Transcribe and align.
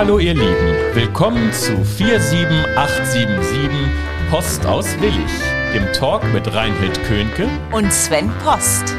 Hallo 0.00 0.18
ihr 0.18 0.32
Lieben, 0.32 0.94
willkommen 0.94 1.52
zu 1.52 1.76
47877 1.84 3.70
Post 4.30 4.64
aus 4.64 4.98
Willig, 4.98 5.30
dem 5.74 5.92
Talk 5.92 6.24
mit 6.32 6.50
Reinhild 6.54 7.04
Könke 7.04 7.46
und 7.70 7.92
Sven 7.92 8.32
Post. 8.42 8.96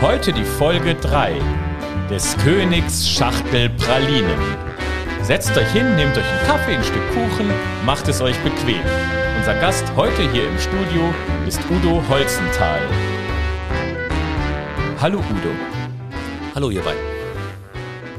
Heute 0.00 0.32
die 0.32 0.44
Folge 0.44 0.94
3 0.94 1.34
des 2.08 2.36
Königs 2.36 3.08
Schachtel 3.08 3.70
Pralinen. 3.70 4.38
Setzt 5.20 5.58
euch 5.58 5.72
hin, 5.72 5.96
nehmt 5.96 6.16
euch 6.16 6.24
einen 6.24 6.46
Kaffee, 6.46 6.76
ein 6.76 6.84
Stück 6.84 7.02
Kuchen, 7.08 7.50
macht 7.84 8.06
es 8.06 8.20
euch 8.20 8.38
bequem. 8.44 8.78
Unser 9.38 9.54
Gast 9.54 9.84
heute 9.96 10.30
hier 10.30 10.46
im 10.46 10.58
Studio 10.60 11.12
ist 11.48 11.58
Udo 11.68 12.00
Holzenthal. 12.08 12.82
Hallo 15.00 15.18
Udo. 15.18 15.50
Hallo 16.54 16.70
ihr 16.70 16.82
beiden. 16.82 17.15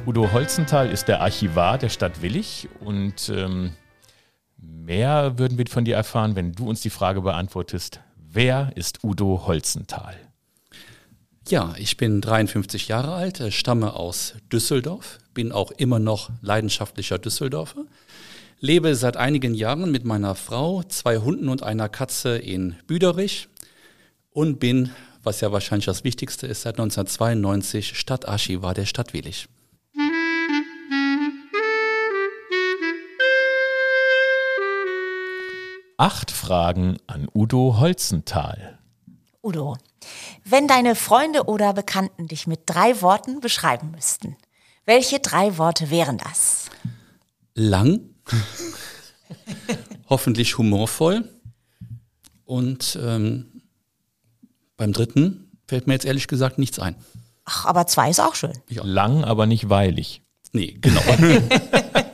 Udo 0.07 0.31
Holzenthal 0.31 0.89
ist 0.89 1.09
der 1.09 1.19
Archivar 1.19 1.77
der 1.77 1.89
Stadt 1.89 2.21
Willig 2.21 2.69
und 2.79 3.27
ähm, 3.27 3.73
mehr 4.55 5.37
würden 5.37 5.57
wir 5.57 5.67
von 5.67 5.83
dir 5.83 5.97
erfahren, 5.97 6.37
wenn 6.37 6.53
du 6.53 6.69
uns 6.69 6.79
die 6.79 6.89
Frage 6.89 7.19
beantwortest, 7.19 7.99
wer 8.15 8.71
ist 8.75 9.03
Udo 9.03 9.45
Holzenthal? 9.45 10.15
Ja, 11.49 11.75
ich 11.77 11.97
bin 11.97 12.21
53 12.21 12.87
Jahre 12.87 13.15
alt, 13.15 13.51
stamme 13.53 13.95
aus 13.95 14.35
Düsseldorf, 14.49 15.19
bin 15.33 15.51
auch 15.51 15.71
immer 15.71 15.99
noch 15.99 16.29
leidenschaftlicher 16.41 17.19
Düsseldorfer, 17.19 17.83
lebe 18.61 18.95
seit 18.95 19.17
einigen 19.17 19.55
Jahren 19.55 19.91
mit 19.91 20.05
meiner 20.05 20.35
Frau, 20.35 20.83
zwei 20.83 21.17
Hunden 21.17 21.49
und 21.49 21.63
einer 21.63 21.89
Katze 21.89 22.37
in 22.37 22.77
Büderich 22.87 23.49
und 24.31 24.61
bin, 24.61 24.89
was 25.23 25.41
ja 25.41 25.51
wahrscheinlich 25.51 25.87
das 25.87 26.05
Wichtigste 26.05 26.47
ist, 26.47 26.61
seit 26.61 26.75
1992 26.75 27.99
Stadtarchivar 27.99 28.73
der 28.73 28.85
Stadt 28.85 29.11
Willig. 29.11 29.49
Acht 35.99 36.29
Fragen 36.29 36.97
an 37.07 37.27
Udo 37.33 37.79
Holzenthal. 37.79 38.77
Udo, 39.41 39.77
wenn 40.45 40.67
deine 40.67 40.93
Freunde 40.93 41.45
oder 41.45 41.73
Bekannten 41.73 42.27
dich 42.27 42.45
mit 42.45 42.61
drei 42.67 43.01
Worten 43.01 43.39
beschreiben 43.39 43.89
müssten, 43.89 44.37
welche 44.85 45.19
drei 45.19 45.57
Worte 45.57 45.89
wären 45.89 46.19
das? 46.19 46.69
Lang, 47.55 48.01
hoffentlich 50.07 50.59
humorvoll 50.59 51.27
und 52.45 52.99
ähm, 53.01 53.63
beim 54.77 54.93
dritten 54.93 55.51
fällt 55.67 55.87
mir 55.87 55.93
jetzt 55.93 56.05
ehrlich 56.05 56.27
gesagt 56.27 56.59
nichts 56.59 56.77
ein. 56.77 56.95
Ach, 57.43 57.65
aber 57.65 57.87
zwei 57.87 58.11
ist 58.11 58.19
auch 58.19 58.35
schön. 58.35 58.53
Ja. 58.69 58.83
Lang, 58.83 59.23
aber 59.23 59.47
nicht 59.47 59.67
weilig. 59.67 60.21
Nee, 60.51 60.77
genau. 60.79 61.01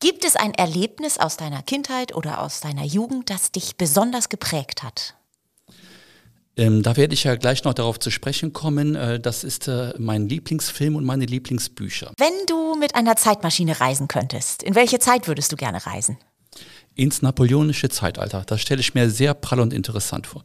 Gibt 0.00 0.24
es 0.24 0.34
ein 0.34 0.54
Erlebnis 0.54 1.18
aus 1.18 1.36
deiner 1.36 1.62
Kindheit 1.62 2.14
oder 2.14 2.40
aus 2.40 2.60
deiner 2.60 2.84
Jugend, 2.84 3.28
das 3.28 3.52
dich 3.52 3.76
besonders 3.76 4.30
geprägt 4.30 4.82
hat? 4.82 5.14
Ähm, 6.56 6.82
da 6.82 6.96
werde 6.96 7.12
ich 7.12 7.24
ja 7.24 7.36
gleich 7.36 7.64
noch 7.64 7.74
darauf 7.74 8.00
zu 8.00 8.10
sprechen 8.10 8.54
kommen. 8.54 8.94
Äh, 8.94 9.20
das 9.20 9.44
ist 9.44 9.68
äh, 9.68 9.92
mein 9.98 10.26
Lieblingsfilm 10.26 10.96
und 10.96 11.04
meine 11.04 11.26
Lieblingsbücher. 11.26 12.12
Wenn 12.16 12.46
du 12.46 12.76
mit 12.76 12.94
einer 12.94 13.16
Zeitmaschine 13.16 13.78
reisen 13.78 14.08
könntest, 14.08 14.62
in 14.62 14.74
welche 14.74 14.98
Zeit 15.00 15.28
würdest 15.28 15.52
du 15.52 15.56
gerne 15.56 15.84
reisen? 15.86 16.16
Ins 16.94 17.20
napoleonische 17.20 17.90
Zeitalter. 17.90 18.44
Das 18.46 18.62
stelle 18.62 18.80
ich 18.80 18.94
mir 18.94 19.10
sehr 19.10 19.34
prall 19.34 19.60
und 19.60 19.74
interessant 19.74 20.26
vor. 20.26 20.44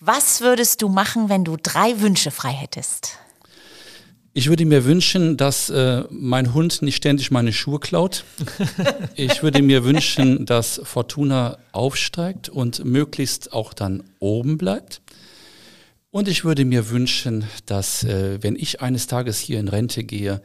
Was 0.00 0.42
würdest 0.42 0.82
du 0.82 0.90
machen, 0.90 1.30
wenn 1.30 1.44
du 1.44 1.56
drei 1.56 2.00
Wünsche 2.00 2.30
frei 2.30 2.52
hättest? 2.52 3.18
Ich 4.38 4.48
würde 4.48 4.64
mir 4.66 4.84
wünschen, 4.84 5.36
dass 5.36 5.68
äh, 5.68 6.04
mein 6.10 6.54
Hund 6.54 6.80
nicht 6.80 6.94
ständig 6.94 7.32
meine 7.32 7.52
Schuhe 7.52 7.80
klaut. 7.80 8.22
Ich 9.16 9.42
würde 9.42 9.62
mir 9.62 9.82
wünschen, 9.82 10.46
dass 10.46 10.80
Fortuna 10.84 11.58
aufsteigt 11.72 12.48
und 12.48 12.84
möglichst 12.84 13.52
auch 13.52 13.74
dann 13.74 14.04
oben 14.20 14.56
bleibt. 14.56 15.00
Und 16.12 16.28
ich 16.28 16.44
würde 16.44 16.64
mir 16.64 16.88
wünschen, 16.90 17.46
dass, 17.66 18.04
äh, 18.04 18.40
wenn 18.40 18.54
ich 18.54 18.80
eines 18.80 19.08
Tages 19.08 19.40
hier 19.40 19.58
in 19.58 19.66
Rente 19.66 20.04
gehe, 20.04 20.40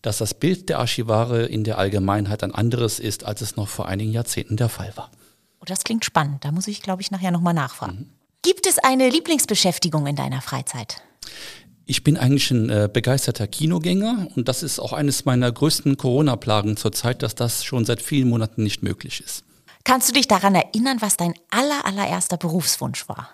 dass 0.00 0.16
das 0.16 0.32
Bild 0.32 0.70
der 0.70 0.78
Archivare 0.78 1.44
in 1.44 1.64
der 1.64 1.76
Allgemeinheit 1.76 2.42
ein 2.44 2.54
anderes 2.54 2.98
ist, 2.98 3.26
als 3.26 3.42
es 3.42 3.56
noch 3.56 3.68
vor 3.68 3.88
einigen 3.88 4.12
Jahrzehnten 4.12 4.56
der 4.56 4.70
Fall 4.70 4.94
war. 4.94 5.10
Oh, 5.60 5.66
das 5.66 5.84
klingt 5.84 6.06
spannend. 6.06 6.46
Da 6.46 6.50
muss 6.50 6.66
ich, 6.66 6.80
glaube 6.80 7.02
ich, 7.02 7.10
nachher 7.10 7.30
nochmal 7.30 7.52
nachfragen. 7.52 7.98
Mhm. 7.98 8.10
Gibt 8.40 8.66
es 8.66 8.78
eine 8.78 9.10
Lieblingsbeschäftigung 9.10 10.06
in 10.06 10.16
deiner 10.16 10.40
Freizeit? 10.40 11.02
Ich 11.86 12.02
bin 12.02 12.16
eigentlich 12.16 12.50
ein 12.50 12.70
äh, 12.70 12.88
begeisterter 12.90 13.46
Kinogänger 13.46 14.28
und 14.34 14.48
das 14.48 14.62
ist 14.62 14.78
auch 14.78 14.92
eines 14.94 15.26
meiner 15.26 15.52
größten 15.52 15.96
Corona-Plagen 15.96 16.76
zurzeit, 16.76 17.22
dass 17.22 17.34
das 17.34 17.64
schon 17.64 17.84
seit 17.84 18.00
vielen 18.00 18.28
Monaten 18.28 18.62
nicht 18.62 18.82
möglich 18.82 19.22
ist. 19.24 19.44
Kannst 19.84 20.08
du 20.08 20.14
dich 20.14 20.26
daran 20.26 20.54
erinnern, 20.54 20.98
was 21.00 21.18
dein 21.18 21.34
aller, 21.50 21.84
allererster 21.84 22.38
Berufswunsch 22.38 23.06
war? 23.08 23.28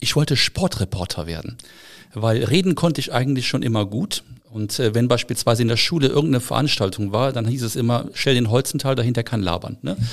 Ich 0.00 0.16
wollte 0.16 0.36
Sportreporter 0.36 1.26
werden, 1.26 1.56
weil 2.12 2.42
reden 2.42 2.74
konnte 2.74 3.00
ich 3.00 3.12
eigentlich 3.12 3.46
schon 3.46 3.62
immer 3.62 3.86
gut. 3.86 4.24
Und 4.54 4.78
äh, 4.78 4.94
wenn 4.94 5.08
beispielsweise 5.08 5.62
in 5.62 5.68
der 5.68 5.76
Schule 5.76 6.06
irgendeine 6.06 6.38
Veranstaltung 6.38 7.10
war, 7.10 7.32
dann 7.32 7.44
hieß 7.44 7.64
es 7.64 7.74
immer, 7.74 8.06
stell 8.14 8.36
den 8.36 8.52
Holzental, 8.52 8.94
dahinter 8.94 9.24
kann 9.24 9.42
labern. 9.42 9.76
Ne? 9.82 9.96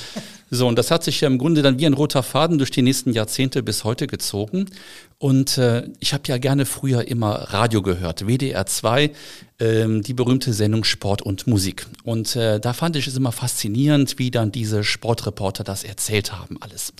So, 0.53 0.67
und 0.67 0.77
das 0.77 0.91
hat 0.91 1.01
sich 1.01 1.21
ja 1.21 1.29
im 1.29 1.37
Grunde 1.37 1.61
dann 1.61 1.79
wie 1.79 1.85
ein 1.85 1.93
roter 1.93 2.23
Faden 2.23 2.57
durch 2.57 2.71
die 2.71 2.81
nächsten 2.81 3.13
Jahrzehnte 3.13 3.63
bis 3.63 3.85
heute 3.85 4.05
gezogen. 4.05 4.65
Und 5.17 5.57
äh, 5.57 5.87
ich 6.01 6.13
habe 6.13 6.23
ja 6.27 6.37
gerne 6.39 6.65
früher 6.65 7.07
immer 7.07 7.31
Radio 7.53 7.81
gehört, 7.81 8.27
WDR 8.27 8.65
2, 8.65 9.11
ähm, 9.59 10.01
die 10.01 10.13
berühmte 10.13 10.51
Sendung 10.51 10.83
Sport 10.83 11.21
und 11.21 11.47
Musik. 11.47 11.87
Und 12.03 12.35
äh, 12.35 12.59
da 12.59 12.73
fand 12.73 12.97
ich 12.97 13.07
es 13.07 13.15
immer 13.15 13.31
faszinierend, 13.31 14.19
wie 14.19 14.29
dann 14.29 14.51
diese 14.51 14.83
Sportreporter 14.83 15.63
das 15.63 15.85
erzählt 15.85 16.33
haben, 16.33 16.57
alles. 16.59 16.91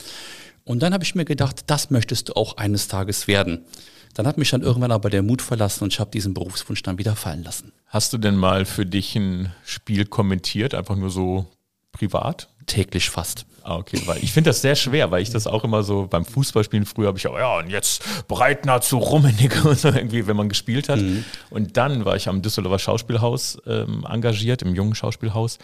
Und 0.63 0.81
dann 0.81 0.93
habe 0.93 1.03
ich 1.03 1.13
mir 1.15 1.25
gedacht, 1.25 1.63
das 1.67 1.89
möchtest 1.89 2.29
du 2.29 2.33
auch 2.37 2.55
eines 2.55 2.87
Tages 2.87 3.27
werden. 3.27 3.65
Dann 4.13 4.27
hat 4.27 4.37
mich 4.37 4.49
dann 4.49 4.61
irgendwann 4.61 4.91
aber 4.91 5.09
der 5.09 5.23
Mut 5.23 5.41
verlassen 5.41 5.83
und 5.83 5.93
ich 5.93 5.99
habe 5.99 6.11
diesen 6.11 6.33
Berufswunsch 6.33 6.83
dann 6.83 6.97
wieder 6.97 7.15
fallen 7.15 7.43
lassen. 7.43 7.71
Hast 7.87 8.13
du 8.13 8.17
denn 8.17 8.35
mal 8.35 8.65
für 8.65 8.85
dich 8.85 9.15
ein 9.15 9.53
Spiel 9.65 10.05
kommentiert, 10.05 10.73
einfach 10.73 10.95
nur 10.95 11.09
so 11.09 11.45
privat? 11.91 12.49
Täglich 12.65 13.09
fast. 13.09 13.45
Ah, 13.63 13.75
okay, 13.75 14.01
weil 14.05 14.23
ich 14.23 14.31
finde 14.31 14.49
das 14.49 14.61
sehr 14.61 14.75
schwer, 14.75 15.11
weil 15.11 15.21
ich 15.21 15.29
das 15.29 15.45
auch 15.45 15.63
immer 15.63 15.83
so 15.83 16.07
beim 16.09 16.25
Fußballspielen 16.25 16.85
früher 16.85 17.07
habe 17.07 17.17
ich 17.17 17.27
auch, 17.27 17.37
ja, 17.37 17.59
und 17.59 17.69
jetzt 17.69 18.03
Breitner 18.27 18.81
zu 18.81 18.97
Rummenigge 18.97 19.61
und 19.69 19.77
so 19.77 19.89
irgendwie, 19.89 20.25
wenn 20.25 20.35
man 20.35 20.49
gespielt 20.49 20.89
hat. 20.89 20.99
Mhm. 20.99 21.23
Und 21.49 21.77
dann 21.77 22.05
war 22.05 22.15
ich 22.15 22.27
am 22.27 22.41
Düsseldorfer 22.41 22.79
Schauspielhaus 22.79 23.59
ähm, 23.67 24.05
engagiert, 24.09 24.61
im 24.63 24.73
jungen 24.73 24.95
Schauspielhaus. 24.95 25.59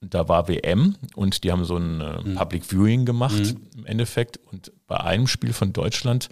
Da 0.00 0.28
war 0.28 0.48
WM 0.48 0.96
und 1.14 1.42
die 1.44 1.52
haben 1.52 1.64
so 1.64 1.76
ein 1.76 2.00
äh, 2.00 2.22
mhm. 2.22 2.34
Public 2.34 2.64
Viewing 2.64 3.04
gemacht 3.04 3.38
mhm. 3.38 3.60
im 3.76 3.86
Endeffekt. 3.86 4.38
Und 4.50 4.72
bei 4.86 4.98
einem 4.98 5.26
Spiel 5.26 5.52
von 5.52 5.72
Deutschland 5.72 6.28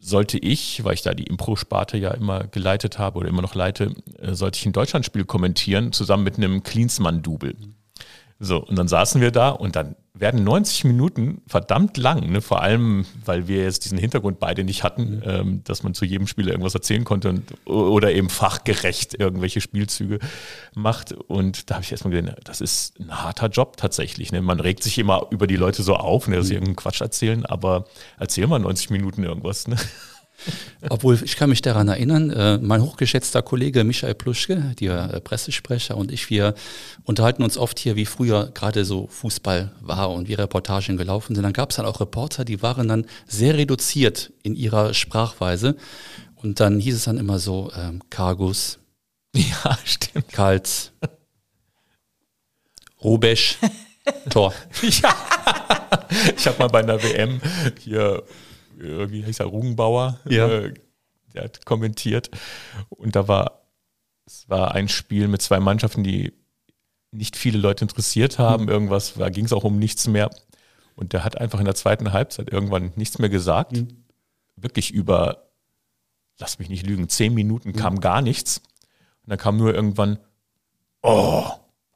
sollte 0.00 0.38
ich, 0.38 0.82
weil 0.82 0.94
ich 0.94 1.02
da 1.02 1.14
die 1.14 1.24
Impro-Sparte 1.24 1.98
ja 1.98 2.10
immer 2.12 2.44
geleitet 2.44 2.98
habe 2.98 3.18
oder 3.18 3.28
immer 3.28 3.42
noch 3.42 3.54
leite, 3.54 3.94
äh, 4.18 4.34
sollte 4.34 4.58
ich 4.58 4.66
ein 4.66 4.72
Deutschlandspiel 4.72 5.24
kommentieren, 5.24 5.92
zusammen 5.92 6.24
mit 6.24 6.36
einem 6.36 6.62
Klinsmann-Double. 6.62 7.54
So, 8.38 8.64
und 8.64 8.76
dann 8.76 8.88
saßen 8.88 9.20
wir 9.20 9.30
da 9.30 9.50
und 9.50 9.76
dann 9.76 9.94
werden 10.20 10.44
90 10.44 10.84
Minuten 10.84 11.40
verdammt 11.46 11.96
lang, 11.96 12.30
ne? 12.30 12.40
vor 12.40 12.62
allem, 12.62 13.06
weil 13.24 13.48
wir 13.48 13.64
jetzt 13.64 13.84
diesen 13.84 13.98
Hintergrund 13.98 14.38
beide 14.38 14.64
nicht 14.64 14.84
hatten, 14.84 15.16
mhm. 15.16 15.22
ähm, 15.24 15.64
dass 15.64 15.82
man 15.82 15.94
zu 15.94 16.04
jedem 16.04 16.26
Spieler 16.26 16.50
irgendwas 16.50 16.74
erzählen 16.74 17.04
konnte 17.04 17.30
und, 17.30 17.66
oder 17.66 18.12
eben 18.12 18.28
fachgerecht 18.28 19.18
irgendwelche 19.18 19.60
Spielzüge 19.60 20.18
macht. 20.74 21.12
Und 21.12 21.70
da 21.70 21.76
habe 21.76 21.84
ich 21.84 21.90
erstmal 21.90 22.12
gesehen, 22.12 22.34
das 22.44 22.60
ist 22.60 23.00
ein 23.00 23.10
harter 23.22 23.48
Job 23.48 23.76
tatsächlich. 23.76 24.30
Ne? 24.30 24.42
Man 24.42 24.60
regt 24.60 24.82
sich 24.82 24.98
immer 24.98 25.26
über 25.30 25.46
die 25.46 25.56
Leute 25.56 25.82
so 25.82 25.96
auf, 25.96 26.28
ne, 26.28 26.36
dass 26.36 26.46
sie 26.46 26.52
mhm. 26.52 26.58
irgendeinen 26.58 26.76
Quatsch 26.76 27.00
erzählen, 27.00 27.46
aber 27.46 27.86
erzähl 28.18 28.46
mal 28.46 28.58
90 28.58 28.90
Minuten 28.90 29.24
irgendwas. 29.24 29.68
Ne? 29.68 29.76
Obwohl, 30.88 31.18
ich 31.22 31.36
kann 31.36 31.50
mich 31.50 31.62
daran 31.62 31.88
erinnern, 31.88 32.30
äh, 32.30 32.58
mein 32.58 32.82
hochgeschätzter 32.82 33.42
Kollege 33.42 33.84
Michael 33.84 34.14
Pluschke, 34.14 34.74
der 34.80 35.14
äh, 35.14 35.20
Pressesprecher 35.20 35.96
und 35.96 36.10
ich, 36.10 36.30
wir 36.30 36.54
unterhalten 37.04 37.42
uns 37.42 37.58
oft 37.58 37.78
hier, 37.78 37.96
wie 37.96 38.06
früher 38.06 38.50
gerade 38.54 38.84
so 38.84 39.06
Fußball 39.08 39.72
war 39.80 40.10
und 40.10 40.28
wie 40.28 40.34
Reportagen 40.34 40.96
gelaufen 40.96 41.34
sind. 41.34 41.44
Dann 41.44 41.52
gab 41.52 41.70
es 41.70 41.76
dann 41.76 41.86
auch 41.86 42.00
Reporter, 42.00 42.44
die 42.44 42.62
waren 42.62 42.88
dann 42.88 43.06
sehr 43.26 43.56
reduziert 43.56 44.32
in 44.42 44.54
ihrer 44.54 44.94
Sprachweise. 44.94 45.76
Und 46.36 46.60
dann 46.60 46.80
hieß 46.80 46.94
es 46.94 47.04
dann 47.04 47.18
immer 47.18 47.38
so, 47.38 47.70
ähm, 47.76 48.00
Cargus. 48.10 48.78
Ja, 49.32 49.78
stimmt. 49.84 50.32
Kals. 50.32 50.90
Rubesch. 53.02 53.58
Tor. 54.30 54.52
ja. 54.82 55.14
Ich 56.36 56.46
habe 56.46 56.58
mal 56.58 56.68
bei 56.68 56.80
einer 56.80 57.00
WM 57.00 57.40
hier 57.78 58.24
wie 58.80 59.24
heißt 59.24 59.40
er, 59.40 59.46
Rugenbauer, 59.46 60.20
ja. 60.28 60.48
äh, 60.48 60.74
der 61.34 61.44
hat 61.44 61.64
kommentiert. 61.64 62.30
Und 62.88 63.16
da 63.16 63.28
war, 63.28 63.62
es 64.26 64.48
war 64.48 64.74
ein 64.74 64.88
Spiel 64.88 65.28
mit 65.28 65.42
zwei 65.42 65.60
Mannschaften, 65.60 66.02
die 66.02 66.32
nicht 67.12 67.36
viele 67.36 67.58
Leute 67.58 67.84
interessiert 67.84 68.38
haben. 68.38 68.64
Mhm. 68.64 68.70
Irgendwas, 68.70 69.14
da 69.14 69.28
ging 69.28 69.44
es 69.44 69.52
auch 69.52 69.64
um 69.64 69.78
nichts 69.78 70.06
mehr. 70.06 70.30
Und 70.94 71.12
der 71.12 71.24
hat 71.24 71.38
einfach 71.38 71.58
in 71.58 71.64
der 71.64 71.74
zweiten 71.74 72.12
Halbzeit 72.12 72.52
irgendwann 72.52 72.92
nichts 72.96 73.18
mehr 73.18 73.28
gesagt. 73.30 73.72
Mhm. 73.72 74.04
Wirklich 74.56 74.92
über, 74.92 75.50
lass 76.38 76.58
mich 76.58 76.68
nicht 76.68 76.86
lügen, 76.86 77.08
zehn 77.08 77.34
Minuten 77.34 77.72
kam 77.72 77.94
mhm. 77.94 78.00
gar 78.00 78.22
nichts. 78.22 78.58
Und 79.22 79.30
dann 79.30 79.38
kam 79.38 79.56
nur 79.56 79.74
irgendwann, 79.74 80.18
oh, 81.02 81.44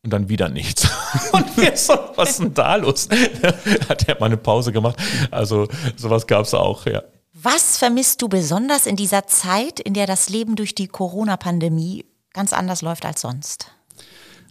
und 0.04 0.10
dann 0.10 0.28
wieder 0.28 0.48
nichts. 0.48 0.88
Und 1.32 1.56
wir 1.56 1.76
so, 1.76 1.94
was 2.16 2.30
ist 2.30 2.40
denn 2.40 2.54
da 2.54 2.76
los? 2.76 3.08
Hat 3.88 4.08
er 4.08 4.20
mal 4.20 4.26
eine 4.26 4.36
Pause 4.36 4.70
gemacht. 4.70 4.96
Also 5.30 5.68
sowas 5.96 6.26
gab 6.26 6.44
es 6.44 6.54
auch, 6.54 6.86
ja. 6.86 7.02
Was 7.32 7.78
vermisst 7.78 8.22
du 8.22 8.28
besonders 8.28 8.86
in 8.86 8.96
dieser 8.96 9.26
Zeit, 9.26 9.80
in 9.80 9.94
der 9.94 10.06
das 10.06 10.28
Leben 10.28 10.56
durch 10.56 10.74
die 10.74 10.86
Corona-Pandemie 10.86 12.04
ganz 12.32 12.52
anders 12.52 12.82
läuft 12.82 13.04
als 13.04 13.22
sonst? 13.22 13.70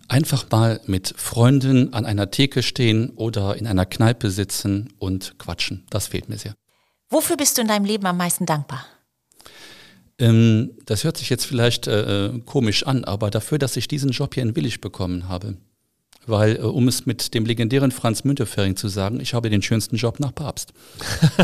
Einfach 0.09 0.45
mal 0.51 0.81
mit 0.85 1.13
Freunden 1.17 1.93
an 1.93 2.05
einer 2.05 2.29
Theke 2.29 2.61
stehen 2.61 3.11
oder 3.11 3.55
in 3.55 3.67
einer 3.67 3.85
Kneipe 3.85 4.31
sitzen 4.31 4.93
und 4.99 5.39
quatschen. 5.39 5.85
Das 5.89 6.07
fehlt 6.07 6.29
mir 6.29 6.37
sehr. 6.37 6.55
Wofür 7.09 7.37
bist 7.37 7.57
du 7.57 7.61
in 7.61 7.67
deinem 7.67 7.85
Leben 7.85 8.05
am 8.05 8.17
meisten 8.17 8.45
dankbar? 8.45 8.85
Ähm, 10.23 10.71
das 10.85 11.03
hört 11.03 11.17
sich 11.17 11.29
jetzt 11.29 11.45
vielleicht 11.45 11.87
äh, 11.87 12.27
äh, 12.27 12.39
komisch 12.45 12.85
an, 12.85 13.03
aber 13.03 13.29
dafür, 13.29 13.57
dass 13.57 13.75
ich 13.75 13.89
diesen 13.89 14.11
Job 14.11 14.33
hier 14.33 14.43
in 14.43 14.55
Willig 14.55 14.79
bekommen 14.79 15.27
habe. 15.27 15.57
Weil, 16.25 16.55
äh, 16.55 16.59
um 16.61 16.87
es 16.87 17.05
mit 17.05 17.33
dem 17.33 17.45
legendären 17.45 17.91
Franz 17.91 18.23
Müntefering 18.23 18.77
zu 18.77 18.87
sagen, 18.87 19.19
ich 19.19 19.33
habe 19.33 19.49
den 19.49 19.61
schönsten 19.61 19.97
Job 19.97 20.21
nach 20.21 20.33
Papst. 20.33 20.73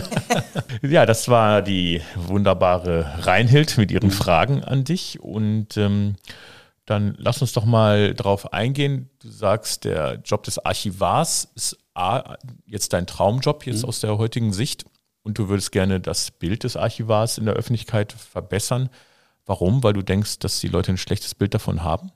ja, 0.81 1.05
das 1.05 1.27
war 1.27 1.61
die 1.61 2.01
wunderbare 2.15 3.25
Reinhild 3.25 3.77
mit 3.77 3.91
ihren 3.91 4.09
mhm. 4.09 4.13
Fragen 4.13 4.63
an 4.63 4.85
dich. 4.85 5.19
Und 5.19 5.75
ähm, 5.75 6.15
dann 6.85 7.15
lass 7.17 7.41
uns 7.41 7.51
doch 7.51 7.65
mal 7.65 8.13
drauf 8.13 8.53
eingehen. 8.53 9.09
Du 9.19 9.29
sagst, 9.29 9.83
der 9.83 10.21
Job 10.23 10.43
des 10.43 10.57
Archivars 10.57 11.49
ist 11.53 11.77
A, 11.93 12.37
jetzt 12.65 12.93
dein 12.93 13.05
Traumjob 13.05 13.65
jetzt 13.65 13.83
mhm. 13.83 13.89
aus 13.89 13.99
der 13.99 14.17
heutigen 14.17 14.53
Sicht 14.53 14.85
und 15.29 15.37
du 15.37 15.47
würdest 15.47 15.71
gerne 15.71 15.99
das 15.99 16.31
Bild 16.31 16.63
des 16.63 16.75
Archivars 16.75 17.37
in 17.37 17.45
der 17.45 17.53
Öffentlichkeit 17.53 18.13
verbessern. 18.13 18.89
Warum? 19.45 19.83
Weil 19.83 19.93
du 19.93 20.01
denkst, 20.01 20.39
dass 20.39 20.59
die 20.59 20.67
Leute 20.67 20.91
ein 20.91 20.97
schlechtes 20.97 21.35
Bild 21.35 21.53
davon 21.53 21.83
haben? 21.83 22.11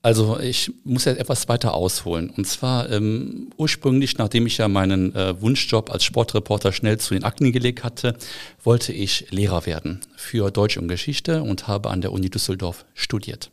Also 0.00 0.38
ich 0.38 0.70
muss 0.84 1.06
jetzt 1.06 1.18
etwas 1.18 1.48
weiter 1.48 1.74
ausholen. 1.74 2.30
Und 2.30 2.46
zwar 2.46 2.88
ähm, 2.88 3.50
ursprünglich, 3.56 4.16
nachdem 4.16 4.46
ich 4.46 4.58
ja 4.58 4.68
meinen 4.68 5.12
äh, 5.16 5.40
Wunschjob 5.42 5.90
als 5.90 6.04
Sportreporter 6.04 6.70
schnell 6.70 6.98
zu 6.98 7.14
den 7.14 7.24
Akten 7.24 7.50
gelegt 7.50 7.82
hatte, 7.82 8.16
wollte 8.62 8.92
ich 8.92 9.26
Lehrer 9.30 9.66
werden 9.66 10.00
für 10.16 10.52
Deutsch 10.52 10.76
und 10.76 10.86
Geschichte 10.86 11.42
und 11.42 11.66
habe 11.66 11.90
an 11.90 12.00
der 12.00 12.12
Uni 12.12 12.30
Düsseldorf 12.30 12.84
studiert. 12.94 13.50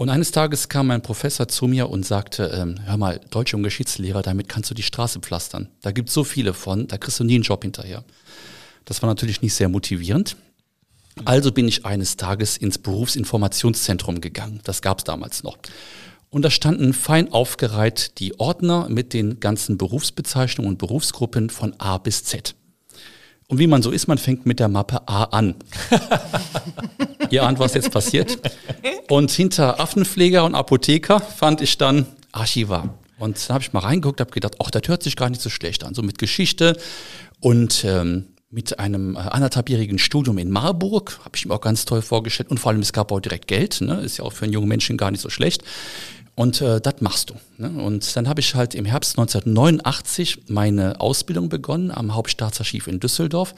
Und 0.00 0.08
eines 0.08 0.30
Tages 0.30 0.70
kam 0.70 0.86
mein 0.86 1.02
Professor 1.02 1.46
zu 1.46 1.66
mir 1.66 1.90
und 1.90 2.06
sagte, 2.06 2.44
ähm, 2.54 2.76
hör 2.86 2.96
mal, 2.96 3.20
Deutsch- 3.28 3.52
und 3.52 3.62
Geschichtslehrer, 3.62 4.22
damit 4.22 4.48
kannst 4.48 4.70
du 4.70 4.74
die 4.74 4.82
Straße 4.82 5.20
pflastern. 5.20 5.68
Da 5.82 5.90
gibt 5.90 6.08
es 6.08 6.14
so 6.14 6.24
viele 6.24 6.54
von, 6.54 6.88
da 6.88 6.96
kriegst 6.96 7.20
du 7.20 7.24
nie 7.24 7.34
einen 7.34 7.42
Job 7.42 7.62
hinterher. 7.64 8.02
Das 8.86 9.02
war 9.02 9.10
natürlich 9.10 9.42
nicht 9.42 9.52
sehr 9.52 9.68
motivierend. 9.68 10.36
Also 11.26 11.52
bin 11.52 11.68
ich 11.68 11.84
eines 11.84 12.16
Tages 12.16 12.56
ins 12.56 12.78
Berufsinformationszentrum 12.78 14.22
gegangen. 14.22 14.62
Das 14.64 14.80
gab 14.80 15.00
es 15.00 15.04
damals 15.04 15.42
noch. 15.42 15.58
Und 16.30 16.46
da 16.46 16.50
standen 16.50 16.94
fein 16.94 17.30
aufgereiht 17.30 18.20
die 18.20 18.40
Ordner 18.40 18.88
mit 18.88 19.12
den 19.12 19.38
ganzen 19.38 19.76
Berufsbezeichnungen 19.76 20.70
und 20.70 20.78
Berufsgruppen 20.78 21.50
von 21.50 21.78
A 21.78 21.98
bis 21.98 22.24
Z. 22.24 22.54
Und 23.50 23.58
wie 23.58 23.66
man 23.66 23.82
so 23.82 23.90
ist, 23.90 24.06
man 24.06 24.16
fängt 24.16 24.46
mit 24.46 24.60
der 24.60 24.68
Mappe 24.68 25.08
A 25.08 25.24
an. 25.24 25.56
Ihr 27.30 27.42
ahnt, 27.42 27.58
was 27.58 27.74
jetzt 27.74 27.90
passiert. 27.90 28.38
Und 29.08 29.32
hinter 29.32 29.80
Affenpfleger 29.80 30.44
und 30.44 30.54
Apotheker 30.54 31.18
fand 31.18 31.60
ich 31.60 31.76
dann 31.76 32.06
Archivar. 32.30 32.94
Und 33.18 33.48
da 33.48 33.54
habe 33.54 33.62
ich 33.62 33.72
mal 33.72 33.80
reingeguckt, 33.80 34.20
habe 34.20 34.30
gedacht, 34.30 34.54
ach, 34.62 34.70
das 34.70 34.82
hört 34.86 35.02
sich 35.02 35.16
gar 35.16 35.28
nicht 35.30 35.42
so 35.42 35.50
schlecht 35.50 35.82
an. 35.82 35.94
So 35.94 36.02
mit 36.02 36.18
Geschichte 36.18 36.78
und 37.40 37.84
ähm, 37.84 38.26
mit 38.50 38.78
einem 38.78 39.16
äh, 39.16 39.18
anderthalbjährigen 39.18 39.98
Studium 39.98 40.38
in 40.38 40.50
Marburg, 40.50 41.18
habe 41.24 41.36
ich 41.36 41.44
mir 41.44 41.52
auch 41.52 41.60
ganz 41.60 41.84
toll 41.84 42.02
vorgestellt. 42.02 42.50
Und 42.50 42.58
vor 42.58 42.70
allem, 42.70 42.80
es 42.80 42.92
gab 42.92 43.10
auch 43.10 43.18
direkt 43.18 43.48
Geld, 43.48 43.80
ne? 43.80 44.00
ist 44.00 44.18
ja 44.18 44.24
auch 44.24 44.32
für 44.32 44.44
einen 44.44 44.52
jungen 44.52 44.68
Menschen 44.68 44.96
gar 44.96 45.10
nicht 45.10 45.20
so 45.20 45.28
schlecht. 45.28 45.64
Und 46.40 46.62
äh, 46.62 46.80
das 46.80 47.02
machst 47.02 47.28
du. 47.28 47.34
Ne? 47.58 47.68
Und 47.68 48.16
dann 48.16 48.26
habe 48.26 48.40
ich 48.40 48.54
halt 48.54 48.74
im 48.74 48.86
Herbst 48.86 49.18
1989 49.18 50.44
meine 50.48 50.98
Ausbildung 50.98 51.50
begonnen 51.50 51.90
am 51.90 52.14
Hauptstaatsarchiv 52.14 52.86
in 52.86 52.98
Düsseldorf. 52.98 53.54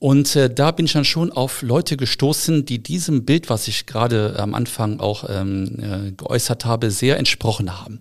Und 0.00 0.34
äh, 0.34 0.52
da 0.52 0.72
bin 0.72 0.86
ich 0.86 0.94
dann 0.94 1.04
schon 1.04 1.30
auf 1.30 1.62
Leute 1.62 1.96
gestoßen, 1.96 2.64
die 2.64 2.82
diesem 2.82 3.24
Bild, 3.24 3.48
was 3.50 3.68
ich 3.68 3.86
gerade 3.86 4.34
am 4.36 4.52
Anfang 4.54 4.98
auch 4.98 5.26
ähm, 5.28 5.78
äh, 5.78 6.10
geäußert 6.10 6.64
habe, 6.64 6.90
sehr 6.90 7.18
entsprochen 7.18 7.80
haben. 7.80 8.00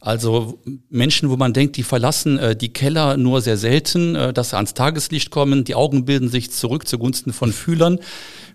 Also 0.00 0.60
Menschen, 0.90 1.30
wo 1.30 1.38
man 1.38 1.54
denkt, 1.54 1.78
die 1.78 1.82
verlassen 1.82 2.38
äh, 2.38 2.54
die 2.54 2.74
Keller 2.74 3.16
nur 3.16 3.40
sehr 3.40 3.56
selten, 3.56 4.16
äh, 4.16 4.34
dass 4.34 4.50
sie 4.50 4.56
ans 4.56 4.74
Tageslicht 4.74 5.30
kommen, 5.30 5.64
die 5.64 5.74
Augen 5.74 6.04
bilden 6.04 6.28
sich 6.28 6.50
zurück 6.50 6.86
zugunsten 6.86 7.32
von 7.32 7.54
Fühlern 7.54 8.00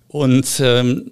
und 0.10 0.46
ähm, 0.60 1.10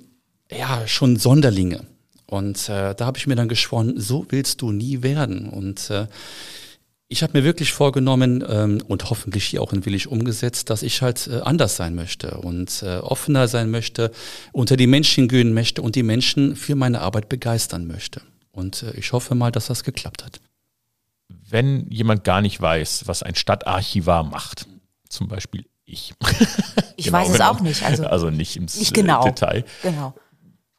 ja, 0.52 0.86
schon 0.86 1.18
Sonderlinge. 1.18 1.88
Und 2.34 2.68
äh, 2.68 2.96
da 2.96 3.06
habe 3.06 3.20
ich 3.20 3.28
mir 3.28 3.36
dann 3.36 3.48
geschworen, 3.48 3.94
so 3.96 4.26
willst 4.30 4.64
du 4.64 4.72
nie 4.72 5.04
werden. 5.04 5.48
Und 5.48 5.92
äh, 5.92 6.08
ich 7.08 7.22
habe 7.22 7.38
mir 7.38 7.44
wirklich 7.44 7.74
vorgenommen 7.74 8.44
ähm, 8.50 8.82
und 8.88 9.12
hoffentlich 9.12 9.46
hier 9.46 9.62
auch 9.62 9.72
in 9.72 9.86
Willig 9.86 10.08
umgesetzt, 10.08 10.72
dass 10.72 10.82
ich 10.82 11.04
halt 11.04 11.28
äh, 11.28 11.42
anders 11.42 11.76
sein 11.76 11.94
möchte 11.94 12.38
und 12.38 12.82
äh, 12.82 12.98
offener 12.98 13.48
sein 13.48 13.70
möchte, 13.70 14.10
unter 14.52 14.78
die 14.78 14.88
Menschen 14.88 15.28
gehen 15.28 15.54
möchte 15.54 15.84
und 15.84 15.94
die 15.94 16.02
Menschen 16.02 16.56
für 16.56 16.74
meine 16.74 17.02
Arbeit 17.02 17.30
begeistern 17.30 17.86
möchte. 17.86 18.24
Und 18.52 18.82
äh, 18.82 18.94
ich 18.94 19.14
hoffe 19.14 19.36
mal, 19.36 19.52
dass 19.52 19.68
das 19.68 19.84
geklappt 19.84 20.26
hat. 20.26 20.42
Wenn 21.30 21.86
jemand 21.92 22.24
gar 22.24 22.42
nicht 22.42 22.60
weiß, 22.60 23.04
was 23.06 23.22
ein 23.22 23.36
Stadtarchivar 23.36 24.24
macht, 24.24 24.66
zum 25.08 25.28
Beispiel 25.28 25.66
ich. 25.86 26.16
Ich 26.96 27.06
genau, 27.06 27.18
weiß 27.18 27.30
es 27.32 27.42
auch 27.42 27.60
nicht. 27.60 27.84
Also, 27.84 28.06
also 28.06 28.30
nicht 28.30 28.56
im 28.56 28.66
nicht 28.66 28.94
genau. 28.94 29.24
Detail. 29.24 29.66
Genau. 29.82 30.14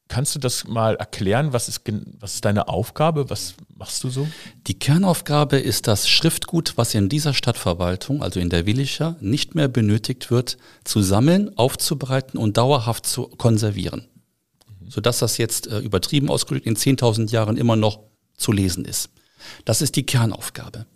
Kannst 0.09 0.35
du 0.35 0.39
das 0.39 0.67
mal 0.67 0.97
erklären? 0.97 1.53
Was 1.53 1.69
ist, 1.69 1.81
was 2.21 2.35
ist 2.35 2.45
deine 2.45 2.69
Aufgabe? 2.69 3.31
Was 3.31 3.55
machst 3.75 4.05
du 4.05 4.11
so? 4.11 4.29
Die 4.67 4.79
Kernaufgabe 4.79 5.57
ist 5.57 5.87
das 5.87 6.09
Schriftgut, 6.09 6.75
was 6.77 6.95
in 6.95 7.09
dieser 7.09 7.33
Stadtverwaltung, 7.33 8.23
also 8.23 8.39
in 8.39 8.51
der 8.51 8.67
Willicher, 8.67 9.17
nicht 9.21 9.55
mehr 9.55 9.69
benötigt 9.69 10.31
wird, 10.31 10.59
zu 10.85 11.01
sammeln, 11.01 11.57
aufzubereiten 11.57 12.39
und 12.39 12.59
dauerhaft 12.59 13.07
zu 13.07 13.29
konservieren. 13.29 14.07
Mhm. 14.81 14.91
Sodass 14.91 15.21
das 15.21 15.39
jetzt 15.39 15.69
äh, 15.69 15.79
übertrieben 15.79 16.29
ausgedrückt 16.29 16.67
in 16.67 16.77
10.000 16.77 17.31
Jahren 17.31 17.57
immer 17.57 17.77
noch 17.77 18.01
zu 18.37 18.53
lesen 18.53 18.85
ist. 18.85 19.09
Das 19.65 19.81
ist 19.81 19.97
die 19.97 20.05
Kernaufgabe. 20.05 20.87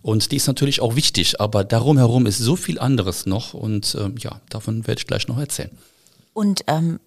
Und 0.00 0.32
die 0.32 0.36
ist 0.36 0.46
natürlich 0.46 0.80
auch 0.80 0.96
wichtig, 0.96 1.40
aber 1.40 1.64
darum 1.64 1.96
herum 1.96 2.26
ist 2.26 2.38
so 2.38 2.56
viel 2.56 2.78
anderes 2.78 3.24
noch 3.24 3.54
und 3.54 3.94
äh, 3.94 4.10
ja, 4.18 4.40
davon 4.50 4.86
werde 4.86 4.98
ich 4.98 5.06
gleich 5.06 5.28
noch 5.28 5.38
erzählen. 5.38 5.70
Und 6.34 6.64
ähm, 6.66 7.00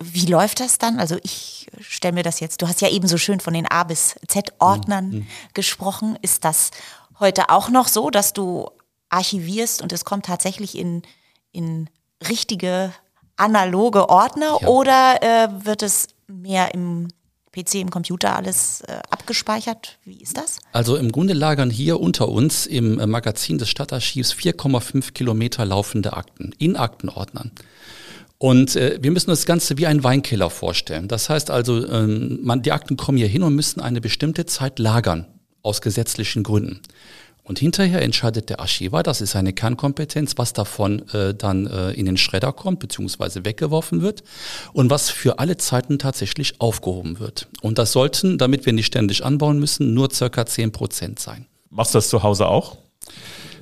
wie 0.00 0.26
läuft 0.26 0.60
das 0.60 0.78
dann? 0.78 0.98
Also 0.98 1.16
ich 1.22 1.68
stelle 1.80 2.14
mir 2.14 2.22
das 2.22 2.40
jetzt, 2.40 2.62
du 2.62 2.68
hast 2.68 2.80
ja 2.80 2.88
eben 2.88 3.08
so 3.08 3.18
schön 3.18 3.40
von 3.40 3.54
den 3.54 3.66
A 3.66 3.84
bis 3.84 4.16
Z-Ordnern 4.28 5.10
mhm. 5.10 5.26
gesprochen. 5.54 6.18
Ist 6.22 6.44
das 6.44 6.70
heute 7.18 7.50
auch 7.50 7.68
noch 7.68 7.88
so, 7.88 8.10
dass 8.10 8.32
du 8.32 8.68
archivierst 9.08 9.82
und 9.82 9.92
es 9.92 10.04
kommt 10.04 10.26
tatsächlich 10.26 10.76
in, 10.76 11.02
in 11.52 11.88
richtige 12.28 12.92
analoge 13.36 14.08
Ordner 14.08 14.58
ja. 14.60 14.68
oder 14.68 15.22
äh, 15.22 15.64
wird 15.64 15.82
es 15.82 16.08
mehr 16.26 16.74
im 16.74 17.08
PC, 17.52 17.76
im 17.76 17.90
Computer 17.90 18.34
alles 18.34 18.80
äh, 18.82 19.00
abgespeichert? 19.10 19.98
Wie 20.04 20.20
ist 20.22 20.36
das? 20.36 20.58
Also 20.72 20.96
im 20.96 21.12
Grunde 21.12 21.34
lagern 21.34 21.70
hier 21.70 22.00
unter 22.00 22.28
uns 22.28 22.66
im 22.66 22.98
äh, 22.98 23.06
Magazin 23.06 23.58
des 23.58 23.68
Stadtarchivs 23.68 24.32
4,5 24.32 25.12
Kilometer 25.12 25.64
laufende 25.64 26.14
Akten 26.14 26.54
in 26.58 26.76
Aktenordnern. 26.76 27.52
Und 28.42 28.74
äh, 28.74 28.98
wir 29.00 29.12
müssen 29.12 29.30
das 29.30 29.46
Ganze 29.46 29.78
wie 29.78 29.86
ein 29.86 30.02
Weinkeller 30.02 30.50
vorstellen. 30.50 31.06
Das 31.06 31.28
heißt 31.28 31.48
also, 31.48 31.86
ähm, 31.86 32.40
man, 32.42 32.60
die 32.60 32.72
Akten 32.72 32.96
kommen 32.96 33.16
hier 33.16 33.28
hin 33.28 33.44
und 33.44 33.54
müssen 33.54 33.80
eine 33.80 34.00
bestimmte 34.00 34.46
Zeit 34.46 34.80
lagern, 34.80 35.28
aus 35.62 35.80
gesetzlichen 35.80 36.42
Gründen. 36.42 36.80
Und 37.44 37.60
hinterher 37.60 38.02
entscheidet 38.02 38.50
der 38.50 38.58
Archivar, 38.58 39.04
das 39.04 39.20
ist 39.20 39.30
seine 39.30 39.52
Kernkompetenz, 39.52 40.38
was 40.38 40.54
davon 40.54 41.08
äh, 41.10 41.34
dann 41.34 41.68
äh, 41.68 41.92
in 41.92 42.04
den 42.04 42.16
Schredder 42.16 42.52
kommt, 42.52 42.80
beziehungsweise 42.80 43.44
weggeworfen 43.44 44.02
wird 44.02 44.24
und 44.72 44.90
was 44.90 45.08
für 45.08 45.38
alle 45.38 45.56
Zeiten 45.56 46.00
tatsächlich 46.00 46.60
aufgehoben 46.60 47.20
wird. 47.20 47.46
Und 47.60 47.78
das 47.78 47.92
sollten, 47.92 48.38
damit 48.38 48.66
wir 48.66 48.72
nicht 48.72 48.86
ständig 48.86 49.24
anbauen 49.24 49.60
müssen, 49.60 49.94
nur 49.94 50.10
circa 50.10 50.46
10 50.46 50.72
Prozent 50.72 51.20
sein. 51.20 51.46
Machst 51.70 51.94
du 51.94 51.98
das 51.98 52.08
zu 52.08 52.24
Hause 52.24 52.48
auch? 52.48 52.81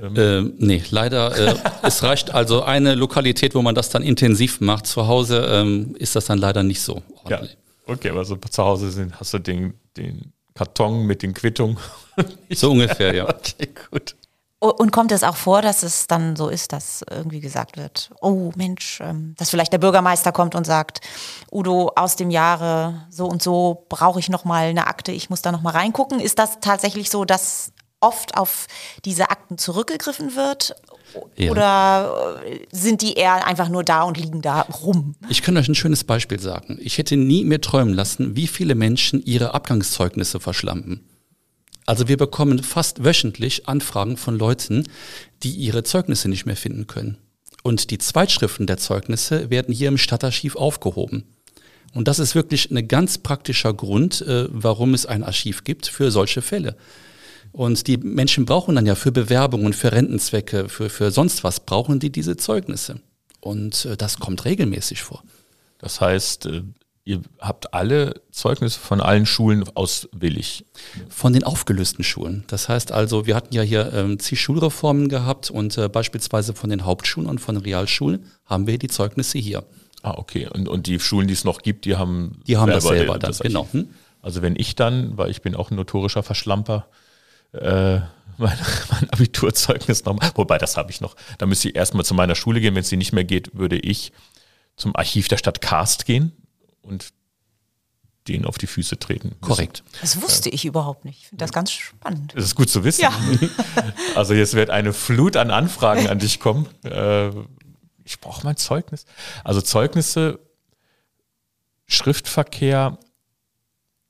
Ähm. 0.03 0.17
Äh, 0.17 0.53
nee, 0.59 0.83
leider. 0.91 1.37
Äh, 1.37 1.55
es 1.83 2.03
reicht 2.03 2.33
also 2.33 2.63
eine 2.63 2.95
Lokalität, 2.95 3.55
wo 3.55 3.63
man 3.63 3.75
das 3.75 3.91
dann 3.91 4.03
intensiv 4.03 4.61
macht. 4.61 4.87
Zu 4.87 5.07
Hause 5.07 5.47
ähm, 5.51 5.95
ist 5.99 6.17
das 6.17 6.27
dann 6.27 6.39
leider 6.39 6.63
nicht 6.63 6.83
so 6.83 7.03
ordentlich. 7.25 7.53
Ja. 7.53 7.93
Okay, 7.93 8.11
aber 8.11 8.25
so 8.25 8.37
zu 8.37 8.65
Hause 8.65 8.91
sind, 8.91 9.19
hast 9.19 9.35
du 9.35 9.39
den, 9.39 9.75
den 9.97 10.33
Karton 10.55 11.07
mit 11.07 11.23
den 11.23 11.35
Quittungen. 11.35 11.79
so 12.51 12.71
ungefähr, 12.71 13.15
ja. 13.15 13.29
Okay, 13.29 13.69
gut. 13.91 14.15
Und 14.63 14.93
kommt 14.93 15.11
es 15.11 15.23
auch 15.23 15.37
vor, 15.37 15.63
dass 15.63 15.83
es 15.83 16.07
dann 16.07 16.37
so 16.37 16.51
ist, 16.51 16.75
dass 16.75 17.03
irgendwie 17.11 17.41
gesagt 17.41 17.79
wird, 17.79 18.11
oh 18.21 18.53
Mensch, 18.57 19.01
ähm, 19.01 19.35
dass 19.39 19.49
vielleicht 19.49 19.73
der 19.73 19.79
Bürgermeister 19.79 20.33
kommt 20.33 20.55
und 20.55 20.67
sagt, 20.67 21.01
Udo, 21.51 21.93
aus 21.97 22.17
dem 22.17 22.29
Jahre 22.29 23.07
so 23.09 23.27
und 23.27 23.43
so 23.43 23.87
brauche 23.89 24.21
ich 24.21 24.29
noch 24.29 24.45
mal 24.45 24.67
eine 24.67 24.87
Akte, 24.87 25.13
ich 25.13 25.31
muss 25.31 25.41
da 25.41 25.51
noch 25.51 25.63
mal 25.63 25.71
reingucken. 25.71 26.21
Ist 26.21 26.39
das 26.39 26.61
tatsächlich 26.61 27.09
so, 27.09 27.25
dass 27.25 27.73
oft 28.01 28.37
auf 28.37 28.67
diese 29.05 29.31
Akten 29.31 29.59
zurückgegriffen 29.59 30.35
wird? 30.37 30.75
Ja. 31.37 31.51
Oder 31.51 32.43
äh, 32.47 32.61
sind 32.71 33.03
die 33.03 33.15
eher 33.15 33.47
einfach 33.47 33.69
nur 33.69 33.85
da 33.85 34.03
und 34.03 34.17
liegen 34.17 34.43
da 34.43 34.63
rum? 34.63 35.17
Ich 35.29 35.43
kann 35.43 35.57
euch 35.57 35.69
ein 35.69 35.75
schönes 35.75 36.05
Beispiel 36.05 36.39
sagen. 36.39 36.79
Ich 36.81 36.99
hätte 36.99 37.17
nie 37.17 37.45
mehr 37.45 37.61
träumen 37.61 37.95
lassen, 37.95 38.37
wie 38.37 38.47
viele 38.47 38.75
Menschen 38.75 39.23
ihre 39.25 39.55
Abgangszeugnisse 39.55 40.41
verschlampen. 40.41 41.05
Also 41.87 42.07
wir 42.07 42.17
bekommen 42.17 42.63
fast 42.63 43.05
wöchentlich 43.05 43.69
Anfragen 43.69 44.17
von 44.17 44.39
Leuten, 44.39 44.85
die 45.43 45.51
ihre 45.51 45.83
Zeugnisse 45.83 46.29
nicht 46.29 46.47
mehr 46.47 46.57
finden 46.57 46.87
können. 46.87 47.19
Und 47.63 47.91
die 47.91 47.99
Zweitschriften 47.99 48.67
der 48.67 48.79
Zeugnisse 48.79 49.51
werden 49.51 49.75
hier 49.75 49.89
im 49.89 49.99
Stadtarchiv 49.99 50.57
aufgehoben. 50.57 51.25
Und 51.93 52.07
das 52.07 52.21
ist 52.21 52.35
wirklich 52.35 52.71
ein 52.71 52.87
ganz 52.87 53.19
praktischer 53.19 53.75
Grund, 53.75 54.23
äh, 54.23 54.47
warum 54.51 54.95
es 54.95 55.07
ein 55.07 55.25
Archiv 55.25 55.65
gibt 55.65 55.89
für 55.89 56.11
solche 56.11 56.43
Fälle. 56.43 56.77
Und 57.53 57.87
die 57.87 57.97
Menschen 57.97 58.45
brauchen 58.45 58.77
dann 58.77 58.87
ja 58.87 58.95
für 58.95 59.13
Bewerbungen, 59.13 59.73
für 59.73 59.93
Rentenzwecke, 59.93 60.69
für, 60.69 60.89
für 60.89 61.11
sonst 61.11 61.43
was, 61.45 61.61
brauchen 61.61 61.99
die 61.99 62.11
diese 62.11 62.37
Zeugnisse. 62.37 63.01
Und 63.41 63.85
äh, 63.87 63.97
das 63.97 64.19
kommt 64.19 64.45
regelmäßig 64.45 65.03
vor. 65.03 65.23
Das 65.79 66.01
heißt, 66.01 66.47
äh, 66.47 66.63
ihr 67.05 67.23
habt 67.41 67.75
alle 67.75 68.21
Zeugnisse 68.31 68.79
von 68.79 69.01
allen 69.01 69.27
Schulen 69.27 69.65
aus 69.75 70.09
Willig. 70.13 70.65
Von 71.09 71.33
den 71.33 71.45
aufgelösten 71.45 72.05
Schulen. 72.05 72.45
Das 72.47 72.69
heißt 72.69 72.93
also, 72.93 73.27
wir 73.27 73.35
hatten 73.35 73.55
ja 73.55 73.63
hier 73.63 73.93
ähm, 73.93 74.19
zig 74.19 74.41
Schulreformen 74.41 75.09
gehabt 75.09 75.51
und 75.51 75.77
äh, 75.77 75.89
beispielsweise 75.89 76.55
von 76.55 76.71
den 76.71 76.85
Hauptschulen 76.85 77.29
und 77.29 77.41
von 77.41 77.57
den 77.57 77.65
Realschulen 77.65 78.27
haben 78.45 78.67
wir 78.67 78.79
die 78.79 78.89
Zeugnisse 78.89 79.39
hier. 79.39 79.65
Ah, 80.03 80.15
okay. 80.17 80.49
Und, 80.53 80.69
und 80.69 80.87
die 80.87 81.01
Schulen, 81.01 81.27
die 81.27 81.35
es 81.35 81.45
noch 81.45 81.63
gibt, 81.63 81.85
die 81.85 81.97
haben 81.97 82.41
Die 82.47 82.57
haben 82.57 82.71
das 82.71 82.85
selber 82.85 83.19
dann, 83.19 83.31
das 83.31 83.41
genau. 83.41 83.69
Hm? 83.73 83.89
Also 84.23 84.43
wenn 84.43 84.55
ich 84.57 84.77
dann, 84.77 85.17
weil 85.17 85.31
ich 85.31 85.43
bin 85.43 85.55
auch 85.55 85.71
ein 85.71 85.77
notorischer 85.77 86.23
Verschlamper, 86.23 86.87
äh, 87.53 88.01
mein, 88.39 88.59
mein 88.91 89.11
Abiturzeugnis 89.11 90.05
nochmal, 90.05 90.31
wobei 90.35 90.59
das 90.59 90.77
habe 90.77 90.91
ich 90.91 91.01
noch, 91.01 91.17
da 91.39 91.47
müsste 91.47 91.69
ich 91.69 91.77
erstmal 91.77 92.05
zu 92.05 92.15
meiner 92.15 92.35
Schule 92.35 92.61
gehen, 92.61 92.75
wenn 92.75 92.83
es 92.83 92.89
sie 92.89 92.97
nicht 92.97 93.13
mehr 93.13 93.25
geht, 93.25 93.55
würde 93.55 93.79
ich 93.79 94.13
zum 94.77 94.97
Archiv 94.97 95.29
der 95.29 95.37
Stadt 95.37 95.61
Karst 95.61 96.07
gehen 96.07 96.33
und 96.83 97.13
denen 98.29 98.45
auf 98.45 98.59
die 98.59 98.67
Füße 98.67 98.99
treten. 98.99 99.37
Korrekt. 99.41 99.83
Das 100.01 100.21
wusste 100.23 100.51
ich 100.51 100.65
überhaupt 100.65 101.05
nicht. 101.05 101.21
Ich 101.21 101.29
finde 101.29 101.43
das 101.43 101.53
ganz 101.53 101.73
spannend. 101.73 102.33
Das 102.35 102.45
ist 102.45 102.55
gut 102.55 102.71
zu 102.71 102.85
wissen. 102.85 103.03
Ja. 103.03 103.13
Also 104.15 104.35
jetzt 104.35 104.55
wird 104.55 104.71
eine 104.71 104.93
Flut 104.93 105.37
an 105.37 105.51
Anfragen 105.51 106.09
an 106.09 106.19
dich 106.19 106.41
kommen. 106.41 106.67
Äh, 106.85 107.31
ich 108.05 108.19
brauche 108.21 108.45
mein 108.45 108.57
Zeugnis. 108.57 109.05
Also 109.45 109.61
Zeugnisse, 109.61 110.41
Schriftverkehr, 111.87 112.99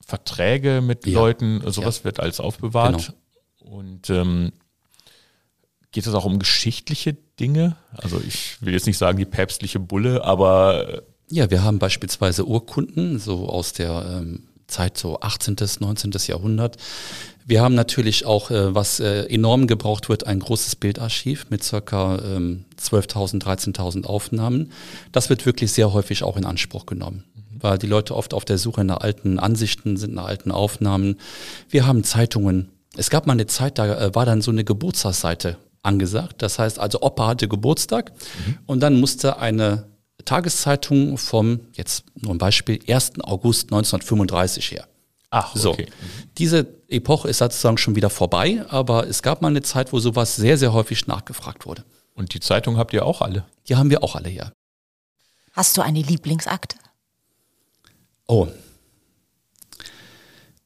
Verträge 0.04 0.80
mit 0.80 1.06
ja. 1.06 1.14
Leuten, 1.14 1.62
sowas 1.70 1.98
ja. 1.98 2.04
wird 2.04 2.20
alles 2.20 2.40
aufbewahrt. 2.40 2.96
Genau. 3.06 3.19
Und 3.70 4.10
ähm, 4.10 4.50
geht 5.92 6.06
es 6.06 6.14
auch 6.14 6.24
um 6.24 6.40
geschichtliche 6.40 7.16
Dinge? 7.38 7.76
Also 7.92 8.20
ich 8.26 8.60
will 8.60 8.72
jetzt 8.72 8.86
nicht 8.86 8.98
sagen 8.98 9.16
die 9.16 9.24
päpstliche 9.24 9.78
Bulle, 9.78 10.24
aber 10.24 10.88
äh, 10.88 11.02
ja, 11.30 11.50
wir 11.50 11.62
haben 11.62 11.78
beispielsweise 11.78 12.44
Urkunden, 12.44 13.20
so 13.20 13.48
aus 13.48 13.72
der 13.72 14.20
ähm, 14.22 14.48
Zeit 14.66 14.98
so 14.98 15.20
18., 15.20 15.56
19. 15.78 16.10
Jahrhundert. 16.26 16.78
Wir 17.46 17.62
haben 17.62 17.76
natürlich 17.76 18.26
auch, 18.26 18.50
äh, 18.50 18.74
was 18.74 18.98
äh, 18.98 19.26
enorm 19.26 19.68
gebraucht 19.68 20.08
wird, 20.08 20.26
ein 20.26 20.40
großes 20.40 20.74
Bildarchiv 20.74 21.46
mit 21.50 21.62
circa 21.62 22.18
ähm, 22.24 22.64
12.000, 22.76 23.40
13.000 23.40 24.04
Aufnahmen. 24.04 24.72
Das 25.12 25.30
wird 25.30 25.46
wirklich 25.46 25.70
sehr 25.70 25.92
häufig 25.92 26.24
auch 26.24 26.36
in 26.36 26.44
Anspruch 26.44 26.86
genommen, 26.86 27.22
mhm. 27.36 27.62
weil 27.62 27.78
die 27.78 27.86
Leute 27.86 28.16
oft 28.16 28.34
auf 28.34 28.44
der 28.44 28.58
Suche 28.58 28.82
nach 28.82 28.98
alten 28.98 29.38
Ansichten 29.38 29.96
sind, 29.96 30.14
nach 30.14 30.26
alten 30.26 30.50
Aufnahmen. 30.50 31.20
Wir 31.68 31.86
haben 31.86 32.02
Zeitungen. 32.02 32.68
Es 32.96 33.10
gab 33.10 33.26
mal 33.26 33.34
eine 33.34 33.46
Zeit, 33.46 33.78
da 33.78 34.00
äh, 34.00 34.14
war 34.14 34.26
dann 34.26 34.42
so 34.42 34.50
eine 34.50 34.64
Geburtstagsseite 34.64 35.56
angesagt. 35.82 36.42
Das 36.42 36.58
heißt 36.58 36.78
also, 36.78 37.00
Opa 37.02 37.28
hatte 37.28 37.48
Geburtstag 37.48 38.12
mhm. 38.46 38.58
und 38.66 38.80
dann 38.80 38.98
musste 39.00 39.38
eine 39.38 39.88
Tageszeitung 40.24 41.16
vom, 41.18 41.60
jetzt 41.72 42.04
nur 42.14 42.34
ein 42.34 42.38
Beispiel, 42.38 42.80
1. 42.86 43.20
August 43.22 43.72
1935 43.72 44.72
her. 44.72 44.86
Ach, 45.30 45.54
so. 45.54 45.70
Okay. 45.72 45.86
Diese 46.38 46.66
Epoche 46.88 47.28
ist 47.28 47.38
sozusagen 47.38 47.78
schon 47.78 47.94
wieder 47.94 48.10
vorbei, 48.10 48.64
aber 48.68 49.06
es 49.06 49.22
gab 49.22 49.42
mal 49.42 49.48
eine 49.48 49.62
Zeit, 49.62 49.92
wo 49.92 50.00
sowas 50.00 50.36
sehr, 50.36 50.58
sehr 50.58 50.72
häufig 50.72 51.06
nachgefragt 51.06 51.66
wurde. 51.66 51.84
Und 52.14 52.34
die 52.34 52.40
Zeitung 52.40 52.76
habt 52.76 52.92
ihr 52.92 53.06
auch 53.06 53.22
alle? 53.22 53.44
Die 53.68 53.76
haben 53.76 53.90
wir 53.90 54.02
auch 54.02 54.16
alle, 54.16 54.30
ja. 54.30 54.50
Hast 55.52 55.76
du 55.76 55.82
eine 55.82 56.02
Lieblingsakte? 56.02 56.76
Oh. 58.26 58.48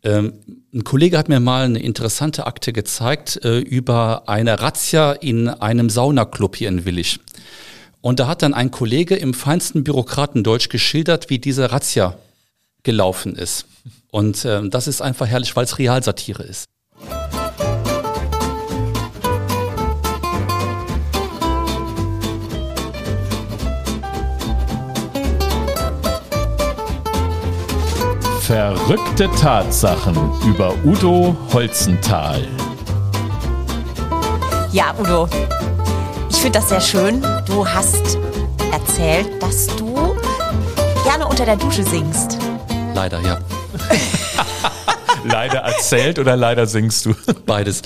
Ähm, 0.04 0.34
ein 0.73 0.84
Kollege 0.84 1.16
hat 1.16 1.28
mir 1.28 1.40
mal 1.40 1.64
eine 1.64 1.80
interessante 1.80 2.46
Akte 2.46 2.73
gezeigt 2.73 3.42
äh, 3.42 3.58
über 3.58 4.28
eine 4.28 4.61
Razzia 4.61 5.12
in 5.12 5.49
einem 5.49 5.88
Saunaclub 5.88 6.56
hier 6.56 6.68
in 6.68 6.84
Willig. 6.84 7.20
Und 8.02 8.20
da 8.20 8.28
hat 8.28 8.42
dann 8.42 8.52
ein 8.52 8.70
Kollege 8.70 9.16
im 9.16 9.32
feinsten 9.32 9.82
Bürokratendeutsch 9.82 10.68
geschildert, 10.68 11.30
wie 11.30 11.38
diese 11.38 11.73
Razzia 11.73 12.18
gelaufen 12.82 13.34
ist. 13.34 13.64
Und 14.11 14.44
äh, 14.44 14.68
das 14.68 14.87
ist 14.88 15.00
einfach 15.00 15.26
herrlich, 15.26 15.56
weil 15.56 15.64
es 15.64 15.78
Realsatire 15.78 16.42
ist. 16.42 16.66
Verrückte 28.46 29.30
Tatsachen 29.40 30.14
über 30.46 30.74
Udo 30.84 31.34
Holzenthal. 31.50 32.46
Ja, 34.70 34.94
Udo, 34.98 35.26
finde 36.44 36.58
das 36.58 36.68
sehr 36.68 36.80
schön. 36.82 37.22
Du 37.46 37.66
hast 37.66 38.18
erzählt, 38.70 39.42
dass 39.42 39.66
du 39.78 40.14
gerne 41.04 41.26
unter 41.26 41.46
der 41.46 41.56
Dusche 41.56 41.82
singst. 41.84 42.36
Leider, 42.94 43.18
ja. 43.20 43.38
leider 45.24 45.60
erzählt 45.60 46.18
oder 46.18 46.36
leider 46.36 46.66
singst 46.66 47.06
du? 47.06 47.14
Beides. 47.46 47.80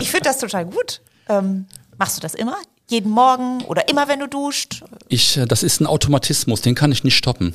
Ich 0.00 0.10
finde 0.10 0.30
das 0.30 0.38
total 0.38 0.64
gut. 0.64 1.02
Ähm, 1.28 1.66
machst 1.98 2.16
du 2.16 2.22
das 2.22 2.32
immer? 2.32 2.56
Jeden 2.88 3.10
Morgen 3.10 3.62
oder 3.64 3.86
immer, 3.90 4.08
wenn 4.08 4.20
du 4.20 4.28
duscht? 4.28 4.82
Ich, 5.10 5.36
äh, 5.36 5.44
das 5.44 5.62
ist 5.62 5.82
ein 5.82 5.86
Automatismus, 5.86 6.62
den 6.62 6.74
kann 6.74 6.90
ich 6.90 7.04
nicht 7.04 7.18
stoppen. 7.18 7.54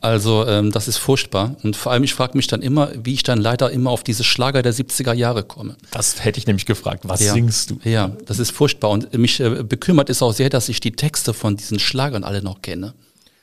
Also 0.00 0.46
ähm, 0.46 0.72
das 0.72 0.88
ist 0.88 0.96
furchtbar. 0.96 1.56
Und 1.62 1.76
vor 1.76 1.92
allem, 1.92 2.04
ich 2.04 2.14
frage 2.14 2.36
mich 2.36 2.46
dann 2.46 2.62
immer, 2.62 2.90
wie 3.02 3.14
ich 3.14 3.22
dann 3.22 3.38
leider 3.38 3.70
immer 3.70 3.90
auf 3.90 4.02
diese 4.02 4.24
Schlager 4.24 4.62
der 4.62 4.72
70er 4.72 5.12
Jahre 5.12 5.44
komme. 5.44 5.76
Das 5.90 6.24
hätte 6.24 6.38
ich 6.38 6.46
nämlich 6.46 6.66
gefragt. 6.66 7.02
Was 7.06 7.20
ja. 7.20 7.32
singst 7.34 7.70
du? 7.70 7.80
Ja, 7.84 8.12
das 8.26 8.38
ist 8.38 8.50
furchtbar. 8.50 8.90
Und 8.90 9.12
mich 9.16 9.40
äh, 9.40 9.62
bekümmert 9.62 10.08
ist 10.08 10.22
auch 10.22 10.32
sehr, 10.32 10.48
dass 10.48 10.68
ich 10.68 10.80
die 10.80 10.92
Texte 10.92 11.34
von 11.34 11.56
diesen 11.56 11.78
Schlagern 11.78 12.24
alle 12.24 12.42
noch 12.42 12.62
kenne. 12.62 12.94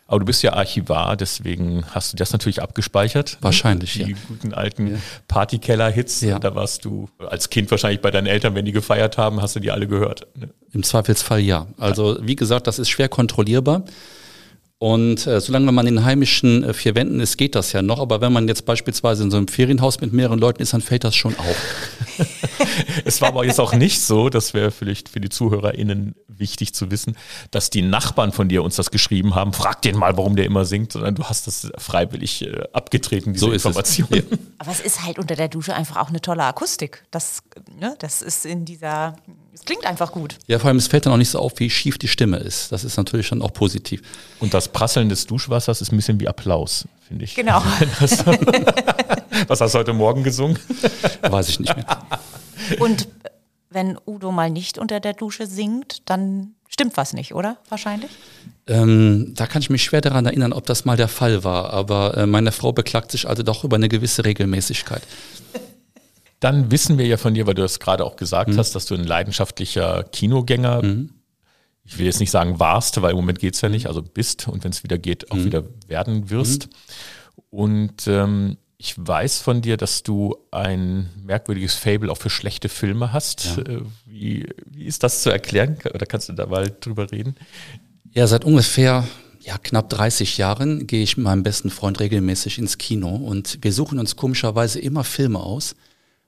Aber 0.08 0.20
du 0.20 0.26
bist 0.26 0.42
ja 0.42 0.54
Archivar, 0.54 1.18
deswegen 1.18 1.84
hast 1.92 2.14
du 2.14 2.18
das 2.18 2.32
natürlich 2.32 2.62
abgespeichert. 2.62 3.38
Wahrscheinlich, 3.42 3.94
die 3.94 4.00
ja. 4.00 4.06
Die 4.08 4.16
guten 4.28 4.54
alten 4.54 4.88
ja. 4.88 4.98
Partykeller-Hits. 5.28 6.22
Ja. 6.22 6.40
Da 6.40 6.56
warst 6.56 6.86
du 6.86 7.10
als 7.20 7.50
Kind 7.50 7.70
wahrscheinlich 7.70 8.02
bei 8.02 8.10
deinen 8.10 8.28
Eltern, 8.28 8.56
wenn 8.56 8.64
die 8.64 8.72
gefeiert 8.72 9.18
haben, 9.18 9.42
hast 9.42 9.58
du 9.58 9.60
die 9.60 9.70
alle 9.70 9.86
gehört. 9.86 10.26
Ne? 10.36 10.50
Im 10.72 10.84
Zweifelsfall 10.84 11.42
ja. 11.42 11.68
Also 11.78 12.18
wie 12.22 12.38
gesagt, 12.38 12.68
das 12.68 12.80
ist 12.80 12.90
schwer 12.90 13.10
kontrollierbar. 13.10 13.84
Und 14.80 15.26
äh, 15.26 15.42
solange 15.42 15.72
man 15.72 15.88
in 15.88 16.06
heimischen 16.06 16.64
äh, 16.64 16.74
vier 16.74 16.94
Wänden 16.94 17.20
ist, 17.20 17.38
geht 17.38 17.56
das 17.56 17.74
ja 17.74 17.82
noch. 17.82 18.00
Aber 18.00 18.22
wenn 18.22 18.32
man 18.32 18.48
jetzt 18.48 18.66
beispielsweise 18.66 19.24
in 19.24 19.32
so 19.32 19.38
einem 19.38 19.48
Ferienhaus 19.48 20.00
mit 20.02 20.14
mehreren 20.14 20.38
Leuten 20.38 20.62
ist, 20.62 20.74
dann 20.74 20.82
fällt 20.82 21.04
das 21.04 21.16
schon 21.16 21.36
auf. 21.38 21.58
es 23.06 23.22
war 23.22 23.30
aber 23.30 23.46
jetzt 23.46 23.60
auch 23.60 23.74
nicht 23.74 24.02
so, 24.02 24.30
das 24.30 24.54
wäre 24.54 24.72
vielleicht 24.72 25.10
für 25.10 25.20
die 25.20 25.30
ZuhörerInnen 25.30 26.16
wichtig 26.28 26.74
zu 26.74 26.92
wissen, 26.92 27.18
dass 27.52 27.70
die 27.70 27.82
Nachbarn 27.82 28.32
von 28.32 28.50
dir 28.50 28.64
uns 28.64 28.76
das 28.76 28.92
geschrieben 28.92 29.36
haben. 29.36 29.54
Frag 29.54 29.82
den 29.82 29.98
mal, 29.98 30.18
warum 30.18 30.36
der 30.36 30.46
immer 30.46 30.66
singt, 30.66 30.92
sondern 30.92 31.16
du 31.16 31.24
hast 31.24 31.48
das 31.48 31.72
freiwillig 31.78 32.44
äh, 32.44 32.64
abgetreten, 32.74 33.34
diese 33.34 33.46
so 33.46 33.52
Information. 33.52 34.08
Ja. 34.12 34.22
Aber 34.60 34.72
es 34.72 34.80
ist 34.80 35.04
halt 35.04 35.20
unter 35.20 35.36
der 35.36 35.48
Dusche 35.48 35.74
einfach 35.74 35.98
auch 35.98 36.10
eine 36.10 36.22
tolle 36.22 36.44
Akustik. 36.44 37.04
Das, 37.12 37.42
ne, 37.80 37.96
das 38.00 38.22
ist 38.22 38.46
in 38.46 38.66
dieser, 38.66 39.16
es 39.54 39.66
klingt 39.66 39.86
einfach 39.86 40.12
gut. 40.12 40.38
Ja, 40.48 40.60
vor 40.60 40.68
allem, 40.68 40.78
es 40.78 40.88
fällt 40.88 41.06
dann 41.06 41.14
auch 41.14 41.18
nicht 41.18 41.30
so 41.30 41.40
auf, 41.40 41.54
wie 41.58 41.70
schief 41.70 41.98
die 41.98 42.08
Stimme 42.08 42.38
ist. 42.38 42.72
Das 42.72 42.84
ist 42.84 42.98
natürlich 42.98 43.28
schon 43.28 43.42
auch 43.42 43.54
positiv. 43.54 44.02
Und 44.40 44.54
das 44.54 44.68
Prasseln 44.70 45.10
des 45.10 45.26
Duschwassers 45.28 45.82
ist 45.82 45.92
ein 45.92 45.98
bisschen 45.98 46.20
wie 46.20 46.28
Applaus, 46.28 46.88
finde 47.08 47.26
ich. 47.26 47.36
Genau. 47.36 47.62
Was 49.48 49.62
hast 49.62 49.76
du 49.76 49.80
heute 49.80 49.94
Morgen 49.94 50.24
gesungen? 50.24 50.58
Weiß 51.22 51.50
ich 51.50 51.60
nicht 51.60 51.76
mehr. 51.76 51.86
Und 52.80 53.08
wenn 53.70 53.98
Udo 54.06 54.32
mal 54.32 54.50
nicht 54.50 54.78
unter 54.78 55.00
der 55.00 55.14
Dusche 55.14 55.46
singt, 55.46 56.02
dann 56.10 56.56
stimmt 56.68 56.98
was 56.98 57.14
nicht, 57.14 57.34
oder? 57.34 57.58
Wahrscheinlich? 57.70 58.12
Ähm, 58.68 59.34
da 59.36 59.46
kann 59.46 59.62
ich 59.62 59.70
mich 59.70 59.84
schwer 59.84 60.02
daran 60.02 60.26
erinnern, 60.26 60.54
ob 60.54 60.66
das 60.66 60.86
mal 60.86 60.98
der 60.98 61.08
Fall 61.08 61.44
war. 61.44 61.72
Aber 61.72 62.18
äh, 62.18 62.26
meine 62.26 62.52
Frau 62.52 62.72
beklagt 62.72 63.12
sich 63.12 63.28
also 63.28 63.44
doch 63.44 63.64
über 63.64 63.76
eine 63.76 63.90
gewisse 63.90 64.26
Regelmäßigkeit. 64.26 65.02
Dann 66.40 66.72
wissen 66.72 66.98
wir 66.98 67.06
ja 67.08 67.18
von 67.18 67.34
dir, 67.34 67.48
weil 67.48 67.56
du 67.56 67.62
das 67.62 67.80
gerade 67.80 68.06
auch 68.06 68.16
gesagt 68.16 68.52
mhm. 68.52 68.58
hast, 68.58 68.74
dass 68.74 68.86
du 68.86 68.96
ein 68.96 69.04
leidenschaftlicher 69.04 70.04
Kinogänger 70.04 70.84
mhm 70.84 71.10
ich 71.88 71.98
will 71.98 72.06
jetzt 72.06 72.20
nicht 72.20 72.32
sagen 72.32 72.60
warst, 72.60 73.02
weil 73.02 73.12
im 73.12 73.16
Moment 73.16 73.40
geht 73.40 73.56
es 73.56 73.62
ja 73.62 73.70
nicht, 73.70 73.88
also 73.88 74.02
bist 74.02 74.48
und 74.48 74.64
wenn 74.64 74.72
es 74.72 74.84
wieder 74.84 74.98
geht, 74.98 75.32
auch 75.32 75.38
mhm. 75.38 75.46
wieder 75.46 75.64
werden 75.88 76.30
wirst. 76.30 76.68
Mhm. 76.68 76.72
Und 77.50 78.08
ähm, 78.08 78.58
ich 78.78 78.94
weiß 78.98 79.40
von 79.40 79.62
dir, 79.62 79.76
dass 79.78 80.04
du 80.04 80.38
ein 80.52 81.10
merkwürdiges 81.24 81.74
Fable 81.74 82.12
auch 82.12 82.18
für 82.18 82.30
schlechte 82.30 82.70
Filme 82.70 83.12
hast. 83.12 83.58
Ja. 83.58 83.64
Äh, 83.64 83.82
Wie, 84.06 84.48
wie 84.66 84.86
ist 84.86 85.04
das 85.04 85.24
zu 85.24 85.30
erklären? 85.30 85.78
Oder 85.94 86.06
kannst 86.06 86.30
du 86.30 86.34
da 86.34 86.46
mal 86.46 86.72
drüber 86.80 87.12
reden? 87.12 87.36
Ja, 88.14 88.28
seit 88.28 88.46
ungefähr 88.46 89.08
ja, 89.42 89.58
knapp 89.58 89.90
30 89.90 90.38
Jahren 90.38 90.88
gehe 90.88 91.04
ich 91.04 91.18
mit 91.18 91.24
meinem 91.24 91.44
besten 91.44 91.70
Freund 91.70 92.00
regelmäßig 92.00 92.58
ins 92.58 92.78
Kino 92.78 93.16
und 93.16 93.60
wir 93.62 93.72
suchen 93.72 93.98
uns 93.98 94.16
komischerweise 94.16 94.80
immer 94.80 95.04
Filme 95.04 95.40
aus, 95.40 95.76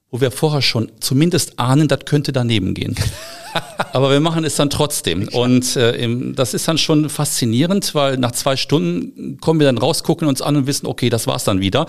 wo 0.10 0.22
wir 0.22 0.32
vorher 0.32 0.62
schon 0.62 0.92
zumindest 1.02 1.60
ahnen, 1.60 1.88
das 1.88 2.06
könnte 2.06 2.32
daneben 2.32 2.74
gehen. 2.74 2.96
Aber 3.94 4.12
wir 4.12 4.20
machen 4.20 4.44
es 4.44 4.56
dann 4.56 4.70
trotzdem. 4.70 5.28
Und 5.30 5.76
äh, 5.76 6.34
das 6.34 6.54
ist 6.54 6.68
dann 6.68 6.78
schon 6.78 7.10
faszinierend, 7.10 7.96
weil 7.96 8.18
nach 8.18 8.32
zwei 8.32 8.56
Stunden 8.56 9.38
kommen 9.40 9.60
wir 9.60 9.68
dann 9.68 9.78
raus, 9.78 10.04
gucken 10.04 10.28
uns 10.28 10.42
an 10.42 10.56
und 10.56 10.68
wissen, 10.68 10.86
okay, 10.86 11.10
das 11.10 11.28
war's 11.28 11.44
dann 11.44 11.60
wieder. 11.60 11.86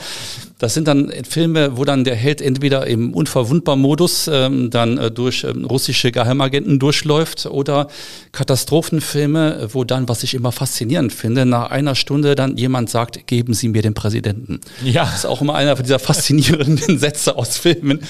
Das 0.59 0.75
sind 0.75 0.89
dann 0.89 1.11
Filme, 1.29 1.77
wo 1.77 1.85
dann 1.85 2.05
der 2.05 2.17
Held 2.17 2.41
entweder 2.41 2.87
im 2.87 3.15
Unverwundbar-Modus 3.15 4.29
ähm, 4.33 4.71
dann 4.71 4.99
äh, 4.99 5.11
durch 5.11 5.45
ähm, 5.45 5.65
russische 5.65 6.13
Geheimagenten 6.13 6.79
durchläuft 6.79 7.47
oder 7.47 7.89
Katastrophenfilme, 8.33 9.69
wo 9.73 9.85
dann, 9.85 10.09
was 10.09 10.23
ich 10.23 10.35
immer 10.35 10.53
faszinierend 10.53 11.13
finde, 11.13 11.47
nach 11.47 11.71
einer 11.71 11.95
Stunde 11.95 12.35
dann 12.35 12.57
jemand 12.57 12.91
sagt, 12.91 13.27
geben 13.27 13.55
Sie 13.55 13.69
mir 13.69 13.83
den 13.83 13.95
Präsidenten. 13.95 14.61
Ja. 14.85 15.05
Das 15.05 15.21
ist 15.21 15.27
auch 15.27 15.41
immer 15.41 15.55
einer 15.55 15.75
dieser 15.77 15.99
faszinierenden 15.99 16.99
Sätze 16.99 17.37
aus 17.37 17.57
Filmen. 17.57 18.01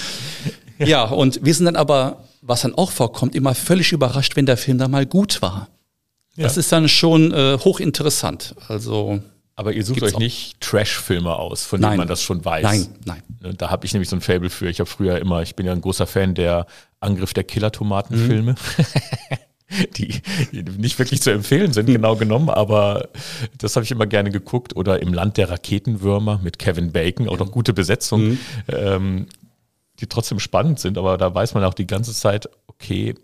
Ja, 0.85 1.03
und 1.05 1.39
wir 1.43 1.53
sind 1.53 1.65
dann 1.65 1.75
aber, 1.75 2.23
was 2.41 2.61
dann 2.61 2.75
auch 2.75 2.91
vorkommt, 2.91 3.35
immer 3.35 3.53
völlig 3.55 3.91
überrascht, 3.91 4.35
wenn 4.35 4.45
der 4.45 4.57
Film 4.57 4.77
dann 4.77 4.91
mal 4.91 5.05
gut 5.05 5.41
war. 5.41 5.67
Das 6.37 6.57
ist 6.57 6.71
dann 6.71 6.87
schon 6.89 7.31
äh, 7.33 7.57
hochinteressant. 7.59 8.55
Also 8.67 9.19
Aber 9.55 9.73
ihr 9.73 9.83
sucht 9.83 10.01
euch 10.01 10.15
auch. 10.15 10.19
nicht 10.19 10.59
Trash-Filme 10.61 11.35
aus, 11.35 11.65
von 11.65 11.79
Nein. 11.81 11.91
denen 11.91 11.97
man 11.99 12.07
das 12.07 12.23
schon 12.23 12.43
weiß. 12.43 12.63
nein, 12.63 12.87
nein. 13.05 13.21
Ne, 13.41 13.53
Da 13.53 13.69
habe 13.69 13.85
ich 13.85 13.93
nämlich 13.93 14.09
so 14.09 14.15
ein 14.15 14.21
Fable 14.21 14.49
für. 14.49 14.69
Ich 14.69 14.79
habe 14.79 14.89
früher 14.89 15.19
immer, 15.19 15.41
ich 15.41 15.55
bin 15.55 15.65
ja 15.65 15.73
ein 15.73 15.81
großer 15.81 16.07
Fan 16.07 16.33
der 16.33 16.65
Angriff 16.99 17.33
der 17.33 17.43
Killer-Tomaten-Filme. 17.43 18.55
Die, 19.95 20.21
die 20.51 20.63
nicht 20.63 20.99
wirklich 20.99 21.21
zu 21.21 21.31
empfehlen 21.31 21.71
sind, 21.71 21.85
genau 21.85 22.17
genommen, 22.17 22.49
aber 22.49 23.07
das 23.57 23.77
habe 23.77 23.85
ich 23.85 23.91
immer 23.91 24.05
gerne 24.05 24.29
geguckt. 24.29 24.75
Oder 24.75 25.01
im 25.01 25.13
Land 25.13 25.37
der 25.37 25.49
Raketenwürmer 25.49 26.41
mit 26.43 26.59
Kevin 26.59 26.91
Bacon, 26.91 27.29
auch 27.29 27.39
noch 27.39 27.51
gute 27.51 27.71
Besetzung, 27.71 28.37
ähm, 28.67 29.27
die 30.01 30.07
trotzdem 30.07 30.39
spannend 30.39 30.79
sind, 30.79 30.97
aber 30.97 31.17
da 31.17 31.33
weiß 31.33 31.53
man 31.53 31.63
auch 31.63 31.73
die 31.73 31.87
ganze 31.87 32.13
Zeit, 32.13 32.49
okay, 32.67 33.15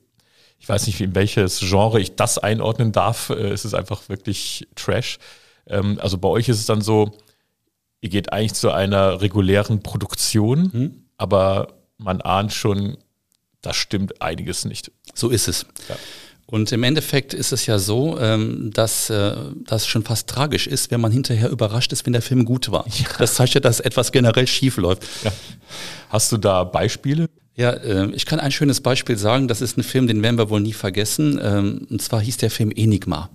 ich 0.59 0.69
weiß 0.69 0.87
nicht, 0.87 1.01
in 1.01 1.13
welches 1.15 1.59
Genre 1.59 1.99
ich 1.99 2.15
das 2.15 2.37
einordnen 2.37 2.91
darf. 2.91 3.29
Äh, 3.29 3.49
Es 3.49 3.65
ist 3.65 3.73
einfach 3.73 4.09
wirklich 4.09 4.67
Trash. 4.75 5.19
Ähm, 5.67 5.99
also 6.01 6.17
bei 6.17 6.29
euch 6.29 6.49
ist 6.49 6.59
es 6.59 6.65
dann 6.65 6.81
so, 6.81 7.11
ihr 8.01 8.09
geht 8.09 8.31
eigentlich 8.31 8.53
zu 8.53 8.71
einer 8.71 9.21
regulären 9.21 9.81
Produktion, 9.83 11.05
aber 11.17 11.73
man 11.97 12.21
ahnt 12.21 12.53
schon, 12.53 12.97
da 13.61 13.73
stimmt 13.73 14.21
einiges 14.21 14.65
nicht. 14.65 14.91
So 15.13 15.29
ist 15.29 15.47
es. 15.47 15.65
Ja. 15.89 15.95
Und 16.49 16.71
im 16.71 16.83
Endeffekt 16.83 17.33
ist 17.33 17.51
es 17.51 17.65
ja 17.65 17.77
so, 17.77 18.17
ähm, 18.19 18.71
dass 18.73 19.09
äh, 19.09 19.35
das 19.65 19.85
schon 19.85 20.03
fast 20.03 20.29
tragisch 20.29 20.65
ist, 20.65 20.91
wenn 20.91 21.01
man 21.01 21.11
hinterher 21.11 21.49
überrascht 21.49 21.91
ist, 21.91 22.05
wenn 22.05 22.13
der 22.13 22.21
Film 22.21 22.45
gut 22.45 22.71
war. 22.71 22.85
Das 23.19 23.35
zeigt 23.35 23.53
ja, 23.53 23.59
dass 23.59 23.81
etwas 23.81 24.13
generell 24.13 24.47
schief 24.47 24.77
läuft. 24.77 25.03
Hast 26.09 26.31
du 26.31 26.37
da 26.37 26.63
Beispiele? 26.63 27.27
Ja, 27.57 27.71
äh, 27.71 28.09
ich 28.11 28.25
kann 28.25 28.39
ein 28.39 28.53
schönes 28.53 28.79
Beispiel 28.79 29.17
sagen. 29.17 29.49
Das 29.49 29.59
ist 29.59 29.77
ein 29.77 29.83
Film, 29.83 30.07
den 30.07 30.23
werden 30.23 30.37
wir 30.37 30.49
wohl 30.49 30.61
nie 30.61 30.71
vergessen. 30.71 31.37
Ähm, 31.43 31.87
und 31.89 32.01
zwar 32.01 32.21
hieß 32.21 32.37
der 32.37 32.49
Film 32.49 32.71
Enigma. 32.73 33.29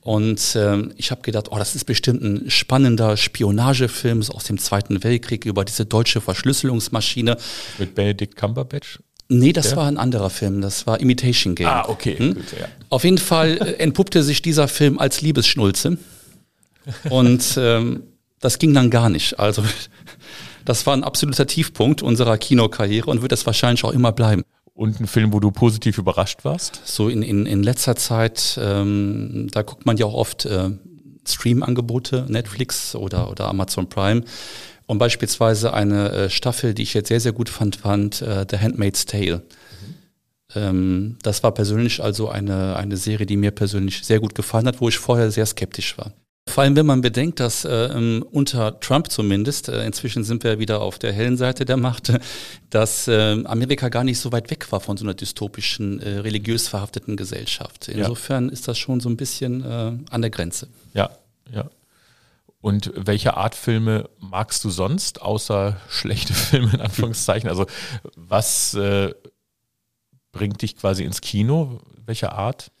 Und 0.00 0.56
ähm, 0.56 0.92
ich 0.96 1.12
habe 1.12 1.22
gedacht, 1.22 1.46
oh, 1.50 1.58
das 1.58 1.76
ist 1.76 1.84
bestimmt 1.84 2.22
ein 2.22 2.50
spannender 2.50 3.16
Spionagefilm 3.16 4.22
so 4.22 4.32
aus 4.32 4.44
dem 4.44 4.58
Zweiten 4.58 5.04
Weltkrieg 5.04 5.44
über 5.44 5.64
diese 5.64 5.86
deutsche 5.86 6.20
Verschlüsselungsmaschine. 6.20 7.36
Mit 7.78 7.94
Benedict 7.94 8.34
Cumberbatch? 8.34 8.98
Nee, 9.28 9.52
das 9.52 9.70
Ja? 9.70 9.76
war 9.76 9.88
ein 9.88 9.96
anderer 9.98 10.30
Film. 10.30 10.60
Das 10.60 10.86
war 10.86 11.00
Imitation 11.00 11.54
Game. 11.54 11.66
Ah, 11.66 11.86
okay. 11.88 12.18
Hm? 12.18 12.34
Gut, 12.34 12.44
ja. 12.58 12.66
Auf 12.90 13.04
jeden 13.04 13.18
Fall 13.18 13.56
äh, 13.58 13.72
entpuppte 13.82 14.22
sich 14.22 14.42
dieser 14.42 14.68
Film 14.68 14.98
als 14.98 15.22
Liebesschnulze. 15.22 15.98
Und 17.08 17.54
ähm, 17.56 18.02
das 18.40 18.58
ging 18.58 18.74
dann 18.74 18.90
gar 18.90 19.08
nicht. 19.08 19.38
Also 19.38 19.64
das 20.64 20.86
war 20.86 20.94
ein 20.94 21.04
absoluter 21.04 21.46
Tiefpunkt 21.46 22.02
unserer 22.02 22.36
Kinokarriere 22.36 23.10
und 23.10 23.22
wird 23.22 23.32
es 23.32 23.46
wahrscheinlich 23.46 23.84
auch 23.84 23.92
immer 23.92 24.12
bleiben. 24.12 24.42
Und 24.74 25.00
ein 25.00 25.06
Film, 25.06 25.32
wo 25.32 25.40
du 25.40 25.50
positiv 25.52 25.98
überrascht 25.98 26.44
warst? 26.44 26.82
So 26.84 27.08
in, 27.08 27.22
in, 27.22 27.46
in 27.46 27.62
letzter 27.62 27.94
Zeit, 27.96 28.58
ähm, 28.60 29.48
da 29.52 29.62
guckt 29.62 29.86
man 29.86 29.96
ja 29.96 30.04
auch 30.04 30.14
oft 30.14 30.46
äh, 30.46 30.70
Stream-Angebote, 31.26 32.26
Netflix 32.28 32.94
oder, 32.94 33.30
oder 33.30 33.48
Amazon 33.48 33.88
Prime. 33.88 34.24
Und 34.86 34.98
beispielsweise 34.98 35.72
eine 35.72 36.10
äh, 36.10 36.30
Staffel, 36.30 36.74
die 36.74 36.82
ich 36.82 36.94
jetzt 36.94 37.08
sehr, 37.08 37.20
sehr 37.20 37.32
gut 37.32 37.48
fand, 37.48 37.76
fand 37.76 38.22
äh, 38.22 38.46
The 38.50 38.58
Handmaid's 38.58 39.06
Tale. 39.06 39.42
Ähm, 40.54 41.16
das 41.22 41.42
war 41.42 41.52
persönlich 41.52 42.02
also 42.02 42.28
eine, 42.28 42.76
eine 42.76 42.96
Serie, 42.96 43.26
die 43.26 43.36
mir 43.36 43.50
persönlich 43.50 44.04
sehr 44.04 44.20
gut 44.20 44.34
gefallen 44.34 44.66
hat, 44.66 44.80
wo 44.80 44.88
ich 44.88 44.98
vorher 44.98 45.30
sehr 45.30 45.46
skeptisch 45.46 45.96
war. 45.96 46.12
Vor 46.46 46.62
allem, 46.62 46.76
wenn 46.76 46.84
man 46.84 47.00
bedenkt, 47.00 47.40
dass 47.40 47.64
äh, 47.64 47.86
ähm, 47.86 48.24
unter 48.30 48.78
Trump 48.78 49.10
zumindest, 49.10 49.70
äh, 49.70 49.84
inzwischen 49.86 50.24
sind 50.24 50.44
wir 50.44 50.58
wieder 50.58 50.82
auf 50.82 50.98
der 50.98 51.12
hellen 51.12 51.38
Seite 51.38 51.64
der 51.64 51.78
Macht, 51.78 52.12
dass 52.70 53.08
äh, 53.08 53.42
Amerika 53.44 53.88
gar 53.88 54.04
nicht 54.04 54.20
so 54.20 54.30
weit 54.30 54.50
weg 54.50 54.70
war 54.70 54.80
von 54.80 54.98
so 54.98 55.04
einer 55.04 55.14
dystopischen, 55.14 56.00
äh, 56.00 56.18
religiös 56.18 56.68
verhafteten 56.68 57.16
Gesellschaft. 57.16 57.88
Insofern 57.88 58.50
ist 58.50 58.68
das 58.68 58.76
schon 58.78 59.00
so 59.00 59.08
ein 59.08 59.16
bisschen 59.16 59.64
äh, 59.64 59.92
an 60.10 60.20
der 60.20 60.30
Grenze. 60.30 60.68
Ja, 60.92 61.10
ja. 61.52 61.70
Und 62.64 62.92
welche 62.96 63.36
Art 63.36 63.54
Filme 63.54 64.08
magst 64.20 64.64
du 64.64 64.70
sonst, 64.70 65.20
außer 65.20 65.76
schlechte 65.90 66.32
Filme 66.32 66.72
in 66.72 66.80
Anführungszeichen? 66.80 67.50
Also 67.50 67.66
was 68.16 68.72
äh, 68.72 69.12
bringt 70.32 70.62
dich 70.62 70.74
quasi 70.78 71.04
ins 71.04 71.20
Kino? 71.20 71.82
Welche 72.06 72.32
Art? 72.32 72.72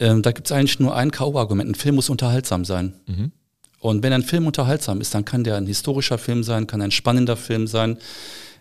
Ähm, 0.00 0.22
da 0.22 0.32
gibt 0.32 0.48
es 0.48 0.52
eigentlich 0.52 0.80
nur 0.80 0.96
ein 0.96 1.12
K.O.-Argument. 1.12 1.68
Ein 1.68 1.74
Film 1.76 1.94
muss 1.94 2.10
unterhaltsam 2.10 2.64
sein. 2.64 2.94
Mhm. 3.06 3.30
Und 3.78 4.02
wenn 4.02 4.12
ein 4.12 4.24
Film 4.24 4.48
unterhaltsam 4.48 5.00
ist, 5.00 5.14
dann 5.14 5.24
kann 5.24 5.44
der 5.44 5.58
ein 5.58 5.66
historischer 5.68 6.18
Film 6.18 6.42
sein, 6.42 6.66
kann 6.66 6.82
ein 6.82 6.90
spannender 6.90 7.36
Film 7.36 7.68
sein, 7.68 7.98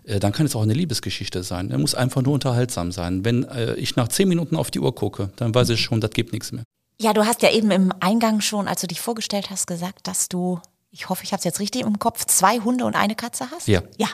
äh, 0.03 0.19
dann 0.19 0.33
kann 0.33 0.45
es 0.45 0.55
auch 0.55 0.61
eine 0.61 0.75
Liebesgeschichte 0.75 1.41
sein. 1.41 1.71
Er 1.71 1.79
muss 1.79 1.95
einfach 1.95 2.21
nur 2.21 2.35
unterhaltsam 2.35 2.91
sein. 2.91 3.25
Wenn 3.25 3.43
äh, 3.45 3.73
ich 3.73 3.95
nach 3.95 4.07
zehn 4.07 4.29
Minuten 4.29 4.55
auf 4.55 4.69
die 4.69 4.81
Uhr 4.81 4.93
gucke, 4.93 5.31
dann 5.35 5.55
weiß 5.55 5.69
ich 5.69 5.81
schon, 5.81 5.99
das 5.99 6.11
gibt 6.11 6.31
nichts 6.31 6.51
mehr. 6.51 6.63
Ja, 7.03 7.11
du 7.11 7.25
hast 7.25 7.41
ja 7.41 7.51
eben 7.51 7.69
im 7.69 7.91
Eingang 7.99 8.39
schon, 8.39 8.69
als 8.69 8.79
du 8.79 8.87
dich 8.87 9.01
vorgestellt 9.01 9.49
hast, 9.49 9.67
gesagt, 9.67 10.07
dass 10.07 10.29
du, 10.29 10.61
ich 10.89 11.09
hoffe, 11.09 11.25
ich 11.25 11.33
habe 11.33 11.39
es 11.39 11.43
jetzt 11.43 11.59
richtig 11.59 11.81
im 11.81 11.99
Kopf, 11.99 12.23
zwei 12.25 12.59
Hunde 12.59 12.85
und 12.85 12.95
eine 12.95 13.13
Katze 13.13 13.51
hast. 13.51 13.67
Ja. 13.67 13.81
Ja. 13.97 14.07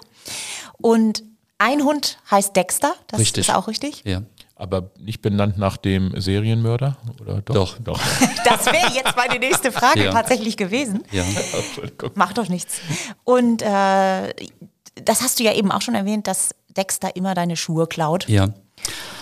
Und 0.80 1.24
ein 1.60 1.84
Hund 1.84 2.18
heißt 2.32 2.56
Dexter, 2.56 2.96
das 3.08 3.20
Richtig. 3.20 3.48
ist 3.48 3.56
auch 3.56 3.68
richtig. 3.68 4.02
Ja. 4.06 4.24
Aber 4.56 4.90
nicht 4.98 5.22
benannt 5.22 5.60
nach 5.60 5.78
dem 5.78 6.20
Serienmörder? 6.20 6.98
Oder 7.22 7.42
doch? 7.44 7.78
Doch. 7.78 7.78
Doch. 7.80 8.02
Das 8.44 8.66
wäre 8.66 8.92
jetzt 8.92 9.16
meine 9.16 9.38
nächste 9.38 9.72
Frage 9.72 10.06
Ja. 10.06 10.12
tatsächlich 10.12 10.58
gewesen. 10.58 11.04
Ja. 11.12 11.24
Macht 12.16 12.40
doch 12.40 12.50
nichts. 12.50 12.80
Und 13.24 13.62
äh, 13.62 14.34
das 14.96 15.22
hast 15.22 15.40
du 15.40 15.44
ja 15.44 15.54
eben 15.54 15.72
auch 15.72 15.82
schon 15.82 15.94
erwähnt, 15.94 16.26
dass 16.26 16.56
Dexter 16.76 17.16
immer 17.16 17.36
deine 17.36 17.56
Schuhe 17.56 17.86
klaut. 17.86 18.28
Ja. 18.28 18.50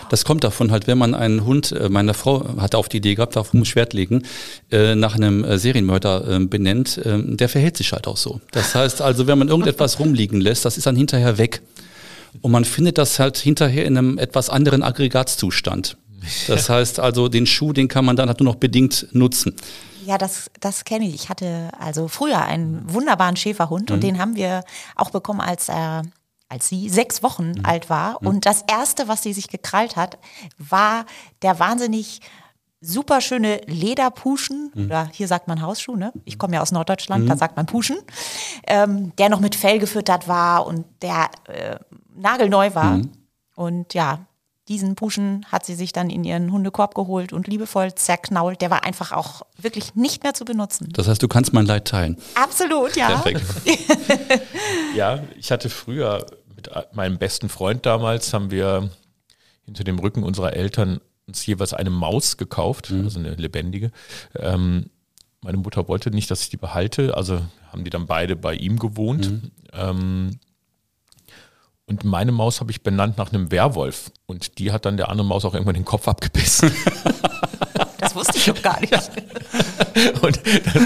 Das 0.10 0.26
kommt 0.26 0.44
davon 0.44 0.72
halt, 0.72 0.88
wenn 0.88 0.98
man 0.98 1.14
einen 1.14 1.46
Hund, 1.46 1.72
äh, 1.72 1.90
meine 1.90 2.14
Frau 2.14 2.58
hat 2.58 2.76
auf 2.76 2.90
die 2.90 2.98
Idee 2.98 3.16
gehabt, 3.16 3.36
darauf 3.36 3.54
muss 3.54 3.70
ich 3.70 3.76
Wert 3.76 3.94
legen, 3.94 4.24
äh, 4.72 4.96
nach 4.96 5.16
einem 5.16 5.44
äh, 5.44 5.58
Serienmörder 5.58 6.28
äh, 6.28 6.40
benennt, 6.40 6.98
äh, 6.98 7.20
der 7.22 7.50
verhält 7.50 7.78
sich 7.78 7.92
halt 7.92 8.08
auch 8.08 8.18
so. 8.18 8.40
Das 8.52 8.76
heißt 8.76 9.02
also, 9.02 9.28
wenn 9.28 9.38
man 9.38 9.50
irgendetwas 9.50 10.00
rumliegen 10.00 10.40
lässt, 10.40 10.66
das 10.66 10.78
ist 10.78 10.88
dann 10.88 10.96
hinterher 10.96 11.38
weg. 11.38 11.62
Und 12.42 12.52
man 12.52 12.66
findet 12.66 12.98
das 12.98 13.20
halt 13.20 13.38
hinterher 13.38 13.86
in 13.86 13.98
einem 13.98 14.18
etwas 14.18 14.50
anderen 14.50 14.84
Aggregatzustand. 14.84 15.98
Das 16.48 16.70
heißt 16.70 17.00
also, 17.00 17.30
den 17.30 17.46
Schuh, 17.46 17.74
den 17.74 17.88
kann 17.88 18.06
man 18.06 18.16
dann 18.16 18.28
halt 18.28 18.40
nur 18.40 18.54
noch 18.54 18.60
bedingt 18.60 19.08
nutzen. 19.12 19.56
Ja, 20.06 20.18
das, 20.18 20.50
das 20.62 20.86
kenne 20.86 21.06
ich. 21.08 21.16
Ich 21.16 21.30
hatte 21.30 21.70
also 21.80 22.08
früher 22.08 22.42
einen 22.42 22.82
wunderbaren 22.88 23.36
Schäferhund 23.36 23.92
und 23.92 24.04
den 24.04 24.20
haben 24.20 24.38
wir 24.38 24.64
auch 24.96 25.10
bekommen, 25.10 25.42
als 25.42 25.68
er 25.68 26.04
als 26.50 26.70
sie 26.70 26.90
sechs 26.90 27.24
Wochen 27.24 27.54
alt 27.64 27.90
war. 27.90 28.22
Und 28.22 28.46
das 28.46 28.64
erste, 28.70 29.08
was 29.08 29.24
sie 29.24 29.34
sich 29.34 29.50
gekrallt 29.50 29.96
hat, 29.96 30.18
war 30.58 31.06
der 31.42 31.60
wahnsinnig 31.60 32.22
super 32.80 33.22
schöne 33.22 33.62
Lederpuschen, 33.66 34.72
oder 34.86 35.10
hier 35.12 35.28
sagt 35.28 35.48
man 35.48 35.62
Hausschuh, 35.62 35.96
ne? 35.96 36.14
Ich 36.26 36.38
komme 36.38 36.56
ja 36.56 36.62
aus 36.62 36.72
Norddeutschland, 36.72 37.28
da 37.28 37.36
sagt 37.36 37.58
man 37.58 37.66
Puschen, 37.66 37.98
ähm, 38.68 39.16
der 39.18 39.30
noch 39.30 39.40
mit 39.40 39.56
Fell 39.56 39.80
gefüttert 39.80 40.28
war 40.28 40.68
und 40.68 40.86
der 41.02 41.30
äh, 41.48 41.78
nagelneu 42.16 42.74
war. 42.76 43.02
Und 43.56 43.94
ja, 43.96 44.28
diesen 44.68 44.96
Puschen 44.96 45.46
hat 45.52 45.66
sie 45.66 45.76
sich 45.76 45.94
dann 45.94 46.10
in 46.10 46.24
ihren 46.24 46.52
Hundekorb 46.52 46.94
geholt 46.96 47.32
und 47.34 47.48
liebevoll 47.48 47.96
zerknault. 47.96 48.62
Der 48.62 48.70
war 48.70 48.84
einfach 48.84 49.12
auch 49.12 49.44
wirklich 49.58 49.96
nicht 49.96 50.24
mehr 50.24 50.34
zu 50.34 50.46
benutzen. 50.46 50.90
Das 50.92 51.08
heißt, 51.08 51.24
du 51.24 51.28
kannst 51.28 51.54
mein 51.54 51.66
Leid 51.66 51.86
teilen. 51.86 52.18
Absolut, 52.36 52.96
ja. 52.96 53.08
Perfekt. 53.08 53.44
Ja, 54.96 55.20
ich 55.38 55.52
hatte 55.52 55.70
früher 55.70 56.26
mit 56.56 56.70
meinem 56.94 57.20
besten 57.20 57.50
Freund 57.50 57.86
damals, 57.86 58.34
haben 58.34 58.50
wir 58.50 58.90
hinter 59.66 59.84
dem 59.84 60.00
Rücken 60.00 60.24
unserer 60.24 60.54
Eltern 60.54 61.00
uns 61.28 61.46
jeweils 61.46 61.74
eine 61.74 61.90
Maus 61.90 62.38
gekauft, 62.38 62.92
also 62.92 63.20
eine 63.20 63.36
lebendige. 63.36 63.92
Ähm, 64.36 64.90
meine 65.42 65.58
Mutter 65.58 65.88
wollte 65.88 66.10
nicht, 66.10 66.32
dass 66.32 66.42
ich 66.42 66.50
die 66.50 66.58
behalte, 66.58 67.16
also 67.16 67.42
haben 67.72 67.84
die 67.84 67.90
dann 67.90 68.08
beide 68.08 68.36
bei 68.36 68.56
ihm 68.56 68.80
gewohnt. 68.80 69.52
Ähm, 69.74 70.40
und 71.88 72.04
meine 72.04 72.34
Maus 72.34 72.60
habe 72.60 72.72
ich 72.72 72.84
benannt 72.84 73.18
nach 73.18 73.32
einem 73.32 73.50
Werwolf. 73.50 74.12
Und 74.26 74.60
die 74.60 74.72
hat 74.72 74.86
dann 74.86 74.98
der 74.98 75.10
andere 75.10 75.26
Maus 75.26 75.46
auch 75.46 75.54
irgendwann 75.54 75.76
den 75.76 75.86
Kopf 75.86 76.08
abgebissen. 76.08 76.72
Das 78.00 78.14
wusste 78.14 78.38
ich 78.38 78.46
doch 78.46 78.62
gar 78.62 78.80
nicht. 78.80 78.94
Und 80.22 80.40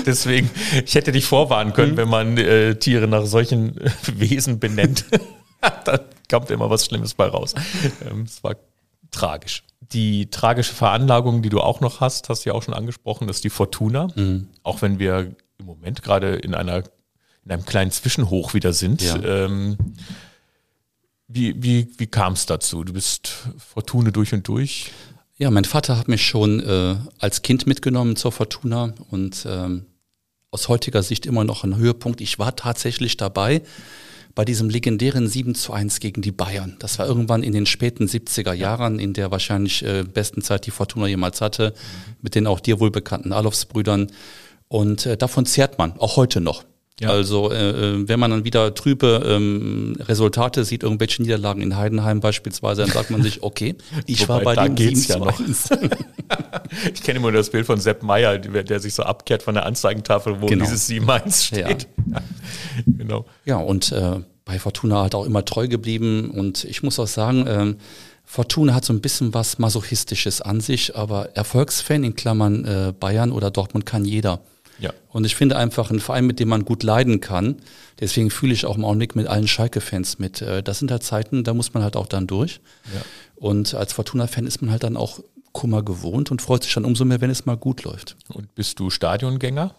deswegen, 0.05 0.49
ich 0.83 0.95
hätte 0.95 1.11
dich 1.11 1.25
vorwarnen 1.25 1.73
können, 1.73 1.91
mhm. 1.91 1.97
wenn 1.97 2.09
man 2.09 2.37
äh, 2.37 2.75
Tiere 2.75 3.05
nach 3.07 3.25
solchen 3.25 3.75
Wesen 4.05 4.59
benennt. 4.59 5.05
da 5.85 5.99
kommt 6.29 6.49
immer 6.51 6.69
was 6.69 6.85
Schlimmes 6.85 7.13
bei 7.13 7.25
raus. 7.25 7.53
Ähm, 8.09 8.21
es 8.21 8.41
war 8.43 8.55
tragisch. 9.11 9.63
Die 9.81 10.31
tragische 10.31 10.73
Veranlagung, 10.73 11.41
die 11.41 11.49
du 11.49 11.59
auch 11.59 11.81
noch 11.81 11.99
hast, 11.99 12.29
hast 12.29 12.45
du 12.45 12.49
ja 12.49 12.55
auch 12.55 12.63
schon 12.63 12.73
angesprochen, 12.73 13.27
das 13.27 13.37
ist 13.37 13.43
die 13.43 13.49
Fortuna. 13.49 14.07
Mhm. 14.15 14.47
Auch 14.63 14.81
wenn 14.81 14.97
wir 14.97 15.35
im 15.59 15.65
Moment 15.65 16.01
gerade 16.03 16.35
in 16.35 16.55
einer 16.55 16.83
in 17.43 17.51
einem 17.51 17.65
kleinen 17.65 17.91
Zwischenhoch 17.91 18.53
wieder 18.53 18.71
sind. 18.71 19.01
Ja. 19.01 19.21
Ähm, 19.21 19.77
wie 21.33 21.61
wie, 21.61 21.87
wie 21.97 22.07
kam 22.07 22.33
es 22.33 22.45
dazu? 22.45 22.83
Du 22.83 22.93
bist 22.93 23.47
Fortuna 23.57 24.11
durch 24.11 24.33
und 24.33 24.47
durch. 24.47 24.91
Ja, 25.37 25.49
mein 25.49 25.65
Vater 25.65 25.97
hat 25.97 26.07
mich 26.07 26.25
schon 26.25 26.59
äh, 26.59 26.95
als 27.19 27.41
Kind 27.41 27.65
mitgenommen 27.65 28.15
zur 28.15 28.31
Fortuna 28.31 28.93
und 29.09 29.45
ähm, 29.49 29.85
aus 30.51 30.67
heutiger 30.67 31.01
Sicht 31.01 31.25
immer 31.25 31.43
noch 31.43 31.63
ein 31.63 31.77
Höhepunkt. 31.77 32.21
Ich 32.21 32.37
war 32.37 32.55
tatsächlich 32.55 33.17
dabei 33.17 33.61
bei 34.35 34.45
diesem 34.45 34.69
legendären 34.69 35.27
7 35.27 35.55
zu 35.55 35.73
1 35.73 35.99
gegen 35.99 36.21
die 36.21 36.31
Bayern. 36.31 36.75
Das 36.79 36.99
war 36.99 37.07
irgendwann 37.07 37.43
in 37.43 37.53
den 37.53 37.65
späten 37.65 38.05
70er 38.05 38.53
Jahren, 38.53 38.99
in 38.99 39.13
der 39.13 39.31
wahrscheinlich 39.31 39.83
äh, 39.83 40.03
besten 40.03 40.41
Zeit 40.41 40.65
die 40.65 40.71
Fortuna 40.71 41.07
jemals 41.07 41.41
hatte, 41.41 41.73
mit 42.21 42.35
den 42.35 42.47
auch 42.47 42.59
dir 42.59 42.79
wohl 42.79 42.91
bekannten 42.91 43.33
Alofs-Brüdern. 43.33 44.11
Und 44.67 45.05
äh, 45.05 45.17
davon 45.17 45.45
zehrt 45.45 45.77
man, 45.77 45.97
auch 45.99 46.15
heute 46.15 46.39
noch. 46.39 46.63
Ja. 47.01 47.09
Also 47.09 47.51
äh, 47.51 47.69
äh, 47.69 48.07
wenn 48.07 48.19
man 48.19 48.29
dann 48.29 48.45
wieder 48.45 48.75
trübe 48.75 49.23
ähm, 49.25 49.97
Resultate 50.01 50.63
sieht, 50.63 50.83
irgendwelche 50.83 51.23
Niederlagen 51.23 51.61
in 51.61 51.75
Heidenheim 51.75 52.19
beispielsweise, 52.19 52.83
dann 52.83 52.91
sagt 52.91 53.09
man 53.09 53.23
sich, 53.23 53.41
okay, 53.41 53.75
ich 54.05 54.21
Wobei, 54.21 54.45
war 54.45 54.55
bei 54.55 54.67
dem 54.67 54.75
geht's 54.75 55.07
ja 55.07 55.17
noch. 55.17 55.39
ich 56.93 57.01
kenne 57.01 57.17
immer 57.17 57.31
das 57.31 57.49
Bild 57.49 57.65
von 57.65 57.79
Sepp 57.79 58.03
Meyer, 58.03 58.37
der, 58.37 58.79
sich 58.79 58.93
so 58.93 59.01
abkehrt 59.01 59.41
von 59.41 59.55
der 59.55 59.65
Anzeigentafel, 59.65 60.41
wo 60.41 60.45
genau. 60.45 60.63
dieses 60.63 60.87
7-1 60.87 61.47
steht. 61.47 61.87
Ja. 62.11 62.21
genau. 62.85 63.25
Ja, 63.45 63.57
und 63.57 63.91
äh, 63.91 64.19
bei 64.45 64.59
Fortuna 64.59 65.01
halt 65.01 65.15
auch 65.15 65.25
immer 65.25 65.43
treu 65.43 65.67
geblieben 65.67 66.29
und 66.29 66.65
ich 66.65 66.83
muss 66.83 66.99
auch 66.99 67.07
sagen, 67.07 67.47
äh, 67.47 67.73
Fortuna 68.25 68.75
hat 68.75 68.85
so 68.85 68.93
ein 68.93 69.01
bisschen 69.01 69.33
was 69.33 69.57
Masochistisches 69.57 70.41
an 70.41 70.61
sich, 70.61 70.95
aber 70.95 71.35
Erfolgsfan 71.35 72.03
in 72.03 72.15
Klammern 72.15 72.63
äh, 72.65 72.93
Bayern 72.97 73.31
oder 73.31 73.49
Dortmund 73.49 73.87
kann 73.87 74.05
jeder. 74.05 74.39
Ja. 74.81 74.91
Und 75.09 75.25
ich 75.25 75.35
finde 75.35 75.57
einfach 75.57 75.89
einen 75.91 75.99
Verein, 75.99 76.25
mit 76.25 76.39
dem 76.39 76.49
man 76.49 76.65
gut 76.65 76.83
leiden 76.83 77.21
kann. 77.21 77.57
Deswegen 77.99 78.31
fühle 78.31 78.53
ich 78.53 78.65
auch 78.65 78.75
im 78.75 78.83
Augenblick 78.83 79.15
mit 79.15 79.27
allen 79.27 79.47
Schalke-Fans 79.47 80.19
mit. 80.19 80.41
Äh, 80.41 80.63
das 80.63 80.79
sind 80.79 80.91
halt 80.91 81.03
Zeiten, 81.03 81.43
da 81.43 81.53
muss 81.53 81.73
man 81.73 81.83
halt 81.83 81.95
auch 81.95 82.07
dann 82.07 82.27
durch. 82.27 82.59
Ja. 82.93 83.01
Und 83.35 83.75
als 83.75 83.93
Fortuna-Fan 83.93 84.47
ist 84.47 84.61
man 84.61 84.71
halt 84.71 84.83
dann 84.83 84.97
auch 84.97 85.19
Kummer 85.51 85.83
gewohnt 85.83 86.31
und 86.31 86.41
freut 86.41 86.63
sich 86.63 86.73
dann 86.73 86.85
umso 86.85 87.05
mehr, 87.05 87.21
wenn 87.21 87.29
es 87.29 87.45
mal 87.45 87.57
gut 87.57 87.83
läuft. 87.83 88.17
Und 88.29 88.53
bist 88.55 88.79
du 88.79 88.89
Stadiongänger? 88.89 89.75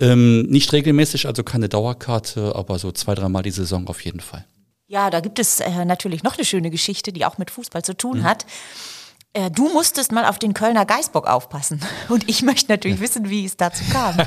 Ähm, 0.00 0.42
nicht 0.42 0.72
regelmäßig, 0.72 1.26
also 1.26 1.42
keine 1.42 1.68
Dauerkarte, 1.68 2.54
aber 2.54 2.78
so 2.78 2.92
zwei, 2.92 3.14
dreimal 3.14 3.42
die 3.42 3.50
Saison 3.50 3.88
auf 3.88 4.04
jeden 4.04 4.20
Fall. 4.20 4.44
Ja, 4.86 5.10
da 5.10 5.20
gibt 5.20 5.38
es 5.38 5.60
äh, 5.60 5.84
natürlich 5.84 6.22
noch 6.22 6.36
eine 6.36 6.44
schöne 6.44 6.70
Geschichte, 6.70 7.12
die 7.12 7.24
auch 7.24 7.38
mit 7.38 7.50
Fußball 7.50 7.82
zu 7.82 7.96
tun 7.96 8.18
mhm. 8.18 8.24
hat. 8.24 8.46
Äh, 9.34 9.50
du 9.50 9.68
musstest 9.70 10.12
mal 10.12 10.26
auf 10.26 10.38
den 10.38 10.52
Kölner 10.52 10.84
Geißbock 10.84 11.26
aufpassen. 11.26 11.80
Und 12.08 12.28
ich 12.28 12.42
möchte 12.42 12.70
natürlich 12.70 13.00
wissen, 13.00 13.30
wie 13.30 13.44
es 13.44 13.56
dazu 13.56 13.82
kam. 13.90 14.16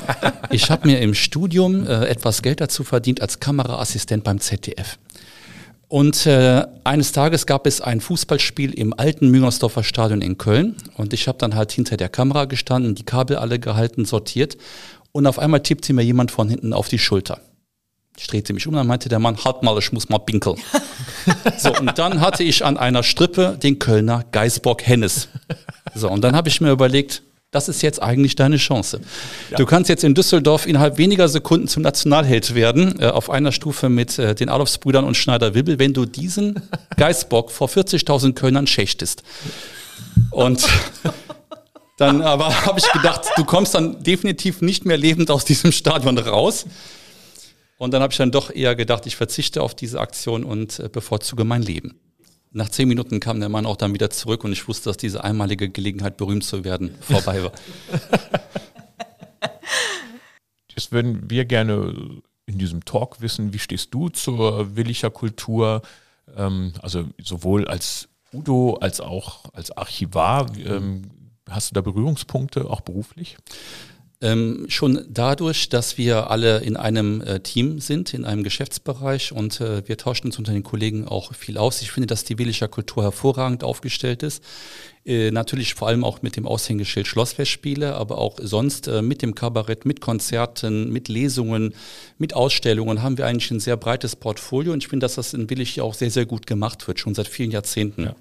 Ich 0.50 0.70
habe 0.70 0.86
mir 0.86 1.00
im 1.00 1.14
Studium 1.14 1.86
äh, 1.86 2.06
etwas 2.06 2.40
Geld 2.40 2.60
dazu 2.60 2.84
verdient 2.84 3.20
als 3.20 3.40
Kameraassistent 3.40 4.24
beim 4.24 4.40
ZDF. 4.40 4.96
Und 5.88 6.26
äh, 6.26 6.64
eines 6.84 7.12
Tages 7.12 7.46
gab 7.46 7.66
es 7.66 7.80
ein 7.80 8.00
Fußballspiel 8.00 8.72
im 8.72 8.94
alten 8.98 9.28
Müngersdorfer 9.30 9.84
Stadion 9.84 10.22
in 10.22 10.38
Köln. 10.38 10.76
Und 10.96 11.12
ich 11.12 11.28
habe 11.28 11.38
dann 11.38 11.54
halt 11.54 11.72
hinter 11.72 11.96
der 11.96 12.08
Kamera 12.08 12.46
gestanden, 12.46 12.94
die 12.94 13.04
Kabel 13.04 13.36
alle 13.36 13.58
gehalten, 13.58 14.04
sortiert. 14.04 14.56
Und 15.12 15.26
auf 15.26 15.38
einmal 15.38 15.60
tippte 15.60 15.92
mir 15.92 16.02
jemand 16.02 16.30
von 16.30 16.48
hinten 16.48 16.72
auf 16.72 16.88
die 16.88 16.98
Schulter. 16.98 17.40
Ich 18.18 18.26
drehte 18.26 18.52
mich 18.52 18.66
um, 18.66 18.74
dann 18.74 18.86
meinte 18.86 19.08
der 19.08 19.18
Mann, 19.18 19.36
halt 19.44 19.62
mal, 19.62 19.76
ich 19.78 19.92
muss 19.92 20.08
mal 20.08 20.18
pinkeln. 20.18 20.56
so, 21.58 21.74
und 21.74 21.98
dann 21.98 22.20
hatte 22.20 22.42
ich 22.42 22.64
an 22.64 22.76
einer 22.76 23.02
Strippe 23.02 23.58
den 23.62 23.78
Kölner 23.78 24.24
Geißbock 24.32 24.86
Hennes. 24.86 25.28
So, 25.94 26.10
und 26.10 26.22
dann 26.22 26.34
habe 26.34 26.48
ich 26.48 26.60
mir 26.60 26.70
überlegt, 26.70 27.22
das 27.52 27.68
ist 27.68 27.80
jetzt 27.82 28.02
eigentlich 28.02 28.36
deine 28.36 28.56
Chance. 28.56 29.00
Ja. 29.50 29.56
Du 29.56 29.66
kannst 29.66 29.88
jetzt 29.88 30.04
in 30.04 30.14
Düsseldorf 30.14 30.66
innerhalb 30.66 30.98
weniger 30.98 31.28
Sekunden 31.28 31.68
zum 31.68 31.82
Nationalheld 31.82 32.54
werden, 32.54 33.00
äh, 33.00 33.06
auf 33.06 33.30
einer 33.30 33.52
Stufe 33.52 33.88
mit 33.88 34.18
äh, 34.18 34.34
den 34.34 34.48
Adolfsbrüdern 34.48 35.04
und 35.04 35.16
Schneider-Wibbel, 35.16 35.78
wenn 35.78 35.94
du 35.94 36.04
diesen 36.04 36.60
Geißbock 36.96 37.50
vor 37.50 37.68
40.000 37.68 38.34
Kölnern 38.34 38.66
schächtest. 38.66 39.22
Und 40.30 40.66
dann 41.96 42.20
aber 42.20 42.66
habe 42.66 42.78
ich 42.78 42.90
gedacht, 42.92 43.22
du 43.36 43.44
kommst 43.44 43.74
dann 43.74 44.02
definitiv 44.02 44.60
nicht 44.60 44.84
mehr 44.84 44.96
lebend 44.96 45.30
aus 45.30 45.44
diesem 45.44 45.72
Stadion 45.72 46.18
raus. 46.18 46.66
Und 47.78 47.92
dann 47.92 48.02
habe 48.02 48.12
ich 48.12 48.16
dann 48.16 48.30
doch 48.30 48.50
eher 48.50 48.74
gedacht, 48.74 49.06
ich 49.06 49.16
verzichte 49.16 49.62
auf 49.62 49.74
diese 49.74 50.00
Aktion 50.00 50.44
und 50.44 50.78
äh, 50.78 50.88
bevorzuge 50.88 51.44
mein 51.44 51.62
Leben. 51.62 52.00
Nach 52.52 52.70
zehn 52.70 52.88
Minuten 52.88 53.20
kam 53.20 53.38
der 53.38 53.50
Mann 53.50 53.66
auch 53.66 53.76
dann 53.76 53.92
wieder 53.92 54.08
zurück 54.08 54.44
und 54.44 54.52
ich 54.52 54.66
wusste, 54.66 54.88
dass 54.88 54.96
diese 54.96 55.22
einmalige 55.22 55.68
Gelegenheit, 55.68 56.16
berühmt 56.16 56.44
zu 56.44 56.64
werden, 56.64 56.94
vorbei 57.00 57.42
war. 57.42 57.52
Jetzt 60.74 60.92
würden 60.92 61.30
wir 61.30 61.44
gerne 61.44 62.22
in 62.46 62.58
diesem 62.58 62.84
Talk 62.84 63.20
wissen, 63.20 63.52
wie 63.52 63.58
stehst 63.58 63.92
du 63.92 64.08
zur 64.08 64.76
Willicher 64.76 65.10
Kultur? 65.10 65.82
Ähm, 66.34 66.72
also 66.80 67.04
sowohl 67.18 67.66
als 67.66 68.08
Udo 68.32 68.74
als 68.80 69.00
auch 69.00 69.44
als 69.52 69.70
Archivar. 69.70 70.46
Ähm, 70.56 71.10
hast 71.48 71.70
du 71.70 71.74
da 71.74 71.80
Berührungspunkte, 71.80 72.70
auch 72.70 72.80
beruflich? 72.80 73.36
Ähm, 74.22 74.64
schon 74.68 75.04
dadurch, 75.10 75.68
dass 75.68 75.98
wir 75.98 76.30
alle 76.30 76.60
in 76.60 76.78
einem 76.78 77.20
äh, 77.20 77.40
Team 77.40 77.80
sind, 77.80 78.14
in 78.14 78.24
einem 78.24 78.44
Geschäftsbereich 78.44 79.32
und 79.32 79.60
äh, 79.60 79.86
wir 79.86 79.98
tauschen 79.98 80.28
uns 80.28 80.38
unter 80.38 80.52
den 80.52 80.62
Kollegen 80.62 81.06
auch 81.06 81.34
viel 81.34 81.58
aus. 81.58 81.82
Ich 81.82 81.90
finde, 81.90 82.06
dass 82.06 82.24
die 82.24 82.38
Willischer 82.38 82.68
Kultur 82.68 83.02
hervorragend 83.02 83.62
aufgestellt 83.62 84.22
ist. 84.22 84.42
Äh, 85.04 85.30
natürlich 85.32 85.74
vor 85.74 85.88
allem 85.88 86.02
auch 86.02 86.22
mit 86.22 86.36
dem 86.36 86.46
Aushängeschild 86.46 87.06
Schlossfestspiele, 87.06 87.94
aber 87.94 88.16
auch 88.16 88.38
sonst 88.40 88.88
äh, 88.88 89.02
mit 89.02 89.20
dem 89.20 89.34
Kabarett, 89.34 89.84
mit 89.84 90.00
Konzerten, 90.00 90.90
mit 90.90 91.08
Lesungen, 91.08 91.74
mit 92.16 92.32
Ausstellungen 92.32 93.02
haben 93.02 93.18
wir 93.18 93.26
eigentlich 93.26 93.50
ein 93.50 93.60
sehr 93.60 93.76
breites 93.76 94.16
Portfolio 94.16 94.72
und 94.72 94.82
ich 94.82 94.88
finde, 94.88 95.04
dass 95.04 95.16
das 95.16 95.34
in 95.34 95.50
Willig 95.50 95.82
auch 95.82 95.92
sehr, 95.92 96.10
sehr 96.10 96.24
gut 96.24 96.46
gemacht 96.46 96.88
wird, 96.88 97.00
schon 97.00 97.14
seit 97.14 97.28
vielen 97.28 97.50
Jahrzehnten. 97.50 98.04
Ja. 98.04 98.16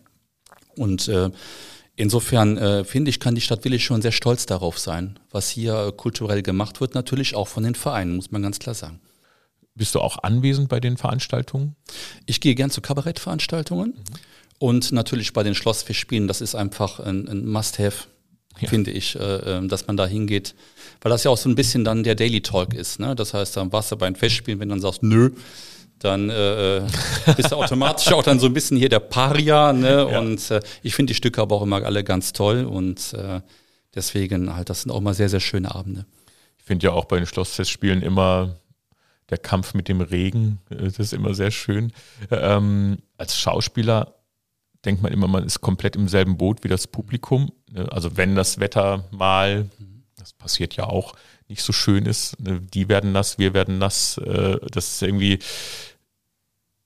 Und 0.75 1.07
äh, 1.07 1.29
Insofern 1.97 2.57
äh, 2.57 2.83
finde 2.83 3.09
ich, 3.09 3.19
kann 3.19 3.35
die 3.35 3.41
Stadt 3.41 3.63
Willig 3.63 3.85
schon 3.85 4.01
sehr 4.01 4.11
stolz 4.11 4.45
darauf 4.45 4.77
sein, 4.77 5.17
was 5.31 5.49
hier 5.49 5.87
äh, 5.87 5.91
kulturell 5.93 6.41
gemacht 6.41 6.81
wird, 6.81 6.93
natürlich 6.93 7.35
auch 7.35 7.47
von 7.47 7.63
den 7.63 7.75
Vereinen, 7.75 8.17
muss 8.17 8.31
man 8.31 8.41
ganz 8.41 8.59
klar 8.59 8.75
sagen. 8.75 8.99
Bist 9.75 9.95
du 9.95 9.99
auch 9.99 10.23
anwesend 10.23 10.67
bei 10.67 10.79
den 10.79 10.97
Veranstaltungen? 10.97 11.75
Ich 12.25 12.41
gehe 12.41 12.55
gern 12.55 12.69
zu 12.69 12.81
Kabarettveranstaltungen 12.81 13.89
mhm. 13.89 14.03
und 14.59 14.91
natürlich 14.91 15.31
bei 15.31 15.43
den 15.43 15.55
Schlossfestspielen, 15.55 16.27
das 16.27 16.41
ist 16.41 16.55
einfach 16.55 16.99
ein, 16.99 17.29
ein 17.29 17.45
Must-Have, 17.45 18.07
ja. 18.59 18.69
finde 18.69 18.91
ich, 18.91 19.15
äh, 19.15 19.57
ähm, 19.57 19.69
dass 19.69 19.87
man 19.87 19.95
da 19.95 20.05
hingeht, 20.05 20.53
weil 20.99 21.11
das 21.11 21.23
ja 21.23 21.31
auch 21.31 21.37
so 21.37 21.47
ein 21.47 21.55
bisschen 21.55 21.85
dann 21.85 22.03
der 22.03 22.15
Daily 22.15 22.41
Talk 22.41 22.73
ist. 22.73 22.99
Ne? 22.99 23.15
Das 23.15 23.33
heißt, 23.33 23.55
dann 23.55 23.71
warst 23.71 23.91
du 23.91 23.95
bei 23.95 24.09
den 24.09 24.17
Festspielen, 24.17 24.59
wenn 24.59 24.67
du 24.67 24.75
dann 24.75 24.81
sagst, 24.81 25.01
nö, 25.01 25.31
dann 25.99 26.29
äh, 26.29 26.77
äh, 26.77 26.81
bist 27.35 27.51
du 27.51 27.55
automatisch 27.55 28.11
auch 28.11 28.23
dann 28.23 28.39
so 28.39 28.47
ein 28.47 28.53
bisschen 28.53 28.77
hier 28.77 28.89
der 28.89 28.99
Paria. 28.99 29.73
Ne? 29.73 30.07
Ja. 30.11 30.19
Und 30.19 30.51
äh, 30.51 30.61
ich 30.83 30.95
finde 30.95 31.11
die 31.11 31.15
Stücke 31.15 31.41
aber 31.41 31.55
auch 31.55 31.61
immer 31.63 31.83
alle 31.83 32.03
ganz 32.03 32.33
toll 32.33 32.65
und 32.65 33.13
äh, 33.13 33.41
deswegen 33.93 34.55
halt, 34.55 34.69
das 34.69 34.81
sind 34.81 34.91
auch 34.91 35.01
mal 35.01 35.13
sehr, 35.13 35.29
sehr 35.29 35.39
schöne 35.39 35.73
Abende. 35.73 36.05
Ich 36.57 36.63
finde 36.65 36.87
ja 36.87 36.93
auch 36.93 37.05
bei 37.05 37.17
den 37.17 37.25
Schlossfestspielen 37.25 38.01
immer 38.01 38.55
der 39.29 39.37
Kampf 39.37 39.73
mit 39.73 39.87
dem 39.87 40.01
Regen, 40.01 40.59
äh, 40.69 40.83
das 40.83 40.99
ist 40.99 41.13
immer 41.13 41.33
sehr 41.33 41.51
schön. 41.51 41.91
Ähm, 42.29 42.97
als 43.17 43.37
Schauspieler 43.37 44.15
denkt 44.85 45.01
man 45.01 45.11
immer, 45.11 45.27
man 45.27 45.43
ist 45.43 45.61
komplett 45.61 45.95
im 45.95 46.07
selben 46.07 46.37
Boot 46.37 46.63
wie 46.63 46.67
das 46.67 46.87
Publikum. 46.87 47.51
Ne? 47.71 47.91
Also 47.91 48.17
wenn 48.17 48.35
das 48.35 48.59
Wetter 48.59 49.05
mal, 49.11 49.69
das 50.17 50.33
passiert 50.33 50.75
ja 50.75 50.85
auch, 50.85 51.15
nicht 51.47 51.61
so 51.61 51.73
schön 51.73 52.05
ist. 52.05 52.39
Ne? 52.39 52.61
Die 52.73 52.89
werden 52.89 53.11
nass, 53.11 53.37
wir 53.37 53.53
werden 53.53 53.77
nass. 53.77 54.17
Äh, 54.17 54.57
das 54.71 54.95
ist 54.95 55.01
irgendwie, 55.01 55.39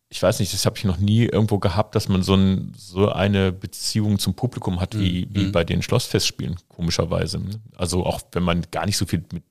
ich 0.10 0.22
weiß 0.22 0.40
nicht, 0.40 0.54
das 0.54 0.66
habe 0.66 0.78
ich 0.78 0.86
noch 0.86 0.98
nie 0.98 1.26
irgendwo 1.26 1.60
gehabt, 1.60 1.96
dass 1.96 2.10
man 2.10 2.24
so, 2.24 2.36
ein, 2.36 2.74
so 2.76 3.10
eine 3.10 3.52
Beziehung 3.52 4.20
zum 4.20 4.34
Publikum 4.34 4.82
hat 4.82 4.98
wie, 4.98 5.26
mhm. 5.26 5.36
wie 5.36 5.52
bei 5.52 5.64
den 5.64 5.82
Schlossfestspielen, 5.82 6.58
komischerweise. 6.68 7.42
Also 7.76 8.06
auch 8.06 8.22
wenn 8.32 8.44
man 8.44 8.66
gar 8.72 8.86
nicht 8.86 8.98
so 8.98 9.06
viel 9.06 9.24
mit 9.32 9.44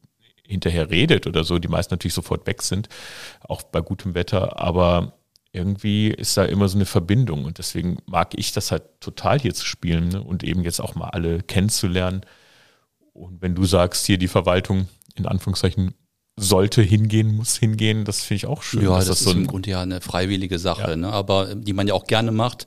hinterher 0.49 0.89
redet 0.89 1.27
oder 1.27 1.45
so, 1.45 1.59
die 1.59 1.69
meisten 1.69 1.93
natürlich 1.93 2.15
sofort 2.15 2.47
weg 2.47 2.63
sind, 2.63 2.89
auch 3.41 3.63
bei 3.63 3.83
gutem 3.83 4.15
Wetter, 4.15 4.59
aber 4.59 5.13
irgendwie 5.53 6.09
ist 6.09 6.37
da 6.37 6.45
immer 6.45 6.69
so 6.69 6.79
eine 6.79 6.87
Verbindung 6.87 7.45
und 7.45 7.59
deswegen 7.59 7.99
mag 8.07 8.33
ich 8.35 8.53
das 8.53 8.71
halt 8.71 8.83
total 9.01 9.39
hier 9.39 9.55
zu 9.55 9.67
spielen 9.67 10.09
ne? 10.09 10.23
und 10.23 10.43
eben 10.43 10.63
jetzt 10.63 10.81
auch 10.81 10.95
mal 10.95 11.11
alle 11.11 11.43
kennenzulernen. 11.43 12.23
Und 13.13 13.43
wenn 13.43 13.55
du 13.55 13.65
sagst, 13.65 14.07
hier 14.07 14.19
die 14.19 14.29
Verwaltung 14.29 14.89
in 15.19 15.27
Anführungszeichen 15.27 15.95
sollte 16.37 16.83
hingehen, 16.83 17.35
muss 17.35 17.57
hingehen. 17.57 18.05
Das 18.05 18.23
finde 18.23 18.37
ich 18.37 18.47
auch 18.47 18.63
schön. 18.63 18.83
Ja, 18.83 18.97
das, 18.97 19.07
das, 19.07 19.21
ist 19.21 19.25
so 19.25 19.33
im 19.33 19.47
Grunde 19.47 19.71
ja 19.71 19.83
eine 19.83 20.01
freiwillige 20.01 20.59
Sache, 20.59 20.91
ja. 20.91 20.97
ne? 20.97 21.13
aber 21.13 21.55
die 21.55 21.73
man 21.73 21.87
ja 21.87 21.95
auch 21.95 22.07
gerne 22.07 22.31
macht. 22.31 22.67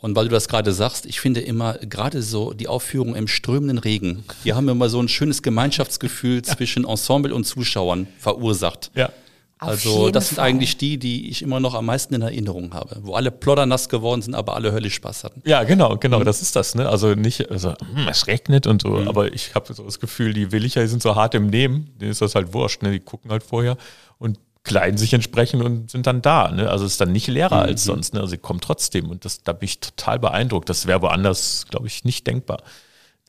Und 0.00 0.14
weil 0.14 0.26
du 0.26 0.30
das 0.30 0.48
gerade 0.48 0.72
sagst, 0.72 1.06
ich 1.06 1.20
finde 1.20 1.40
immer, 1.40 1.74
gerade 1.74 2.22
so 2.22 2.52
die 2.52 2.68
Aufführung 2.68 3.16
im 3.16 3.26
strömenden 3.26 3.78
Regen, 3.78 4.24
die 4.44 4.54
haben 4.54 4.68
immer 4.68 4.88
so 4.88 5.00
ein 5.00 5.08
schönes 5.08 5.42
Gemeinschaftsgefühl 5.42 6.42
zwischen 6.42 6.84
Ensemble 6.84 7.34
und 7.34 7.44
Zuschauern 7.44 8.06
verursacht. 8.18 8.92
Ja. 8.94 9.10
Also 9.58 10.10
das 10.10 10.28
sind 10.28 10.36
Fall. 10.36 10.46
eigentlich 10.46 10.76
die, 10.78 10.98
die 10.98 11.28
ich 11.30 11.42
immer 11.42 11.60
noch 11.60 11.74
am 11.74 11.86
meisten 11.86 12.14
in 12.14 12.22
Erinnerung 12.22 12.74
habe, 12.74 12.98
wo 13.02 13.14
alle 13.14 13.30
ploddernass 13.30 13.88
geworden 13.88 14.22
sind, 14.22 14.34
aber 14.34 14.54
alle 14.54 14.72
höllisch 14.72 14.94
Spaß 14.94 15.24
hatten. 15.24 15.42
Ja, 15.44 15.64
genau, 15.64 15.96
genau, 15.96 16.20
mhm. 16.20 16.24
das 16.24 16.42
ist 16.42 16.54
das. 16.56 16.74
Ne? 16.74 16.88
Also 16.88 17.14
nicht, 17.14 17.50
also 17.50 17.70
hm, 17.70 18.08
es 18.08 18.26
regnet 18.26 18.66
und 18.66 18.82
so, 18.82 18.90
mhm. 18.90 19.08
aber 19.08 19.32
ich 19.32 19.54
habe 19.54 19.72
so 19.74 19.84
das 19.84 19.98
Gefühl, 20.00 20.32
die 20.32 20.52
Willicher 20.52 20.82
die 20.82 20.88
sind 20.88 21.02
so 21.02 21.16
hart 21.16 21.34
im 21.34 21.48
Nehmen, 21.48 21.92
denen 22.00 22.10
ist 22.10 22.22
das 22.22 22.34
halt 22.34 22.52
wurscht. 22.52 22.82
Ne? 22.82 22.92
Die 22.92 23.00
gucken 23.00 23.30
halt 23.30 23.42
vorher 23.42 23.76
und 24.18 24.38
kleiden 24.64 24.98
sich 24.98 25.14
entsprechend 25.14 25.62
und 25.62 25.90
sind 25.90 26.06
dann 26.06 26.22
da. 26.22 26.50
Ne? 26.50 26.68
Also 26.70 26.84
es 26.84 26.92
ist 26.92 27.00
dann 27.00 27.12
nicht 27.12 27.26
leerer 27.26 27.62
mhm. 27.62 27.68
als 27.68 27.84
sonst. 27.84 28.14
Ne? 28.14 28.20
Also 28.20 28.30
sie 28.30 28.38
kommen 28.38 28.60
trotzdem 28.60 29.10
und 29.10 29.24
das, 29.24 29.42
da 29.42 29.52
bin 29.52 29.66
ich 29.66 29.80
total 29.80 30.18
beeindruckt. 30.18 30.68
Das 30.68 30.86
wäre 30.86 31.02
woanders, 31.02 31.66
glaube 31.68 31.86
ich, 31.86 32.04
nicht 32.04 32.26
denkbar. 32.26 32.58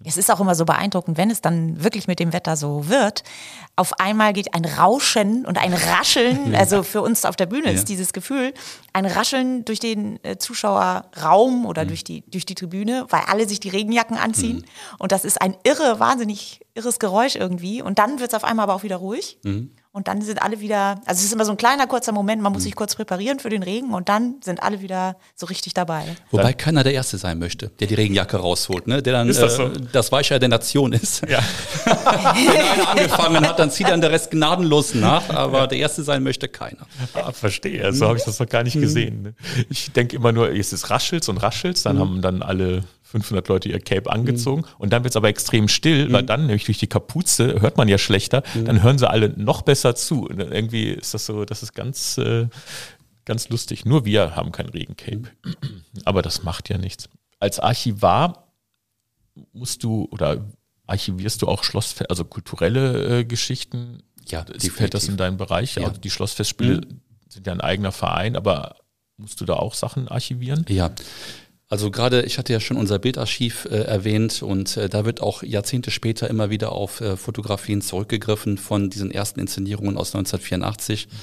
Es 0.06 0.16
ist 0.16 0.32
auch 0.32 0.40
immer 0.40 0.56
so 0.56 0.64
beeindruckend, 0.64 1.18
wenn 1.18 1.30
es 1.30 1.42
dann 1.42 1.84
wirklich 1.84 2.08
mit 2.08 2.20
dem 2.20 2.32
Wetter 2.32 2.56
so 2.56 2.88
wird. 2.88 3.24
Auf 3.76 4.00
einmal 4.00 4.32
geht 4.32 4.54
ein 4.54 4.64
Rauschen 4.64 5.46
und 5.46 5.58
ein 5.58 5.74
Rascheln, 5.74 6.56
also 6.58 6.84
für 6.84 7.02
uns 7.02 7.26
auf 7.26 7.36
der 7.36 7.48
Bühne 7.48 7.66
ja. 7.66 7.72
ist 7.72 7.90
dieses 7.90 8.14
Gefühl, 8.14 8.54
ein 8.94 9.06
Rascheln 9.06 9.66
durch 9.66 9.82
den 9.82 10.24
äh, 10.24 10.38
Zuschauerraum 10.38 11.66
oder 11.66 11.84
mhm. 11.84 11.88
durch, 11.90 12.06
die, 12.06 12.24
durch 12.30 12.46
die 12.46 12.56
Tribüne, 12.56 13.08
weil 13.10 13.24
alle 13.28 13.48
sich 13.48 13.60
die 13.60 13.70
Regenjacken 13.70 14.18
anziehen. 14.18 14.58
Mhm. 14.58 14.96
Und 15.00 15.12
das 15.12 15.26
ist 15.26 15.42
ein 15.42 15.58
irre, 15.64 16.00
wahnsinnig 16.00 16.62
irres 16.76 17.00
Geräusch 17.00 17.36
irgendwie. 17.36 17.82
Und 17.82 18.00
dann 18.00 18.20
wird 18.20 18.30
es 18.30 18.36
auf 18.36 18.46
einmal 18.46 18.64
aber 18.64 18.76
auch 18.76 18.84
wieder 18.84 18.98
ruhig. 18.98 19.38
Mhm. 19.44 19.72
Und 19.92 20.08
dann 20.08 20.22
sind 20.22 20.40
alle 20.40 20.60
wieder, 20.60 21.02
also 21.08 21.20
es 21.20 21.24
ist 21.24 21.34
immer 21.34 21.46
so 21.46 21.52
ein 21.52 21.58
kleiner, 21.58 21.88
kurzer 21.88 22.12
Moment, 22.12 22.44
man 22.44 22.54
muss 22.54 22.62
sich 22.62 22.76
kurz 22.76 22.96
präparieren 22.96 23.40
für 23.40 23.50
den 23.50 23.64
Regen 23.64 23.96
und 23.96 24.08
dann 24.08 24.36
sind 24.44 24.62
alle 24.62 24.82
wieder 24.82 25.18
so 25.36 25.48
richtig 25.48 25.74
dabei. 25.74 26.04
Wobei 26.30 26.44
dann, 26.44 26.58
keiner 26.58 26.84
der 26.84 26.94
Erste 26.94 27.18
sein 27.18 27.40
möchte, 27.40 27.70
der 27.80 27.88
die 27.88 27.96
Regenjacke 27.96 28.38
rausholt, 28.38 28.86
ne? 28.86 29.02
der 29.02 29.14
dann 29.14 29.28
das, 29.28 29.40
äh, 29.40 29.50
so? 29.50 29.70
das 29.70 30.12
Weicher 30.12 30.38
der 30.38 30.50
Nation 30.50 30.94
ist. 30.94 31.28
Ja. 31.28 31.40
Wenn 31.86 32.62
einer 32.62 32.90
angefangen 32.90 33.48
hat, 33.48 33.58
dann 33.58 33.72
zieht 33.72 33.88
dann 33.88 34.00
der 34.00 34.12
Rest 34.12 34.30
gnadenlos 34.30 34.94
nach, 34.94 35.28
aber 35.32 35.66
der 35.66 35.80
Erste 35.80 36.04
sein 36.04 36.22
möchte 36.22 36.48
keiner. 36.48 36.86
Ah, 37.16 37.32
verstehe, 37.32 37.92
so 37.92 38.08
habe 38.08 38.20
ich 38.20 38.24
das 38.24 38.40
noch 38.40 38.48
gar 38.48 38.62
nicht 38.62 38.76
mhm. 38.76 38.82
gesehen. 38.82 39.22
Ne? 39.24 39.34
Ich 39.70 39.92
denke 39.92 40.16
immer 40.16 40.32
nur, 40.32 40.52
es 40.52 40.72
ist 40.72 40.92
Raschels 40.92 41.30
und 41.30 41.38
Raschels, 41.38 41.82
dann 41.82 41.96
mhm. 41.96 42.02
haben 42.02 42.22
dann 42.22 42.44
alle 42.44 42.84
500 43.10 43.48
Leute 43.48 43.70
ihr 43.70 43.80
Cape 43.80 44.12
angezogen 44.12 44.62
mhm. 44.62 44.76
und 44.78 44.94
dann 44.94 45.04
wird 45.04 45.14
es 45.14 45.16
aber 45.16 45.30
extrem 45.30 45.68
still, 45.68 46.08
mhm. 46.08 46.14
weil 46.14 46.24
dann 46.24 46.46
nämlich 46.46 46.66
durch 46.66 46.78
die 46.78 46.88
Kapuze 46.88 47.60
hört 47.60 47.76
man 47.76 47.88
ja 47.88 47.98
schlechter, 47.98 48.44
mhm. 48.54 48.66
dann 48.66 48.84
hören 48.84 49.00
sie 49.00 49.10
alle 49.10 49.30
noch 49.30 49.64
besser 49.64 49.96
zu. 49.96 50.28
Und 50.28 50.40
irgendwie 50.40 50.90
ist 50.92 51.16
das 51.16 51.26
so, 51.26 51.44
das 51.44 51.64
ist 51.64 51.74
ganz, 51.74 52.20
äh, 52.20 52.48
ganz 53.26 53.50
lustig. 53.50 53.84
Nur 53.84 54.06
wir 54.06 54.36
haben 54.36 54.52
kein 54.52 54.70
Regencape. 54.70 55.24
Mhm. 55.44 55.84
Aber 56.06 56.22
das 56.22 56.44
macht 56.44 56.70
ja 56.70 56.78
nichts. 56.78 57.10
Als 57.40 57.60
Archivar 57.60 58.48
musst 59.54 59.84
du 59.84 60.08
oder 60.12 60.46
archivierst 60.86 61.42
du 61.42 61.48
auch 61.48 61.64
Schlossfeste, 61.64 62.12
also 62.12 62.26
kulturelle 62.26 63.22
äh, 63.22 63.26
Geschichten? 63.26 64.04
Ja, 64.28 64.44
definitiv. 64.44 64.76
fällt 64.76 64.94
das 64.94 65.08
in 65.08 65.18
deinen 65.18 65.38
Bereich? 65.38 65.76
Ja. 65.76 65.88
Also 65.88 66.00
die 66.00 66.12
Schlossfestspiele 66.12 66.82
mhm. 66.82 67.02
sind 67.28 67.48
ja 67.48 67.54
ein 67.54 67.62
eigener 67.62 67.92
Verein, 67.92 68.36
aber 68.36 68.76
musst 69.18 69.42
du 69.42 69.46
da 69.46 69.56
auch 69.56 69.74
Sachen 69.74 70.08
archivieren? 70.08 70.64
Ja, 70.70 70.92
also 71.70 71.92
gerade, 71.92 72.24
ich 72.24 72.40
hatte 72.40 72.52
ja 72.52 72.60
schon 72.60 72.78
unser 72.78 72.98
Bildarchiv 72.98 73.66
äh, 73.66 73.82
erwähnt 73.84 74.42
und 74.42 74.76
äh, 74.76 74.90
da 74.90 75.06
wird 75.06 75.22
auch 75.22 75.44
Jahrzehnte 75.44 75.92
später 75.92 76.28
immer 76.28 76.50
wieder 76.50 76.72
auf 76.72 77.00
äh, 77.00 77.16
Fotografien 77.16 77.82
zurückgegriffen 77.82 78.58
von 78.58 78.90
diesen 78.90 79.12
ersten 79.12 79.40
Inszenierungen 79.40 79.96
aus 79.96 80.16
1984. 80.16 81.08
Mhm. 81.08 81.14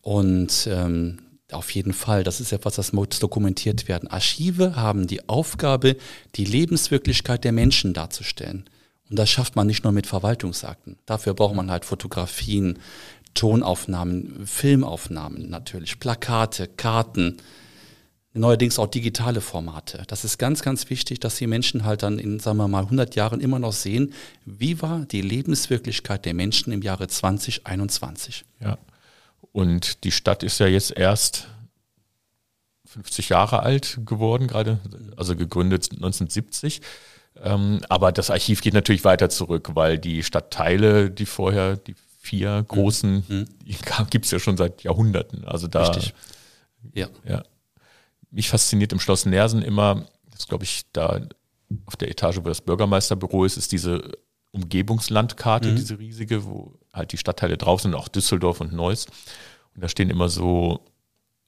Und 0.00 0.68
ähm, 0.70 1.18
auf 1.52 1.70
jeden 1.70 1.92
Fall, 1.92 2.24
das 2.24 2.40
ist 2.40 2.52
etwas, 2.52 2.76
das 2.76 2.94
muss 2.94 3.18
dokumentiert 3.20 3.86
werden. 3.86 4.08
Archive 4.08 4.74
haben 4.74 5.06
die 5.06 5.28
Aufgabe, 5.28 5.96
die 6.36 6.46
Lebenswirklichkeit 6.46 7.44
der 7.44 7.52
Menschen 7.52 7.92
darzustellen. 7.92 8.64
Und 9.10 9.18
das 9.18 9.28
schafft 9.28 9.54
man 9.54 9.66
nicht 9.66 9.84
nur 9.84 9.92
mit 9.92 10.06
Verwaltungsakten. 10.06 10.96
Dafür 11.04 11.34
braucht 11.34 11.54
man 11.54 11.70
halt 11.70 11.84
Fotografien, 11.84 12.78
Tonaufnahmen, 13.34 14.46
Filmaufnahmen 14.46 15.50
natürlich, 15.50 16.00
Plakate, 16.00 16.68
Karten, 16.68 17.36
neuerdings 18.34 18.78
auch 18.78 18.88
digitale 18.88 19.40
Formate. 19.40 20.02
Das 20.08 20.24
ist 20.24 20.38
ganz, 20.38 20.62
ganz 20.62 20.90
wichtig, 20.90 21.20
dass 21.20 21.36
die 21.36 21.46
Menschen 21.46 21.84
halt 21.84 22.02
dann 22.02 22.18
in, 22.18 22.40
sagen 22.40 22.58
wir 22.58 22.68
mal, 22.68 22.82
100 22.82 23.14
Jahren 23.14 23.40
immer 23.40 23.58
noch 23.58 23.72
sehen, 23.72 24.12
wie 24.44 24.82
war 24.82 25.00
die 25.06 25.22
Lebenswirklichkeit 25.22 26.24
der 26.24 26.34
Menschen 26.34 26.72
im 26.72 26.82
Jahre 26.82 27.06
2021. 27.06 28.44
Ja, 28.60 28.78
und 29.52 30.02
die 30.04 30.10
Stadt 30.10 30.42
ist 30.42 30.58
ja 30.58 30.66
jetzt 30.66 30.96
erst 30.96 31.46
50 32.86 33.28
Jahre 33.28 33.60
alt 33.60 34.00
geworden, 34.04 34.48
gerade, 34.48 34.80
also 35.16 35.36
gegründet 35.36 35.90
1970. 35.92 36.80
Ähm, 37.40 37.80
aber 37.88 38.12
das 38.12 38.30
Archiv 38.30 38.62
geht 38.62 38.74
natürlich 38.74 39.04
weiter 39.04 39.30
zurück, 39.30 39.70
weil 39.74 39.98
die 39.98 40.22
Stadtteile, 40.22 41.10
die 41.10 41.26
vorher, 41.26 41.76
die 41.76 41.94
vier 42.20 42.64
großen, 42.66 43.24
mhm. 43.28 43.46
gibt 44.10 44.24
es 44.24 44.32
ja 44.32 44.40
schon 44.40 44.56
seit 44.56 44.82
Jahrhunderten. 44.82 45.44
Also 45.44 45.68
da. 45.68 45.86
Richtig. 45.88 46.14
Ja. 46.92 47.08
ja 47.26 47.44
mich 48.34 48.48
fasziniert 48.48 48.92
im 48.92 49.00
Schloss 49.00 49.26
Nersen 49.26 49.62
immer, 49.62 50.06
das 50.30 50.48
glaube 50.48 50.64
ich 50.64 50.82
da 50.92 51.20
auf 51.86 51.96
der 51.96 52.10
Etage, 52.10 52.38
wo 52.38 52.48
das 52.48 52.60
Bürgermeisterbüro 52.60 53.44
ist, 53.44 53.56
ist 53.56 53.72
diese 53.72 54.12
Umgebungslandkarte, 54.52 55.70
mhm. 55.70 55.76
diese 55.76 55.98
riesige, 55.98 56.44
wo 56.44 56.74
halt 56.92 57.12
die 57.12 57.18
Stadtteile 57.18 57.56
drauf 57.56 57.80
sind, 57.82 57.94
auch 57.94 58.08
Düsseldorf 58.08 58.60
und 58.60 58.72
Neuss. 58.72 59.06
Und 59.74 59.82
da 59.82 59.88
stehen 59.88 60.10
immer 60.10 60.28
so 60.28 60.84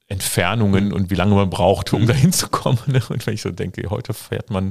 Entfernungen 0.08 0.86
mhm. 0.86 0.92
und 0.92 1.10
wie 1.10 1.14
lange 1.14 1.34
man 1.34 1.50
braucht, 1.50 1.92
um 1.92 2.02
mhm. 2.02 2.06
da 2.06 2.14
hinzukommen. 2.14 2.80
Ne? 2.86 3.02
Und 3.08 3.26
wenn 3.26 3.34
ich 3.34 3.42
so 3.42 3.50
denke, 3.50 3.88
heute 3.90 4.14
fährt 4.14 4.50
man 4.50 4.66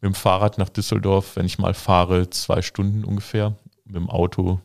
mit 0.00 0.02
dem 0.02 0.14
Fahrrad 0.14 0.58
nach 0.58 0.68
Düsseldorf, 0.68 1.36
wenn 1.36 1.46
ich 1.46 1.58
mal 1.58 1.74
fahre, 1.74 2.30
zwei 2.30 2.62
Stunden 2.62 3.04
ungefähr, 3.04 3.56
mit 3.84 3.96
dem 3.96 4.08
Auto 4.08 4.60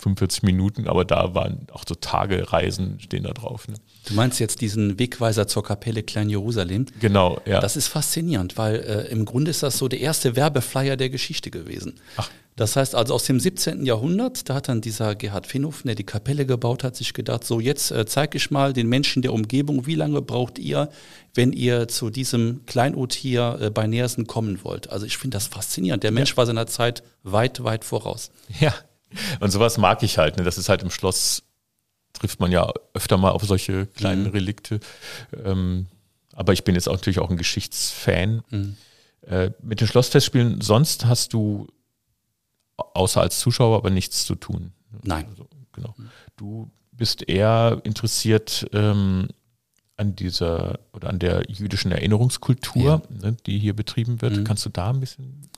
45 0.00 0.42
Minuten, 0.42 0.88
aber 0.88 1.04
da 1.04 1.34
waren 1.34 1.66
auch 1.72 1.84
so 1.86 1.94
Tagereisen 1.94 2.98
stehen 3.00 3.24
da 3.24 3.32
drauf. 3.32 3.68
Ne? 3.68 3.74
Du 4.06 4.14
meinst 4.14 4.40
jetzt 4.40 4.60
diesen 4.60 4.98
Wegweiser 4.98 5.46
zur 5.46 5.62
Kapelle 5.62 6.02
Klein 6.02 6.30
Jerusalem? 6.30 6.86
Genau, 7.00 7.40
ja. 7.44 7.60
Das 7.60 7.76
ist 7.76 7.88
faszinierend, 7.88 8.56
weil 8.58 8.76
äh, 8.76 9.08
im 9.10 9.24
Grunde 9.24 9.50
ist 9.50 9.62
das 9.62 9.78
so 9.78 9.88
der 9.88 10.00
erste 10.00 10.36
Werbeflyer 10.36 10.96
der 10.96 11.10
Geschichte 11.10 11.50
gewesen. 11.50 11.94
Ach. 12.16 12.30
Das 12.56 12.76
heißt 12.76 12.94
also 12.94 13.14
aus 13.14 13.24
dem 13.24 13.40
17. 13.40 13.86
Jahrhundert, 13.86 14.50
da 14.50 14.56
hat 14.56 14.68
dann 14.68 14.82
dieser 14.82 15.14
Gerhard 15.14 15.46
Fenhofen, 15.46 15.86
der 15.86 15.94
die 15.94 16.04
Kapelle 16.04 16.44
gebaut 16.44 16.84
hat, 16.84 16.94
sich 16.94 17.14
gedacht, 17.14 17.44
so 17.44 17.58
jetzt 17.58 17.90
äh, 17.90 18.04
zeige 18.04 18.36
ich 18.36 18.50
mal 18.50 18.74
den 18.74 18.86
Menschen 18.86 19.22
der 19.22 19.32
Umgebung, 19.32 19.86
wie 19.86 19.94
lange 19.94 20.20
braucht 20.20 20.58
ihr, 20.58 20.90
wenn 21.34 21.52
ihr 21.52 21.88
zu 21.88 22.10
diesem 22.10 22.66
Kleinod 22.66 23.14
hier 23.14 23.58
äh, 23.60 23.70
bei 23.70 23.86
Nersen 23.86 24.26
kommen 24.26 24.62
wollt. 24.62 24.90
Also 24.90 25.06
ich 25.06 25.16
finde 25.16 25.36
das 25.36 25.46
faszinierend. 25.46 26.02
Der 26.02 26.10
Mensch 26.10 26.32
ja. 26.32 26.36
war 26.36 26.44
seiner 26.44 26.66
Zeit 26.66 27.02
weit, 27.22 27.64
weit 27.64 27.84
voraus. 27.84 28.30
Ja, 28.60 28.74
und 29.40 29.50
sowas 29.50 29.78
mag 29.78 30.02
ich 30.02 30.18
halt. 30.18 30.36
Ne? 30.36 30.44
Das 30.44 30.58
ist 30.58 30.68
halt 30.68 30.82
im 30.82 30.90
Schloss, 30.90 31.42
trifft 32.12 32.40
man 32.40 32.52
ja 32.52 32.72
öfter 32.94 33.16
mal 33.16 33.30
auf 33.30 33.44
solche 33.44 33.86
kleinen 33.86 34.24
mhm. 34.24 34.30
Relikte. 34.30 34.80
Ähm, 35.44 35.86
aber 36.32 36.52
ich 36.52 36.64
bin 36.64 36.74
jetzt 36.74 36.88
auch 36.88 36.94
natürlich 36.94 37.18
auch 37.18 37.30
ein 37.30 37.36
Geschichtsfan. 37.36 38.42
Mhm. 38.50 38.76
Äh, 39.22 39.50
mit 39.62 39.80
den 39.80 39.88
Schlossfestspielen 39.88 40.60
sonst 40.60 41.04
hast 41.04 41.32
du 41.32 41.68
außer 42.76 43.20
als 43.20 43.38
Zuschauer 43.38 43.76
aber 43.76 43.90
nichts 43.90 44.24
zu 44.24 44.34
tun. 44.34 44.72
Nein. 45.02 45.26
Also, 45.28 45.48
genau. 45.72 45.94
Du 46.36 46.70
bist 46.92 47.28
eher 47.28 47.80
interessiert 47.84 48.66
ähm, 48.72 49.28
an 49.96 50.16
dieser 50.16 50.80
oder 50.92 51.10
an 51.10 51.18
der 51.18 51.44
jüdischen 51.48 51.92
Erinnerungskultur, 51.92 52.82
ja. 52.82 53.02
ne, 53.10 53.36
die 53.46 53.58
hier 53.58 53.74
betrieben 53.74 54.22
wird. 54.22 54.38
Mhm. 54.38 54.44
Kannst 54.44 54.64
du 54.64 54.70
da 54.70 54.90
ein 54.90 55.00
bisschen 55.00 55.48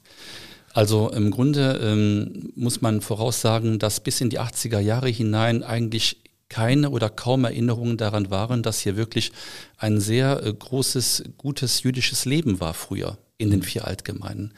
also 0.74 1.11
im 1.11 1.30
Grunde 1.30 1.80
ähm, 1.82 2.52
muss 2.54 2.80
man 2.80 3.00
voraussagen, 3.00 3.78
dass 3.78 4.00
bis 4.00 4.20
in 4.20 4.30
die 4.30 4.40
80er 4.40 4.78
Jahre 4.78 5.08
hinein 5.08 5.62
eigentlich 5.62 6.22
keine 6.48 6.90
oder 6.90 7.08
kaum 7.08 7.44
Erinnerungen 7.44 7.96
daran 7.96 8.30
waren, 8.30 8.62
dass 8.62 8.80
hier 8.80 8.96
wirklich 8.96 9.32
ein 9.78 10.00
sehr 10.00 10.42
äh, 10.44 10.52
großes, 10.52 11.24
gutes 11.38 11.82
jüdisches 11.82 12.24
Leben 12.24 12.61
war 12.61 12.74
früher 12.74 13.18
in 13.38 13.50
den 13.50 13.62
vier 13.62 13.87
Altgemeinden. 13.87 14.52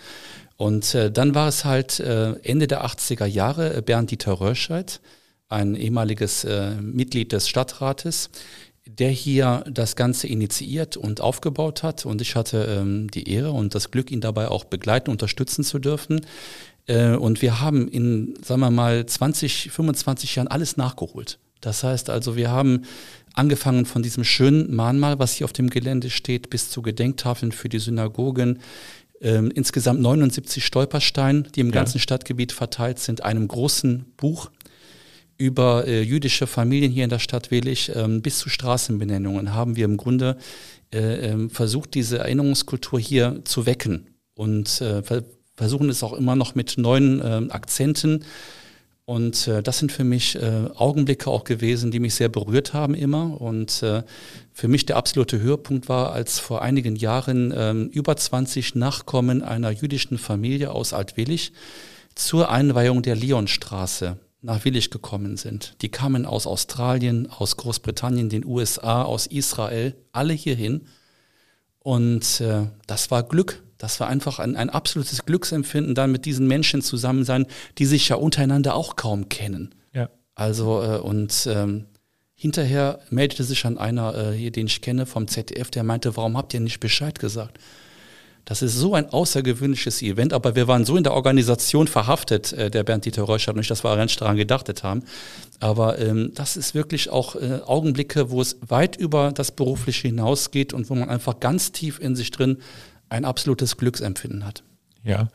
Und 0.57 0.95
äh, 0.95 1.11
dann 1.11 1.35
war 1.35 1.49
es 1.49 1.65
halt 1.65 2.01
äh, 2.01 2.33
Ende 2.43 2.67
der 2.67 2.85
80er 2.85 3.27
Jahre 3.27 3.77
äh, 3.77 3.83
Bernd 3.83 4.11
Dieter 4.11 4.41
Röhrscheid, 4.41 5.01
ein 5.49 5.75
ehemaliges 5.75 6.45
äh, 6.45 6.75
Mitglied 6.81 7.33
des 7.33 7.49
Stadtrates, 7.49 8.31
der 8.87 9.11
hier 9.11 9.65
das 9.71 9.97
Ganze 9.97 10.27
initiiert 10.27 10.97
und 10.97 11.21
aufgebaut 11.21 11.83
hat. 11.83 12.05
Und 12.05 12.21
ich 12.21 12.37
hatte 12.37 12.65
ähm, 12.81 13.11
die 13.11 13.29
Ehre 13.29 13.53
und 13.53 13.75
das 13.75 13.91
Glück, 13.91 14.11
ihn 14.11 14.21
dabei 14.21 14.49
auch 14.49 14.65
begleiten, 14.65 15.11
unterstützen 15.11 15.65
zu 15.65 15.79
dürfen. 15.79 16.27
Äh, 16.87 17.15
und 17.15 17.41
wir 17.41 17.61
haben 17.61 17.89
in, 17.89 18.35
sagen 18.43 18.61
wir 18.61 18.71
mal, 18.71 19.07
20, 19.07 19.71
25 19.71 20.37
Jahren 20.37 20.49
alles 20.49 20.77
nachgeholt. 20.77 21.39
Das 21.61 21.83
heißt 21.83 22.11
also, 22.11 22.37
wir 22.37 22.51
haben 22.51 22.83
angefangen 23.33 23.87
von 23.87 24.03
diesem 24.03 24.23
schönen 24.23 24.75
Mahnmal, 24.75 25.19
was 25.19 25.33
hier 25.33 25.47
auf 25.47 25.53
dem 25.53 25.71
Gelände 25.71 26.11
steht, 26.11 26.51
bis 26.51 26.71
zu 26.71 26.83
Gedenktafeln 26.83 27.53
für 27.53 27.71
die 27.71 27.79
Synagogen, 27.79 28.61
ähm, 29.21 29.51
insgesamt 29.51 30.01
79 30.01 30.65
Stolpersteine, 30.65 31.45
die 31.45 31.61
im 31.61 31.69
ja. 31.69 31.73
ganzen 31.73 31.99
Stadtgebiet 31.99 32.53
verteilt 32.53 32.99
sind, 32.99 33.25
einem 33.25 33.49
großen 33.49 34.05
Buch 34.19 34.51
über 35.37 35.87
äh, 35.87 36.03
jüdische 36.03 36.47
Familien 36.47 36.93
hier 36.93 37.05
in 37.05 37.11
der 37.11 37.19
Stadt 37.19 37.51
Willig 37.51 37.91
ähm, 37.95 38.23
bis 38.23 38.39
zu 38.39 38.49
Straßenbenennungen 38.49 39.55
haben 39.55 39.77
wir 39.77 39.85
im 39.85 39.97
Grunde 39.97 40.37
äh, 40.93 41.31
ähm, 41.31 41.51
versucht, 41.51 41.95
diese 41.95 42.19
Erinnerungskultur 42.19 43.01
hier 43.01 43.41
zu 43.45 43.67
wecken 43.67 44.07
und 44.35 44.81
äh, 44.81 45.03
versuchen 45.57 45.89
es 45.89 46.03
auch 46.03 46.13
immer 46.13 46.37
noch 46.37 46.55
mit 46.55 46.79
neuen 46.79 47.21
äh, 47.21 47.51
Akzenten. 47.51 48.25
Und 49.07 49.49
äh, 49.49 49.63
das 49.63 49.79
sind 49.79 49.93
für 49.93 50.05
mich 50.05 50.37
äh, 50.37 50.69
Augenblicke 50.75 51.29
auch 51.31 51.45
gewesen, 51.45 51.91
die 51.91 52.01
mich 52.01 52.15
sehr 52.15 52.31
berührt 52.31 52.73
haben 52.73 52.95
immer. 52.95 53.39
Und 53.41 53.83
äh, 53.83 54.03
für 54.53 54.69
mich 54.69 54.87
der 54.87 54.97
absolute 54.97 55.41
Höhepunkt 55.41 55.89
war, 55.91 56.13
als 56.13 56.39
vor 56.39 56.63
einigen 56.63 56.97
Jahren 56.97 57.51
äh, 57.51 57.73
über 57.73 58.17
20 58.17 58.77
Nachkommen 58.77 59.43
einer 59.43 59.71
jüdischen 59.71 60.17
Familie 60.17 60.71
aus 60.71 60.95
Altwillig 60.95 61.53
zur 62.15 62.51
Einweihung 62.51 63.03
der 63.03 63.17
Lyonstraße 63.17 64.17
nach 64.45 64.65
Willig 64.65 64.91
gekommen 64.91 65.37
sind. 65.37 65.75
Die 65.81 65.89
kamen 65.89 66.27
aus 66.27 66.47
Australien, 66.47 67.31
aus 67.31 67.57
Großbritannien, 67.57 68.29
den 68.29 68.45
USA, 68.45 69.03
aus 69.03 69.27
Israel, 69.27 69.97
alle 70.13 70.35
hierhin. 70.35 70.83
Und 71.79 72.41
äh, 72.41 72.67
das 72.87 73.11
war 73.11 73.23
Glück. 73.23 73.63
Das 73.79 74.01
war 74.01 74.09
einfach 74.09 74.39
ein, 74.39 74.55
ein 74.55 74.71
absolutes 74.71 75.25
Glücksempfinden, 75.25 75.95
dann 75.95 76.13
mit 76.13 76.27
diesen 76.27 76.47
Menschen 76.47 76.83
zusammen 76.83 77.25
sein, 77.25 77.47
die 77.79 77.87
sich 77.87 78.09
ja 78.09 78.17
untereinander 78.17 78.75
auch 78.75 78.97
kaum 78.97 79.29
kennen. 79.31 79.75
Ja. 79.93 80.11
Also 80.35 80.83
äh, 80.83 80.99
und 80.99 81.49
ähm, 81.51 81.87
hinterher 82.35 83.01
meldete 83.09 83.45
sich 83.45 83.63
dann 83.63 83.79
einer 83.79 84.15
äh, 84.15 84.33
hier, 84.33 84.53
den 84.53 84.67
ich 84.67 84.83
kenne 84.83 85.07
vom 85.07 85.27
ZDF, 85.27 85.71
der 85.71 85.85
meinte, 85.85 86.17
warum 86.17 86.37
habt 86.37 86.53
ihr 86.53 86.61
nicht 86.61 86.81
Bescheid 86.81 87.19
gesagt? 87.19 87.59
Das 88.45 88.61
ist 88.61 88.75
so 88.75 88.95
ein 88.95 89.09
außergewöhnliches 89.09 90.03
Event, 90.03 90.35
aber 90.35 90.55
wir 90.55 90.69
waren 90.69 90.85
so 90.85 90.97
in 90.97 91.03
der 91.03 91.15
Organisation 91.15 91.89
verhaftet, 91.89 92.53
äh, 92.53 92.71
der 92.71 92.85
Bernd-Dieter 92.85 93.23
Reuschert, 93.23 93.57
nicht, 93.57 93.71
dass 93.71 93.85
wir 93.85 93.97
ganz 93.97 94.17
daran 94.17 94.37
gedachtet 94.37 94.83
haben. 94.83 95.03
Aber 95.61 95.99
ähm, 95.99 96.33
das 96.35 96.57
ist 96.57 96.75
wirklich 96.75 97.09
auch 97.09 97.37
äh, 97.37 97.61
Augenblicke, 97.65 98.31
wo 98.31 98.43
es 98.43 98.59
weit 98.67 98.97
über 98.97 99.33
das 99.33 99.53
Berufliche 99.53 100.09
hinausgeht 100.09 100.75
und 100.75 100.91
wo 100.91 100.95
man 100.95 101.09
einfach 101.09 101.41
ganz 101.41 101.73
tief 101.73 101.99
in 101.99 102.17
sich 102.17 102.31
drin 102.31 102.59
ein 103.09 103.25
absolutes 103.25 103.77
Glücksempfinden 103.79 104.45
hat. 104.45 104.63
Ja. 105.05 105.29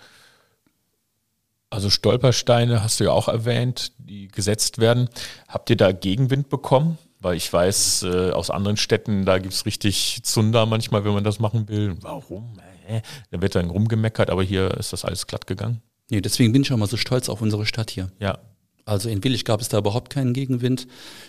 Also 1.72 1.90
Stolpersteine 1.90 2.84
hast 2.84 3.00
du 3.00 3.06
ja 3.06 3.12
auch 3.12 3.28
erwähnt, 3.28 3.92
die 3.98 4.28
gesetzt 4.28 4.80
werden. 4.80 5.10
Habt 5.48 5.70
ihr 5.70 5.78
da 5.78 5.92
Gegenwind 5.92 6.50
bekommen? 6.50 6.98
Weil 7.22 7.36
ich 7.36 7.52
weiß, 7.52 8.04
äh, 8.04 8.32
aus 8.32 8.50
anderen 8.50 8.78
Städten, 8.78 9.26
da 9.26 9.40
gibt 9.40 9.54
es 9.54 9.66
richtig 9.66 10.22
Zunder 10.24 10.66
manchmal, 10.66 11.04
wenn 11.04 11.14
man 11.14 11.24
das 11.24 11.40
machen 11.40 11.68
will. 11.68 11.96
Warum? 12.02 12.54
Äh, 12.90 13.02
da 13.32 13.42
wird 13.42 13.56
dann 13.56 13.70
rumgemeckert, 13.70 14.30
aber 14.30 14.44
hier 14.44 14.72
ist 14.78 14.94
das 14.94 15.06
alles 15.06 15.28
glatt 15.28 15.48
gegangen. 15.48 15.82
Nee, 16.10 16.22
deswegen 16.22 16.52
bin 16.52 16.64
ich 16.64 16.72
auch 16.72 16.78
mal 16.78 16.88
so 16.88 16.98
stolz 16.98 17.30
auf 17.30 17.42
unsere 17.42 17.66
Stadt 17.66 17.92
hier. 17.92 18.10
Ja. 18.20 18.40
Also 18.86 19.10
in 19.10 19.24
Willig 19.24 19.46
gab 19.46 19.62
es 19.62 19.70
da 19.70 19.78
überhaupt 19.78 20.10
keinen 20.10 20.34
Gegenwind. 20.34 20.88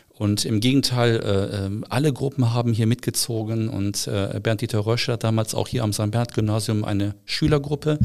Und 0.08 0.44
im 0.44 0.60
Gegenteil, 0.60 1.16
äh, 1.16 1.66
äh, 1.66 1.80
alle 1.88 2.12
Gruppen 2.12 2.52
haben 2.52 2.72
hier 2.72 2.86
mitgezogen 2.86 3.68
und 3.68 4.06
äh, 4.06 4.38
Bernd-Dieter 4.42 4.84
Röscher 4.84 5.14
hat 5.14 5.24
damals 5.24 5.54
auch 5.54 5.68
hier 5.68 5.82
am 5.82 5.92
St. 5.92 6.10
Bernd-Gymnasium 6.10 6.84
eine 6.84 7.14
Schülergruppe 7.24 7.98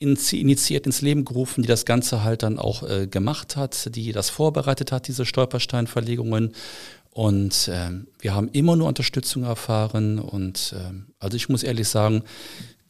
initiiert 0.00 0.86
ins 0.86 1.00
Leben 1.02 1.24
gerufen, 1.24 1.62
die 1.62 1.68
das 1.68 1.84
Ganze 1.84 2.22
halt 2.22 2.44
dann 2.44 2.58
auch 2.58 2.88
äh, 2.88 3.08
gemacht 3.08 3.56
hat, 3.56 3.96
die 3.96 4.12
das 4.12 4.30
vorbereitet 4.30 4.92
hat, 4.92 5.08
diese 5.08 5.26
Stolpersteinverlegungen. 5.26 6.52
Und 7.18 7.68
ähm, 7.72 8.06
wir 8.20 8.32
haben 8.32 8.48
immer 8.50 8.76
nur 8.76 8.86
Unterstützung 8.86 9.42
erfahren. 9.42 10.20
Und 10.20 10.72
ähm, 10.78 11.08
also 11.18 11.36
ich 11.36 11.48
muss 11.48 11.64
ehrlich 11.64 11.88
sagen, 11.88 12.22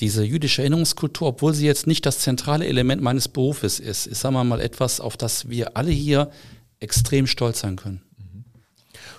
diese 0.01 0.23
jüdische 0.23 0.61
Erinnerungskultur, 0.61 1.29
obwohl 1.29 1.55
sie 1.55 1.65
jetzt 1.65 1.87
nicht 1.87 2.05
das 2.05 2.19
zentrale 2.19 2.67
Element 2.67 3.01
meines 3.01 3.27
Berufes 3.27 3.81
ist, 3.81 4.07
ist, 4.07 4.21
sagen 4.21 4.35
wir 4.35 4.45
mal, 4.45 4.61
etwas, 4.61 5.01
auf 5.01 5.17
das 5.17 5.49
wir 5.49 5.79
alle 5.79 5.93
hier 5.93 6.31
extrem 6.79 7.27
stolz 7.27 7.61
sein 7.61 7.77
können. 7.77 8.03
Mhm. 8.19 8.45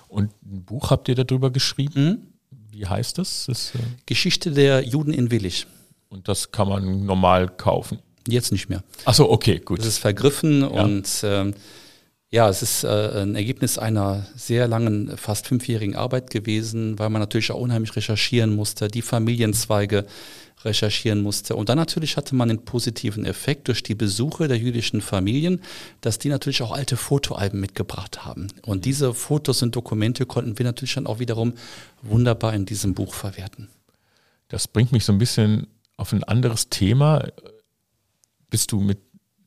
Und 0.06 0.30
ein 0.44 0.62
Buch 0.62 0.90
habt 0.90 1.08
ihr 1.08 1.16
darüber 1.16 1.50
geschrieben? 1.50 2.04
Mhm. 2.52 2.56
Wie 2.70 2.86
heißt 2.86 3.18
das? 3.18 3.46
das 3.48 3.74
äh 3.74 3.78
Geschichte 4.06 4.52
der 4.52 4.84
Juden 4.86 5.12
in 5.12 5.32
Willig. 5.32 5.66
Und 6.08 6.28
das 6.28 6.52
kann 6.52 6.68
man 6.68 7.04
normal 7.04 7.48
kaufen? 7.48 7.98
Jetzt 8.28 8.52
nicht 8.52 8.68
mehr. 8.68 8.84
Achso, 9.06 9.28
okay, 9.28 9.58
gut. 9.58 9.80
Es 9.80 9.86
ist 9.86 9.98
vergriffen 9.98 10.60
ja. 10.60 10.68
und 10.68 11.08
ähm, 11.24 11.54
ja, 12.32 12.48
es 12.48 12.62
ist 12.62 12.84
äh, 12.84 13.22
ein 13.22 13.34
Ergebnis 13.34 13.76
einer 13.76 14.24
sehr 14.36 14.68
langen, 14.68 15.16
fast 15.16 15.48
fünfjährigen 15.48 15.96
Arbeit 15.96 16.30
gewesen, 16.30 16.98
weil 16.98 17.10
man 17.10 17.20
natürlich 17.20 17.50
auch 17.50 17.60
unheimlich 17.60 17.96
recherchieren 17.96 18.54
musste, 18.54 18.86
die 18.86 19.02
Familienzweige 19.02 20.06
recherchieren 20.64 21.22
musste. 21.22 21.56
Und 21.56 21.68
dann 21.68 21.78
natürlich 21.78 22.16
hatte 22.16 22.36
man 22.36 22.48
den 22.48 22.64
positiven 22.64 23.24
Effekt 23.24 23.66
durch 23.66 23.82
die 23.82 23.96
Besuche 23.96 24.46
der 24.46 24.58
jüdischen 24.58 25.00
Familien, 25.00 25.60
dass 26.02 26.18
die 26.18 26.28
natürlich 26.28 26.62
auch 26.62 26.70
alte 26.70 26.96
Fotoalben 26.96 27.58
mitgebracht 27.58 28.24
haben. 28.24 28.48
Und 28.64 28.84
diese 28.84 29.12
Fotos 29.12 29.62
und 29.62 29.74
Dokumente 29.74 30.24
konnten 30.24 30.56
wir 30.58 30.64
natürlich 30.64 30.94
dann 30.94 31.06
auch 31.06 31.18
wiederum 31.18 31.54
wunderbar 32.02 32.54
in 32.54 32.64
diesem 32.64 32.94
Buch 32.94 33.14
verwerten. 33.14 33.68
Das 34.48 34.68
bringt 34.68 34.92
mich 34.92 35.04
so 35.04 35.12
ein 35.12 35.18
bisschen 35.18 35.66
auf 35.96 36.12
ein 36.12 36.22
anderes 36.24 36.68
Thema. 36.68 37.26
Bist 38.50 38.70
du 38.70 38.80
mit 38.80 38.98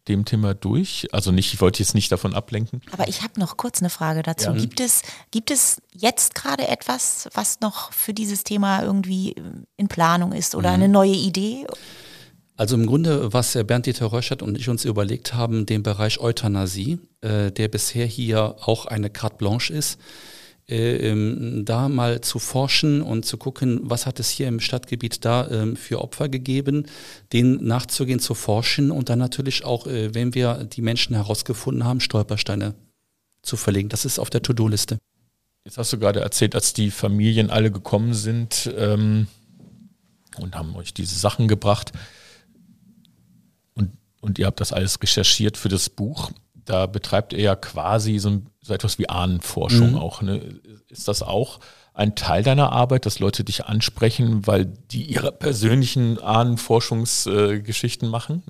dem 0.07 0.25
Thema 0.25 0.53
durch? 0.53 1.07
Also 1.11 1.31
nicht, 1.31 1.53
ich 1.53 1.61
wollte 1.61 1.79
jetzt 1.79 1.95
nicht 1.95 2.11
davon 2.11 2.33
ablenken. 2.33 2.81
Aber 2.91 3.07
ich 3.07 3.21
habe 3.21 3.39
noch 3.39 3.57
kurz 3.57 3.81
eine 3.81 3.89
Frage 3.89 4.21
dazu. 4.21 4.51
Ja. 4.51 4.57
Gibt, 4.57 4.79
es, 4.79 5.01
gibt 5.31 5.51
es 5.51 5.81
jetzt 5.93 6.35
gerade 6.35 6.67
etwas, 6.67 7.29
was 7.33 7.59
noch 7.61 7.93
für 7.93 8.13
dieses 8.13 8.43
Thema 8.43 8.83
irgendwie 8.83 9.35
in 9.77 9.87
Planung 9.87 10.33
ist 10.33 10.55
oder 10.55 10.69
mhm. 10.69 10.75
eine 10.75 10.89
neue 10.89 11.15
Idee? 11.15 11.65
Also 12.55 12.75
im 12.75 12.85
Grunde, 12.85 13.33
was 13.33 13.53
Bernd-Dieter 13.53 14.11
Röschert 14.11 14.41
und 14.41 14.57
ich 14.57 14.69
uns 14.69 14.85
überlegt 14.85 15.33
haben, 15.33 15.65
den 15.65 15.81
Bereich 15.81 16.19
Euthanasie, 16.19 16.99
äh, 17.21 17.51
der 17.51 17.67
bisher 17.67 18.05
hier 18.05 18.55
auch 18.61 18.85
eine 18.85 19.09
Carte 19.09 19.37
Blanche 19.37 19.73
ist, 19.73 19.95
äh, 19.95 20.32
ähm, 20.67 21.63
da 21.65 21.89
mal 21.89 22.21
zu 22.21 22.39
forschen 22.39 23.01
und 23.01 23.25
zu 23.25 23.37
gucken, 23.37 23.81
was 23.83 24.05
hat 24.05 24.19
es 24.19 24.29
hier 24.29 24.47
im 24.47 24.59
Stadtgebiet 24.59 25.25
da 25.25 25.49
ähm, 25.49 25.75
für 25.75 26.01
Opfer 26.01 26.29
gegeben, 26.29 26.85
denen 27.33 27.65
nachzugehen, 27.65 28.19
zu 28.19 28.33
forschen 28.33 28.91
und 28.91 29.09
dann 29.09 29.19
natürlich 29.19 29.65
auch, 29.65 29.87
äh, 29.87 30.13
wenn 30.13 30.33
wir 30.33 30.63
die 30.63 30.81
Menschen 30.81 31.15
herausgefunden 31.15 31.83
haben, 31.83 31.99
Stolpersteine 31.99 32.75
zu 33.41 33.57
verlegen. 33.57 33.89
Das 33.89 34.05
ist 34.05 34.19
auf 34.19 34.29
der 34.29 34.41
To-Do-Liste. 34.41 34.97
Jetzt 35.65 35.77
hast 35.77 35.91
du 35.93 35.99
gerade 35.99 36.21
erzählt, 36.21 36.55
als 36.55 36.73
die 36.73 36.91
Familien 36.91 37.49
alle 37.49 37.71
gekommen 37.71 38.13
sind 38.13 38.71
ähm, 38.77 39.27
und 40.37 40.55
haben 40.55 40.75
euch 40.75 40.93
diese 40.93 41.15
Sachen 41.15 41.47
gebracht 41.47 41.91
und, 43.73 43.91
und 44.21 44.39
ihr 44.39 44.45
habt 44.45 44.61
das 44.61 44.71
alles 44.71 45.01
recherchiert 45.01 45.57
für 45.57 45.69
das 45.69 45.89
Buch 45.89 46.31
da 46.65 46.85
betreibt 46.85 47.33
er 47.33 47.39
ja 47.39 47.55
quasi 47.55 48.19
so, 48.19 48.41
so 48.61 48.73
etwas 48.73 48.99
wie 48.99 49.09
Ahnenforschung 49.09 49.91
mhm. 49.91 49.97
auch. 49.97 50.21
Ne? 50.21 50.59
Ist 50.89 51.07
das 51.07 51.21
auch 51.21 51.59
ein 51.93 52.15
Teil 52.15 52.43
deiner 52.43 52.71
Arbeit, 52.71 53.05
dass 53.05 53.19
Leute 53.19 53.43
dich 53.43 53.65
ansprechen, 53.65 54.47
weil 54.47 54.65
die 54.65 55.03
ihre 55.03 55.31
persönlichen 55.31 56.19
Ahnenforschungsgeschichten 56.19 58.07
äh, 58.07 58.11
machen? 58.11 58.43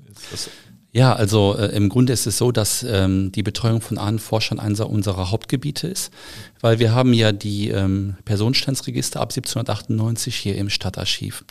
Ja, 0.92 1.12
also 1.12 1.56
äh, 1.58 1.74
im 1.74 1.88
Grunde 1.88 2.12
ist 2.12 2.26
es 2.26 2.38
so, 2.38 2.52
dass 2.52 2.84
ähm, 2.84 3.32
die 3.32 3.42
Betreuung 3.42 3.80
von 3.80 3.98
Ahnenforschern 3.98 4.60
eines 4.60 4.80
unserer 4.80 5.32
Hauptgebiete 5.32 5.88
ist, 5.88 6.12
weil 6.60 6.78
wir 6.78 6.94
haben 6.94 7.12
ja 7.12 7.32
die 7.32 7.68
ähm, 7.70 8.16
Personenstandsregister 8.24 9.20
ab 9.20 9.32
1798 9.32 10.36
hier 10.36 10.56
im 10.56 10.70
Stadtarchiv. 10.70 11.44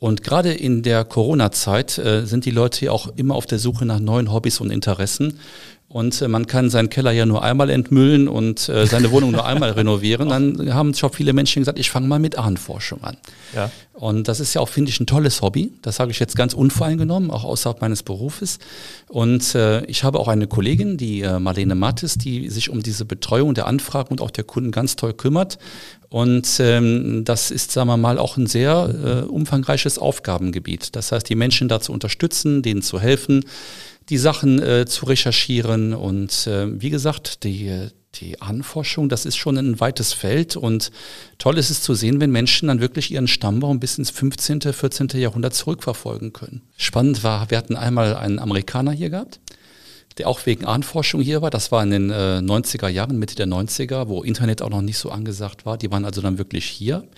Und 0.00 0.24
gerade 0.24 0.52
in 0.52 0.82
der 0.82 1.04
Corona-Zeit 1.04 1.98
äh, 1.98 2.26
sind 2.26 2.46
die 2.46 2.50
Leute 2.50 2.86
ja 2.86 2.90
auch 2.90 3.06
immer 3.16 3.36
auf 3.36 3.46
der 3.46 3.60
Suche 3.60 3.84
nach 3.84 4.00
neuen 4.00 4.32
Hobbys 4.32 4.58
und 4.58 4.70
Interessen. 4.70 5.38
Und 5.92 6.22
äh, 6.22 6.28
man 6.28 6.46
kann 6.46 6.70
seinen 6.70 6.88
Keller 6.88 7.10
ja 7.10 7.26
nur 7.26 7.42
einmal 7.42 7.68
entmüllen 7.68 8.28
und 8.28 8.68
äh, 8.68 8.86
seine 8.86 9.10
Wohnung 9.10 9.32
nur 9.32 9.44
einmal 9.44 9.70
renovieren. 9.72 10.28
Dann 10.28 10.72
haben 10.72 10.94
schon 10.94 11.12
viele 11.12 11.32
Menschen 11.32 11.62
gesagt, 11.62 11.80
ich 11.80 11.90
fange 11.90 12.06
mal 12.06 12.20
mit 12.20 12.38
Ahnenforschung 12.38 13.02
an. 13.02 13.16
Ja. 13.56 13.72
Und 13.92 14.28
das 14.28 14.38
ist 14.38 14.54
ja 14.54 14.60
auch, 14.60 14.68
finde 14.68 14.90
ich, 14.90 15.00
ein 15.00 15.06
tolles 15.06 15.42
Hobby. 15.42 15.72
Das 15.82 15.96
sage 15.96 16.12
ich 16.12 16.20
jetzt 16.20 16.36
ganz 16.36 16.54
unvoreingenommen, 16.54 17.32
auch 17.32 17.42
außerhalb 17.42 17.80
meines 17.80 18.04
Berufes. 18.04 18.60
Und 19.08 19.56
äh, 19.56 19.84
ich 19.86 20.04
habe 20.04 20.20
auch 20.20 20.28
eine 20.28 20.46
Kollegin, 20.46 20.96
die 20.96 21.22
äh, 21.22 21.40
Marlene 21.40 21.74
Mattes, 21.74 22.14
die 22.14 22.50
sich 22.50 22.70
um 22.70 22.84
diese 22.84 23.04
Betreuung 23.04 23.54
der 23.54 23.66
Anfragen 23.66 24.10
und 24.12 24.20
auch 24.20 24.30
der 24.30 24.44
Kunden 24.44 24.70
ganz 24.70 24.94
toll 24.94 25.12
kümmert. 25.12 25.58
Und 26.08 26.60
ähm, 26.60 27.24
das 27.24 27.50
ist, 27.50 27.72
sagen 27.72 27.88
wir 27.88 27.96
mal, 27.96 28.18
auch 28.18 28.36
ein 28.36 28.46
sehr 28.46 29.24
äh, 29.26 29.28
umfangreiches 29.28 29.98
Aufgabengebiet. 29.98 30.94
Das 30.94 31.10
heißt, 31.10 31.28
die 31.28 31.34
Menschen 31.34 31.66
da 31.68 31.80
zu 31.80 31.92
unterstützen, 31.92 32.62
denen 32.62 32.82
zu 32.82 33.00
helfen, 33.00 33.44
die 34.10 34.18
Sachen 34.18 34.60
äh, 34.60 34.86
zu 34.86 35.06
recherchieren. 35.06 35.94
Und 35.94 36.46
äh, 36.46 36.80
wie 36.80 36.90
gesagt, 36.90 37.44
die, 37.44 37.88
die 38.16 38.42
Anforschung, 38.42 39.08
das 39.08 39.24
ist 39.24 39.36
schon 39.36 39.56
ein 39.56 39.80
weites 39.80 40.12
Feld. 40.12 40.56
Und 40.56 40.90
toll 41.38 41.56
ist 41.56 41.70
es 41.70 41.80
zu 41.82 41.94
sehen, 41.94 42.20
wenn 42.20 42.30
Menschen 42.30 42.68
dann 42.68 42.80
wirklich 42.80 43.10
ihren 43.12 43.28
Stammbaum 43.28 43.80
bis 43.80 43.96
ins 43.96 44.10
15., 44.10 44.60
14. 44.60 45.08
Jahrhundert 45.14 45.54
zurückverfolgen 45.54 46.32
können. 46.32 46.62
Spannend 46.76 47.22
war, 47.22 47.50
wir 47.50 47.58
hatten 47.58 47.76
einmal 47.76 48.16
einen 48.16 48.38
Amerikaner 48.38 48.92
hier 48.92 49.10
gehabt 49.10 49.40
der 50.18 50.28
auch 50.28 50.44
wegen 50.44 50.66
Ahnforschung 50.66 51.22
hier 51.22 51.40
war. 51.40 51.50
Das 51.50 51.72
war 51.72 51.82
in 51.82 51.90
den 51.92 52.10
äh, 52.10 52.40
90er 52.42 52.88
Jahren, 52.88 53.18
Mitte 53.18 53.36
der 53.36 53.46
90er, 53.46 54.08
wo 54.08 54.22
Internet 54.22 54.60
auch 54.60 54.68
noch 54.68 54.82
nicht 54.82 54.98
so 54.98 55.08
angesagt 55.10 55.64
war. 55.64 55.78
Die 55.78 55.90
waren 55.90 56.04
also 56.04 56.20
dann 56.20 56.36
wirklich 56.36 56.66
hier 56.66 57.08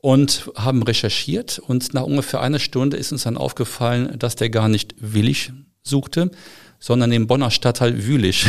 und 0.00 0.50
haben 0.56 0.82
recherchiert. 0.82 1.58
Und 1.58 1.94
nach 1.94 2.04
ungefähr 2.04 2.40
einer 2.40 2.58
Stunde 2.58 2.96
ist 2.96 3.12
uns 3.12 3.24
dann 3.24 3.36
aufgefallen, 3.36 4.18
dass 4.18 4.36
der 4.36 4.50
gar 4.50 4.68
nicht 4.68 4.94
willig 4.98 5.52
suchte, 5.84 6.30
sondern 6.78 7.12
im 7.12 7.26
Bonner 7.26 7.50
Stadtteil 7.50 8.04
Wülich. 8.04 8.46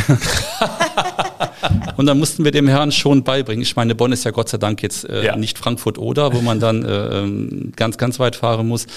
und 1.98 2.06
dann 2.06 2.18
mussten 2.18 2.44
wir 2.44 2.52
dem 2.52 2.68
Herrn 2.68 2.92
schon 2.92 3.24
beibringen. 3.24 3.62
Ich 3.62 3.76
meine, 3.76 3.96
Bonn 3.96 4.12
ist 4.12 4.24
ja 4.24 4.32
Gott 4.32 4.50
sei 4.50 4.58
Dank 4.58 4.82
jetzt 4.82 5.08
äh, 5.08 5.26
ja. 5.26 5.36
nicht 5.36 5.58
Frankfurt 5.58 5.98
oder, 5.98 6.34
wo 6.34 6.42
man 6.42 6.60
dann 6.60 6.84
äh, 6.84 7.20
ähm, 7.20 7.72
ganz, 7.76 7.98
ganz 7.98 8.20
weit 8.20 8.36
fahren 8.36 8.68
muss. 8.68 8.88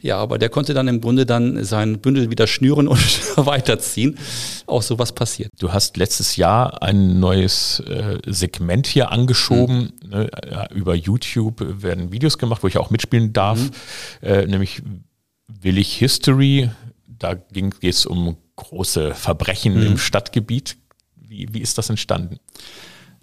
Ja, 0.00 0.18
aber 0.18 0.38
der 0.38 0.48
konnte 0.48 0.74
dann 0.74 0.88
im 0.88 1.00
Grunde 1.00 1.26
dann 1.26 1.62
sein 1.62 2.00
Bündel 2.00 2.28
wieder 2.28 2.48
schnüren 2.48 2.88
und 2.88 2.98
weiterziehen. 3.36 4.18
Auch 4.66 4.82
sowas 4.82 5.12
passiert. 5.12 5.50
Du 5.60 5.72
hast 5.72 5.96
letztes 5.96 6.34
Jahr 6.34 6.82
ein 6.82 7.20
neues 7.20 7.80
äh, 7.80 8.18
Segment 8.26 8.88
hier 8.88 9.12
angeschoben. 9.12 9.92
Mhm. 10.02 10.10
Ne? 10.10 10.30
Über 10.74 10.96
YouTube 10.96 11.82
werden 11.82 12.10
Videos 12.10 12.36
gemacht, 12.36 12.64
wo 12.64 12.66
ich 12.66 12.78
auch 12.78 12.90
mitspielen 12.90 13.32
darf, 13.32 13.60
mhm. 13.60 13.70
äh, 14.22 14.46
nämlich 14.46 14.82
Willig 15.46 15.94
History. 15.94 16.68
Da 17.22 17.34
geht 17.34 17.84
es 17.84 18.04
um 18.04 18.36
große 18.56 19.14
Verbrechen 19.14 19.78
mhm. 19.78 19.86
im 19.86 19.98
Stadtgebiet. 19.98 20.76
Wie, 21.14 21.46
wie 21.52 21.60
ist 21.60 21.78
das 21.78 21.88
entstanden? 21.88 22.40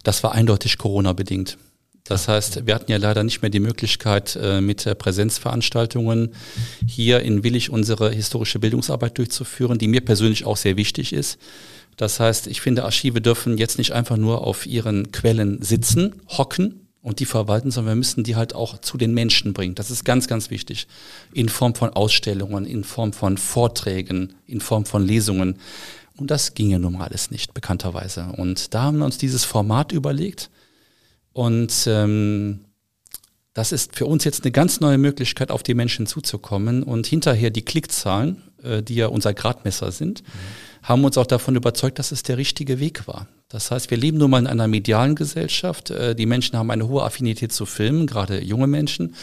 Das 0.04 0.24
war 0.24 0.32
eindeutig 0.32 0.78
Corona-bedingt. 0.78 1.58
Das 2.06 2.30
heißt, 2.30 2.66
wir 2.66 2.76
hatten 2.76 2.89
ja 2.89 2.97
leider 2.97 3.26
nicht 3.26 3.41
mehr 3.41 3.52
die 3.52 3.60
Möglichkeit, 3.60 4.39
äh, 4.41 4.62
mit 4.62 4.97
Präsenzveranstaltungen 4.97 6.34
hier 6.88 7.20
in 7.20 7.43
Willig 7.43 7.72
unsere 7.72 8.10
historische 8.10 8.60
Bildungsarbeit 8.60 9.18
durchzuführen, 9.18 9.78
die 9.78 9.89
mir 9.89 10.02
persönlich 10.02 10.45
auch 10.45 10.58
sehr 10.58 10.78
wichtig 10.78 11.12
ist. 11.12 11.38
Das 11.97 12.22
heißt, 12.22 12.47
ich 12.47 12.62
finde, 12.62 12.86
Archive 12.86 13.20
dürfen 13.20 13.58
jetzt 13.58 13.78
nicht 13.78 13.91
einfach 13.91 14.16
nur 14.16 14.47
auf 14.47 14.66
ihren 14.66 15.12
Quellen 15.12 15.62
sitzen, 15.62 16.22
hocken 16.30 16.89
und 17.02 17.20
die 17.20 17.26
verwalten, 17.26 17.72
sondern 17.72 17.93
wir 17.93 17.97
müssen 17.97 18.24
die 18.24 18.36
halt 18.36 18.54
auch 18.54 18.80
zu 18.80 18.97
den 18.97 19.14
Menschen 19.14 19.54
bringen. 19.54 19.76
Das 19.76 19.89
ist 19.89 20.04
ganz, 20.04 20.28
ganz 20.28 20.50
wichtig. 20.50 20.88
In 21.34 21.50
Form 21.50 21.76
von 21.76 21.91
Ausstellungen, 21.91 22.66
in 22.66 22.84
Form 22.84 23.14
von 23.14 23.38
Vorträgen, 23.38 24.34
in 24.45 24.60
Form 24.60 24.86
von 24.86 25.06
Lesungen. 25.06 25.60
Und 26.18 26.30
das 26.32 26.54
ginge 26.54 26.80
nun 26.80 26.93
mal 26.93 27.08
alles 27.08 27.32
nicht, 27.32 27.54
bekannterweise. 27.54 28.34
Und 28.36 28.74
da 28.74 28.84
haben 28.84 28.97
wir 28.97 29.06
uns 29.06 29.18
dieses 29.18 29.45
Format 29.45 29.91
überlegt 29.93 30.50
und 31.34 31.86
ähm, 31.88 32.66
das 33.54 33.72
ist 33.72 33.95
für 33.95 34.06
uns 34.06 34.24
jetzt 34.24 34.43
eine 34.43 34.52
ganz 34.52 34.80
neue 34.80 34.97
Möglichkeit, 34.97 35.52
auf 35.52 35.64
die 35.64 35.74
Menschen 35.74 36.06
zuzukommen. 36.06 36.84
Und 36.84 37.08
hinterher 37.08 37.50
die 37.50 37.64
Klickzahlen, 37.64 38.43
äh, 38.64 38.84
die 38.84 38.95
ja 38.95 39.08
unser 39.08 39.34
Gradmesser 39.34 39.91
sind, 39.91 40.22
mhm. 40.22 40.28
haben 40.84 41.04
uns 41.06 41.18
auch 41.18 41.26
davon 41.26 41.56
überzeugt, 41.56 42.00
dass 42.00 42.12
es 42.12 42.24
der 42.24 42.38
richtige 42.38 42.80
Weg 42.80 43.08
war. 43.08 43.28
Das 43.50 43.72
heißt, 43.72 43.89
wir 43.89 43.97
leben 43.97 44.20
nun 44.20 44.30
mal 44.30 44.39
in 44.39 44.47
einer 44.47 44.68
medialen 44.68 45.16
Gesellschaft. 45.16 45.89
Äh, 45.89 46.16
die 46.16 46.28
Menschen 46.28 46.58
haben 46.58 46.70
eine 46.70 46.88
hohe 46.88 47.04
Affinität 47.04 47.52
zu 47.52 47.66
Filmen, 47.66 48.06
gerade 48.06 48.43
junge 48.43 48.68
Menschen. 48.68 49.16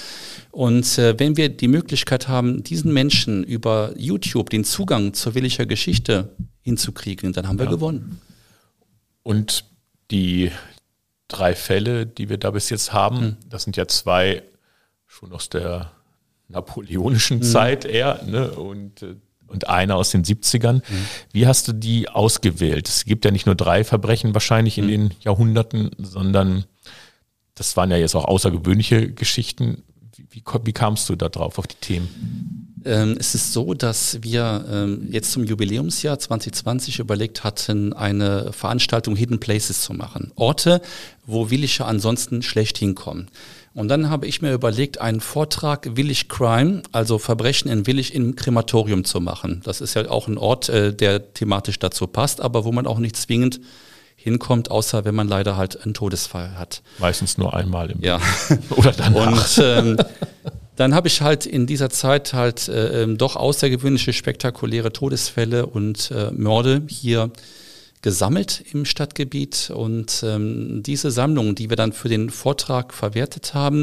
Und 0.50 0.98
äh, 0.98 1.18
wenn 1.18 1.36
wir 1.36 1.48
die 1.48 1.68
Möglichkeit 1.68 2.26
haben, 2.26 2.64
diesen 2.64 2.92
Menschen 2.92 3.44
über 3.44 3.92
YouTube 3.96 4.50
den 4.50 4.64
Zugang 4.64 5.14
zur 5.14 5.36
Willicher 5.36 5.64
Geschichte 5.64 6.34
hinzukriegen, 6.60 7.32
dann 7.32 7.46
haben 7.46 7.58
wir 7.58 7.66
ja. 7.66 7.70
gewonnen. 7.70 8.20
Und 9.22 9.64
die 10.10 10.50
drei 11.28 11.54
Fälle, 11.54 12.06
die 12.06 12.28
wir 12.28 12.38
da 12.38 12.50
bis 12.50 12.70
jetzt 12.70 12.92
haben. 12.92 13.20
Mhm. 13.20 13.36
Das 13.48 13.62
sind 13.62 13.76
ja 13.76 13.86
zwei 13.88 14.42
schon 15.06 15.32
aus 15.32 15.48
der 15.48 15.92
napoleonischen 16.48 17.38
mhm. 17.38 17.42
Zeit 17.42 17.84
eher 17.84 18.22
ne? 18.24 18.50
und, 18.52 19.02
äh, 19.02 19.16
und 19.46 19.68
einer 19.68 19.96
aus 19.96 20.10
den 20.10 20.24
70ern. 20.24 20.76
Mhm. 20.76 21.06
Wie 21.32 21.46
hast 21.46 21.68
du 21.68 21.72
die 21.72 22.08
ausgewählt? 22.08 22.88
Es 22.88 23.04
gibt 23.04 23.24
ja 23.24 23.30
nicht 23.30 23.46
nur 23.46 23.54
drei 23.54 23.84
Verbrechen 23.84 24.34
wahrscheinlich 24.34 24.78
in 24.78 24.86
mhm. 24.86 24.90
den 24.90 25.14
Jahrhunderten, 25.20 25.90
sondern 25.98 26.64
das 27.54 27.76
waren 27.76 27.90
ja 27.90 27.96
jetzt 27.96 28.14
auch 28.14 28.24
außergewöhnliche 28.24 29.12
Geschichten. 29.12 29.82
Wie, 30.16 30.26
wie, 30.30 30.42
wie 30.64 30.72
kamst 30.72 31.08
du 31.08 31.16
da 31.16 31.28
drauf 31.28 31.58
auf 31.58 31.66
die 31.66 31.76
Themen? 31.80 32.76
Ähm, 32.86 33.16
es 33.18 33.34
ist 33.34 33.52
so, 33.52 33.74
dass 33.74 34.22
wir 34.22 34.64
ähm, 34.70 35.08
jetzt 35.10 35.32
zum 35.32 35.44
Jubiläumsjahr 35.44 36.18
2020 36.18 37.00
überlegt 37.00 37.42
hatten, 37.42 37.92
eine 37.92 38.52
Veranstaltung 38.52 39.16
Hidden 39.16 39.40
Places 39.40 39.82
zu 39.82 39.92
machen. 39.92 40.30
Orte, 40.36 40.80
wo 41.26 41.50
Willische 41.50 41.84
ansonsten 41.84 42.42
schlecht 42.42 42.78
hinkommen. 42.78 43.28
Und 43.76 43.88
dann 43.88 44.08
habe 44.08 44.26
ich 44.26 44.40
mir 44.40 44.54
überlegt, 44.54 45.02
einen 45.02 45.20
Vortrag 45.20 45.96
Willig 45.96 46.30
Crime, 46.30 46.82
also 46.92 47.18
Verbrechen 47.18 47.70
in 47.70 47.86
Willig 47.86 48.14
im 48.14 48.34
Krematorium 48.34 49.04
zu 49.04 49.20
machen. 49.20 49.60
Das 49.64 49.82
ist 49.82 49.92
ja 49.92 50.08
auch 50.08 50.28
ein 50.28 50.38
Ort, 50.38 50.70
äh, 50.70 50.94
der 50.94 51.34
thematisch 51.34 51.78
dazu 51.78 52.06
passt, 52.06 52.40
aber 52.40 52.64
wo 52.64 52.72
man 52.72 52.86
auch 52.86 52.98
nicht 52.98 53.16
zwingend 53.16 53.60
hinkommt, 54.16 54.70
außer 54.70 55.04
wenn 55.04 55.14
man 55.14 55.28
leider 55.28 55.58
halt 55.58 55.84
einen 55.84 55.92
Todesfall 55.92 56.58
hat. 56.58 56.80
Meistens 56.98 57.36
nur 57.36 57.52
einmal 57.52 57.90
im 57.90 58.00
Ja. 58.00 58.18
Oder 58.70 58.92
danach. 58.92 59.58
Und 59.58 59.62
ähm, 59.62 59.98
dann 60.76 60.94
habe 60.94 61.08
ich 61.08 61.20
halt 61.20 61.44
in 61.44 61.66
dieser 61.66 61.90
Zeit 61.90 62.32
halt 62.32 62.68
äh, 62.68 63.02
ähm, 63.02 63.18
doch 63.18 63.36
außergewöhnliche, 63.36 64.14
spektakuläre 64.14 64.90
Todesfälle 64.90 65.66
und 65.66 66.10
äh, 66.12 66.30
Morde 66.30 66.80
hier 66.88 67.30
gesammelt 68.06 68.62
im 68.72 68.84
Stadtgebiet. 68.84 69.72
Und 69.74 70.22
ähm, 70.24 70.80
diese 70.84 71.10
Sammlung, 71.10 71.56
die 71.56 71.70
wir 71.70 71.76
dann 71.76 71.92
für 71.92 72.08
den 72.08 72.30
Vortrag 72.30 72.94
verwertet 72.94 73.52
haben, 73.52 73.82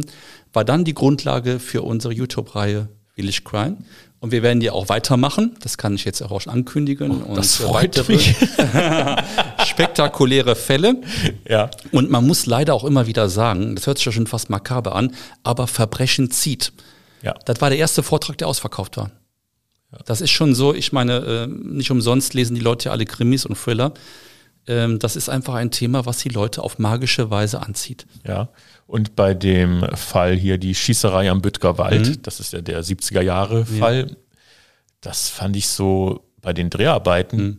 war 0.54 0.64
dann 0.64 0.86
die 0.86 0.94
Grundlage 0.94 1.60
für 1.60 1.82
unsere 1.82 2.14
YouTube-Reihe 2.14 2.88
Village 3.16 3.42
Crime. 3.44 3.80
Und 4.22 4.32
wir 4.32 4.42
werden 4.42 4.62
die 4.62 4.72
auch 4.72 4.88
weitermachen. 4.88 5.58
Das 5.60 5.78
kann 5.78 5.96
ich 5.96 6.06
jetzt 6.06 6.22
auch 6.22 6.40
schon 6.40 6.54
ankündigen. 6.54 7.22
Oh, 7.22 7.36
das 7.36 7.60
und 7.60 7.68
freut 7.68 8.08
mich. 8.08 8.34
spektakuläre 9.66 10.56
Fälle. 10.56 11.02
Ja. 11.46 11.70
Und 11.92 12.10
man 12.10 12.26
muss 12.26 12.46
leider 12.46 12.76
auch 12.76 12.86
immer 12.86 13.08
wieder 13.08 13.28
sagen, 13.28 13.76
das 13.76 13.88
hört 13.88 13.98
sich 13.98 14.06
ja 14.06 14.14
schon 14.14 14.28
fast 14.28 14.50
makaber 14.50 14.96
an, 14.96 15.14
aber 15.44 15.68
Verbrechen 15.68 16.32
zieht. 16.32 16.72
Ja. 17.24 17.36
Das 17.44 17.60
war 17.60 17.70
der 17.70 17.80
erste 17.80 18.04
Vortrag, 18.04 18.38
der 18.38 18.48
ausverkauft 18.48 18.96
war. 18.96 19.12
Das 20.06 20.22
ist 20.22 20.32
schon 20.32 20.56
so, 20.56 20.74
ich 20.74 20.92
meine, 20.92 21.18
äh, 21.18 21.48
nicht 21.48 21.92
umsonst 21.92 22.34
lesen 22.34 22.56
die 22.56 22.62
Leute 22.62 22.86
ja 22.86 22.92
alle 22.92 23.06
Krimis 23.06 23.46
und 23.46 23.56
Thriller. 23.56 23.94
Ähm, 24.66 25.00
das 25.00 25.16
ist 25.16 25.30
einfach 25.30 25.56
ein 25.56 25.72
Thema, 25.72 26.06
was 26.06 26.20
die 26.20 26.30
Leute 26.30 26.64
auf 26.64 26.80
magische 26.80 27.30
Weise 27.30 27.62
anzieht. 27.62 28.06
Ja. 28.26 28.50
Und 28.88 29.16
bei 29.16 29.34
dem 29.34 29.86
Fall 29.96 30.36
hier, 30.36 30.58
die 30.58 30.76
Schießerei 30.76 31.30
am 31.30 31.42
Büttger 31.42 31.78
Wald, 31.78 32.08
mhm. 32.08 32.22
das 32.22 32.40
ist 32.40 32.54
ja 32.54 32.62
der 32.62 32.84
70er 32.84 33.22
Jahre 33.22 33.66
Fall, 33.66 34.10
ja. 34.10 34.16
das 35.02 35.30
fand 35.30 35.56
ich 35.56 35.68
so 35.68 36.24
bei 36.42 36.54
den 36.54 36.70
Dreharbeiten. 36.70 37.44
Mhm. 37.44 37.58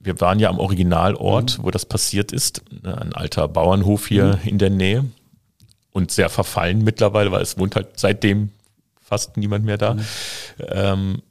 Wir 0.00 0.20
waren 0.20 0.38
ja 0.38 0.48
am 0.50 0.58
Originalort, 0.58 1.58
mhm. 1.58 1.62
wo 1.62 1.70
das 1.70 1.84
passiert 1.84 2.32
ist, 2.32 2.62
ne, 2.82 3.00
ein 3.00 3.12
alter 3.12 3.48
Bauernhof 3.48 4.06
hier 4.06 4.38
mhm. 4.42 4.48
in 4.48 4.58
der 4.58 4.70
Nähe 4.70 5.04
und 5.92 6.10
sehr 6.10 6.28
verfallen 6.28 6.84
mittlerweile, 6.84 7.32
weil 7.32 7.42
es 7.42 7.58
wohnt 7.58 7.76
halt 7.76 7.98
seitdem 7.98 8.50
fast 9.00 9.36
niemand 9.36 9.64
mehr 9.64 9.78
da. 9.78 9.94
Mhm. 9.94 10.04
Ähm, 10.68 11.22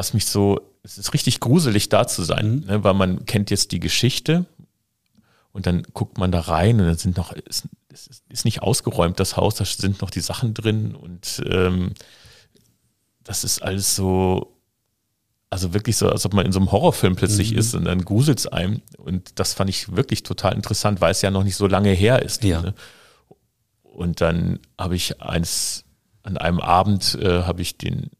was 0.00 0.14
mich 0.14 0.24
so, 0.24 0.58
es 0.82 0.96
ist 0.96 1.12
richtig 1.12 1.40
gruselig 1.40 1.90
da 1.90 2.06
zu 2.06 2.22
sein, 2.22 2.60
mhm. 2.60 2.66
ne, 2.66 2.84
weil 2.84 2.94
man 2.94 3.26
kennt 3.26 3.50
jetzt 3.50 3.70
die 3.70 3.80
Geschichte 3.80 4.46
und 5.52 5.66
dann 5.66 5.82
guckt 5.92 6.16
man 6.16 6.32
da 6.32 6.40
rein 6.40 6.80
und 6.80 6.86
dann 6.86 6.96
sind 6.96 7.18
noch, 7.18 7.32
ist, 7.32 7.68
ist, 7.90 8.22
ist 8.30 8.44
nicht 8.46 8.62
ausgeräumt, 8.62 9.20
das 9.20 9.36
Haus, 9.36 9.56
da 9.56 9.66
sind 9.66 10.00
noch 10.00 10.08
die 10.08 10.20
Sachen 10.22 10.54
drin 10.54 10.94
und 10.94 11.42
ähm, 11.44 11.92
das 13.24 13.44
ist 13.44 13.62
alles 13.62 13.94
so, 13.94 14.56
also 15.50 15.74
wirklich 15.74 15.98
so, 15.98 16.08
als 16.08 16.24
ob 16.24 16.32
man 16.32 16.46
in 16.46 16.52
so 16.52 16.60
einem 16.60 16.72
Horrorfilm 16.72 17.14
plötzlich 17.14 17.52
mhm. 17.52 17.58
ist 17.58 17.74
und 17.74 17.84
dann 17.84 18.02
gruselt 18.02 18.38
es 18.38 18.46
einem. 18.46 18.80
Und 18.96 19.38
das 19.38 19.52
fand 19.52 19.68
ich 19.68 19.94
wirklich 19.94 20.22
total 20.22 20.54
interessant, 20.54 21.02
weil 21.02 21.10
es 21.10 21.20
ja 21.20 21.30
noch 21.30 21.44
nicht 21.44 21.56
so 21.56 21.66
lange 21.66 21.90
her 21.90 22.22
ist. 22.22 22.42
Ja. 22.42 22.62
Ne? 22.62 22.74
Und 23.82 24.22
dann 24.22 24.60
habe 24.78 24.96
ich 24.96 25.20
eins, 25.20 25.84
an 26.22 26.38
einem 26.38 26.60
Abend 26.60 27.18
äh, 27.20 27.42
habe 27.42 27.60
ich 27.60 27.76
den 27.76 28.10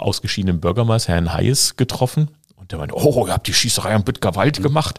ausgeschiedenen 0.00 0.60
Bürgermeister, 0.60 1.12
Herrn 1.12 1.32
Hayes, 1.32 1.76
getroffen. 1.76 2.30
Und 2.56 2.72
der 2.72 2.78
meinte, 2.78 2.94
oh, 2.96 3.26
ihr 3.26 3.32
habt 3.32 3.46
die 3.46 3.54
Schießerei 3.54 3.94
am 3.94 4.04
Büttger 4.04 4.34
Wald 4.34 4.58
mhm. 4.58 4.62
gemacht 4.62 4.98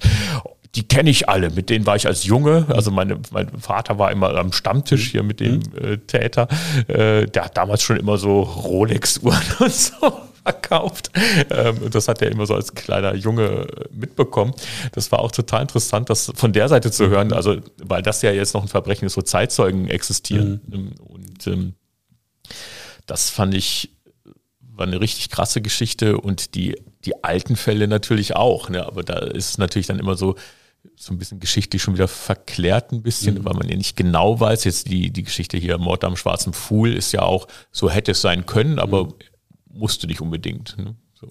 die 0.77 0.87
kenne 0.87 1.09
ich 1.09 1.27
alle. 1.27 1.49
Mit 1.49 1.69
denen 1.69 1.85
war 1.85 1.95
ich 1.95 2.05
als 2.05 2.23
Junge. 2.23 2.65
Also 2.69 2.91
meine, 2.91 3.19
mein 3.31 3.49
Vater 3.59 3.97
war 3.97 4.11
immer 4.11 4.35
am 4.35 4.53
Stammtisch 4.53 5.09
hier 5.09 5.23
mit 5.23 5.39
dem 5.39 5.55
mhm. 5.55 5.61
äh, 5.81 5.97
Täter. 5.97 6.47
Äh, 6.87 7.25
der 7.25 7.45
hat 7.45 7.57
damals 7.57 7.81
schon 7.81 7.97
immer 7.97 8.17
so 8.17 8.41
Rolex-Uhren 8.41 9.41
und 9.59 9.73
so 9.73 10.13
verkauft. 10.43 11.11
Ähm, 11.49 11.79
und 11.79 11.95
das 11.95 12.07
hat 12.07 12.21
er 12.21 12.31
immer 12.31 12.45
so 12.45 12.53
als 12.53 12.75
kleiner 12.75 13.15
Junge 13.15 13.67
mitbekommen. 13.91 14.53
Das 14.91 15.11
war 15.11 15.19
auch 15.19 15.31
total 15.31 15.63
interessant, 15.63 16.11
das 16.11 16.31
von 16.35 16.53
der 16.53 16.69
Seite 16.69 16.91
zu 16.91 17.09
hören. 17.09 17.33
Also, 17.33 17.57
weil 17.83 18.03
das 18.03 18.21
ja 18.21 18.31
jetzt 18.31 18.53
noch 18.53 18.61
ein 18.61 18.69
Verbrechen 18.69 19.05
ist, 19.05 19.17
wo 19.17 19.21
Zeitzeugen 19.21 19.89
existieren. 19.89 20.61
Mhm. 20.67 20.91
Und 20.99 21.47
ähm, 21.47 21.73
das 23.07 23.31
fand 23.31 23.55
ich 23.55 23.96
war 24.77 24.85
eine 24.85 25.01
richtig 25.01 25.29
krasse 25.29 25.61
Geschichte 25.61 26.19
und 26.19 26.55
die, 26.55 26.75
die 27.05 27.23
alten 27.23 27.55
Fälle 27.55 27.87
natürlich 27.87 28.35
auch. 28.35 28.69
Ne? 28.69 28.85
Aber 28.85 29.03
da 29.03 29.17
ist 29.17 29.49
es 29.49 29.57
natürlich 29.57 29.87
dann 29.87 29.99
immer 29.99 30.15
so, 30.15 30.35
so 30.95 31.13
ein 31.13 31.17
bisschen 31.17 31.39
geschichtlich 31.39 31.81
schon 31.81 31.95
wieder 31.95 32.07
verklärt 32.07 32.91
ein 32.91 33.01
bisschen, 33.01 33.35
mhm. 33.35 33.45
weil 33.45 33.53
man 33.55 33.69
ja 33.69 33.75
nicht 33.75 33.97
genau 33.97 34.39
weiß. 34.39 34.63
Jetzt 34.63 34.89
die, 34.89 35.11
die 35.11 35.23
Geschichte 35.23 35.57
hier, 35.57 35.77
Mord 35.77 36.03
am 36.03 36.15
Schwarzen 36.15 36.53
Pfuhl, 36.53 36.93
ist 36.93 37.11
ja 37.11 37.21
auch, 37.23 37.47
so 37.71 37.89
hätte 37.89 38.11
es 38.11 38.21
sein 38.21 38.45
können, 38.45 38.79
aber 38.79 39.05
mhm. 39.05 39.13
musste 39.73 40.07
nicht 40.07 40.21
unbedingt. 40.21 40.77
Ne? 40.77 40.95
So. 41.19 41.27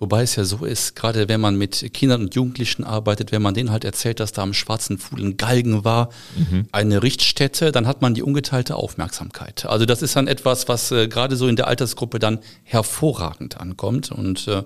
Wobei 0.00 0.22
es 0.22 0.34
ja 0.34 0.44
so 0.44 0.64
ist, 0.64 0.96
gerade 0.96 1.28
wenn 1.28 1.42
man 1.42 1.56
mit 1.56 1.92
Kindern 1.92 2.22
und 2.22 2.34
Jugendlichen 2.34 2.84
arbeitet, 2.84 3.32
wenn 3.32 3.42
man 3.42 3.52
denen 3.52 3.70
halt 3.70 3.84
erzählt, 3.84 4.18
dass 4.18 4.32
da 4.32 4.40
am 4.40 4.54
Schwarzen 4.54 4.96
Pfuhl 4.96 5.20
ein 5.20 5.36
Galgen 5.36 5.84
war, 5.84 6.08
mhm. 6.36 6.66
eine 6.72 7.02
Richtstätte, 7.02 7.70
dann 7.70 7.86
hat 7.86 8.00
man 8.00 8.14
die 8.14 8.22
ungeteilte 8.22 8.76
Aufmerksamkeit. 8.76 9.66
Also 9.66 9.84
das 9.84 10.00
ist 10.00 10.16
dann 10.16 10.26
etwas, 10.26 10.68
was 10.68 10.90
äh, 10.90 11.06
gerade 11.06 11.36
so 11.36 11.48
in 11.48 11.56
der 11.56 11.66
Altersgruppe 11.66 12.18
dann 12.18 12.38
hervorragend 12.64 13.60
ankommt. 13.60 14.10
Und 14.10 14.48
äh, 14.48 14.62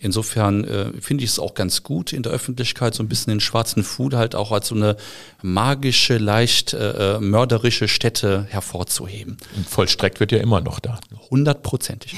insofern 0.00 0.64
äh, 0.64 0.92
finde 1.00 1.24
ich 1.24 1.30
es 1.30 1.38
auch 1.38 1.54
ganz 1.54 1.82
gut, 1.82 2.12
in 2.12 2.22
der 2.22 2.32
Öffentlichkeit 2.32 2.94
so 2.94 3.02
ein 3.02 3.08
bisschen 3.08 3.30
den 3.30 3.40
Schwarzen 3.40 3.84
Pfuhl 3.84 4.14
halt 4.14 4.34
auch 4.34 4.52
als 4.52 4.68
so 4.68 4.74
eine 4.74 4.96
magische, 5.40 6.18
leicht 6.18 6.74
äh, 6.74 7.14
äh 7.14 7.20
mörderische 7.20 7.88
Stätte 7.88 8.46
hervorzuheben. 8.50 9.38
Und 9.56 9.66
vollstreckt 9.66 10.20
wird 10.20 10.30
ja 10.30 10.38
immer 10.40 10.60
noch 10.60 10.78
da. 10.78 11.00
Hundertprozentig. 11.30 12.16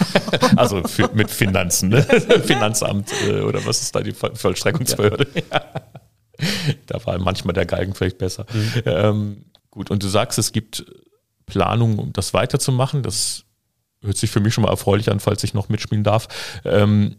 also 0.56 0.82
für, 0.82 1.10
mit 1.14 1.30
Finanzen, 1.30 1.90
ne? 1.90 2.07
Finanzamt 2.44 3.10
äh, 3.26 3.40
oder 3.40 3.64
was 3.66 3.82
ist 3.82 3.94
da 3.94 4.00
die 4.00 4.12
Vollstreckungsbehörde? 4.12 5.26
Ja. 5.50 5.64
da 6.86 7.04
war 7.04 7.18
manchmal 7.18 7.54
der 7.54 7.66
Galgen 7.66 7.94
vielleicht 7.94 8.18
besser. 8.18 8.46
Mhm. 8.52 8.82
Ähm, 8.84 9.44
gut, 9.70 9.90
und 9.90 10.02
du 10.02 10.08
sagst, 10.08 10.38
es 10.38 10.52
gibt 10.52 10.84
Planungen, 11.46 11.98
um 11.98 12.12
das 12.12 12.34
weiterzumachen. 12.34 13.02
Das 13.02 13.44
hört 14.02 14.16
sich 14.16 14.30
für 14.30 14.40
mich 14.40 14.54
schon 14.54 14.62
mal 14.62 14.70
erfreulich 14.70 15.10
an, 15.10 15.20
falls 15.20 15.42
ich 15.44 15.54
noch 15.54 15.68
mitspielen 15.68 16.04
darf. 16.04 16.28
Ähm, 16.64 17.16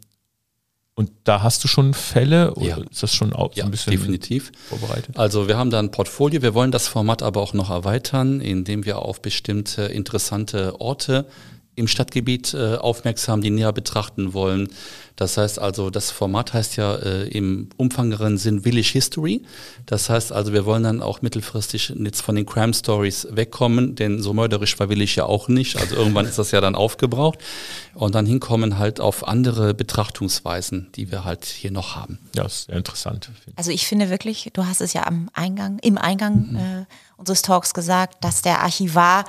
und 0.96 1.12
da 1.24 1.42
hast 1.44 1.64
du 1.64 1.70
schon 1.70 1.94
Fälle 1.94 2.54
oder 2.56 2.68
ja. 2.68 2.78
ist 2.78 3.02
das 3.02 3.14
schon 3.14 3.32
auch 3.32 3.56
ja, 3.56 3.64
ein 3.64 3.72
bisschen 3.72 3.92
definitiv. 3.92 4.52
vorbereitet? 4.68 5.18
Also 5.18 5.48
wir 5.48 5.58
haben 5.58 5.70
da 5.70 5.80
ein 5.80 5.92
Portfolio, 5.92 6.42
wir 6.42 6.54
wollen 6.54 6.72
das 6.72 6.90
Format 6.90 7.24
aber 7.24 7.40
auch 7.40 7.54
noch 7.54 7.70
erweitern, 7.70 8.42
indem 8.42 8.86
wir 8.86 9.00
auf 9.00 9.22
bestimmte 9.22 9.84
interessante 9.84 10.82
Orte 10.82 11.26
im 11.80 11.88
Stadtgebiet 11.88 12.54
äh, 12.54 12.76
aufmerksam, 12.76 13.42
die 13.42 13.50
näher 13.50 13.74
betrachten 13.74 14.34
wollen. 14.34 14.70
Das 15.20 15.38
heißt 15.38 15.60
also, 15.60 15.90
das 15.90 16.12
Format 16.12 16.54
heißt 16.54 16.78
ja 16.78 16.96
äh, 16.96 17.28
im 17.28 17.68
umfangeren 17.76 18.38
Sinn 18.38 18.62
Village 18.62 18.92
History. 18.94 19.42
Das 19.86 20.10
heißt 20.10 20.32
also, 20.32 20.54
wir 20.54 20.66
wollen 20.66 20.84
dann 20.84 21.02
auch 21.02 21.22
mittelfristig 21.22 21.94
jetzt 21.98 22.22
von 22.22 22.36
den 22.36 22.46
Crime 22.46 22.74
Stories 22.74 23.28
wegkommen, 23.30 23.96
denn 23.96 24.22
so 24.22 24.34
mörderisch 24.34 24.80
war 24.80 24.88
Village 24.88 25.16
ja 25.18 25.26
auch 25.26 25.50
nicht. 25.50 25.76
Also 25.76 25.96
irgendwann 25.96 26.26
ist 26.26 26.38
das 26.38 26.52
ja 26.52 26.62
dann 26.62 26.74
aufgebraucht 26.74 27.40
und 27.96 28.16
dann 28.16 28.26
hinkommen 28.26 28.78
halt 28.78 29.02
auf 29.02 29.28
andere 29.28 29.74
Betrachtungsweisen, 29.74 30.90
die 30.96 31.12
wir 31.12 31.26
halt 31.26 31.44
hier 31.44 31.72
noch 31.72 31.98
haben. 31.98 32.20
Ja, 32.34 32.46
ist 32.46 32.68
sehr 32.68 32.78
interessant. 32.78 33.30
Also 33.58 33.72
ich 33.72 33.88
finde 33.88 34.10
wirklich, 34.10 34.52
du 34.54 34.66
hast 34.66 34.80
es 34.80 34.94
ja 34.94 35.06
am 35.06 35.30
Eingang, 35.34 35.80
im 35.80 35.98
Eingang 35.98 36.52
mhm. 36.52 36.56
äh, 36.56 36.86
unseres 37.18 37.42
Talks 37.42 37.74
gesagt, 37.74 38.24
dass 38.24 38.42
der 38.42 38.62
Archivar 38.62 39.26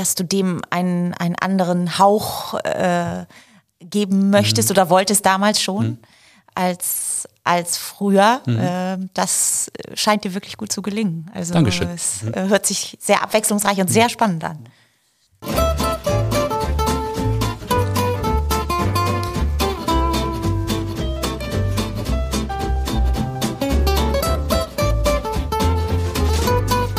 dass 0.00 0.14
du 0.14 0.24
dem 0.24 0.62
einen, 0.70 1.12
einen 1.12 1.36
anderen 1.36 1.98
Hauch 1.98 2.54
äh, 2.64 3.26
geben 3.80 4.30
möchtest 4.30 4.70
mhm. 4.70 4.72
oder 4.72 4.88
wolltest 4.88 5.26
damals 5.26 5.60
schon 5.60 5.86
mhm. 5.86 5.98
als, 6.54 7.28
als 7.44 7.76
früher. 7.76 8.40
Mhm. 8.46 8.58
Äh, 8.58 8.98
das 9.12 9.70
scheint 9.92 10.24
dir 10.24 10.32
wirklich 10.32 10.56
gut 10.56 10.72
zu 10.72 10.80
gelingen. 10.80 11.30
Also 11.34 11.52
Dankeschön. 11.52 11.90
es 11.90 12.22
äh, 12.22 12.48
hört 12.48 12.64
sich 12.64 12.96
sehr 12.98 13.22
abwechslungsreich 13.22 13.78
und 13.78 13.88
sehr 13.90 14.08
spannend 14.08 14.42
an. 14.42 14.68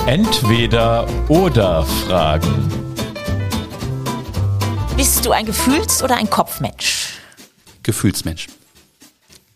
Entweder 0.06 1.08
oder 1.30 1.84
Fragen. 1.84 2.81
Bist 5.02 5.26
du 5.26 5.32
ein 5.32 5.48
Gefühls- 5.48 6.04
oder 6.04 6.16
ein 6.16 6.30
Kopfmensch? 6.30 7.14
Gefühlsmensch. 7.82 8.46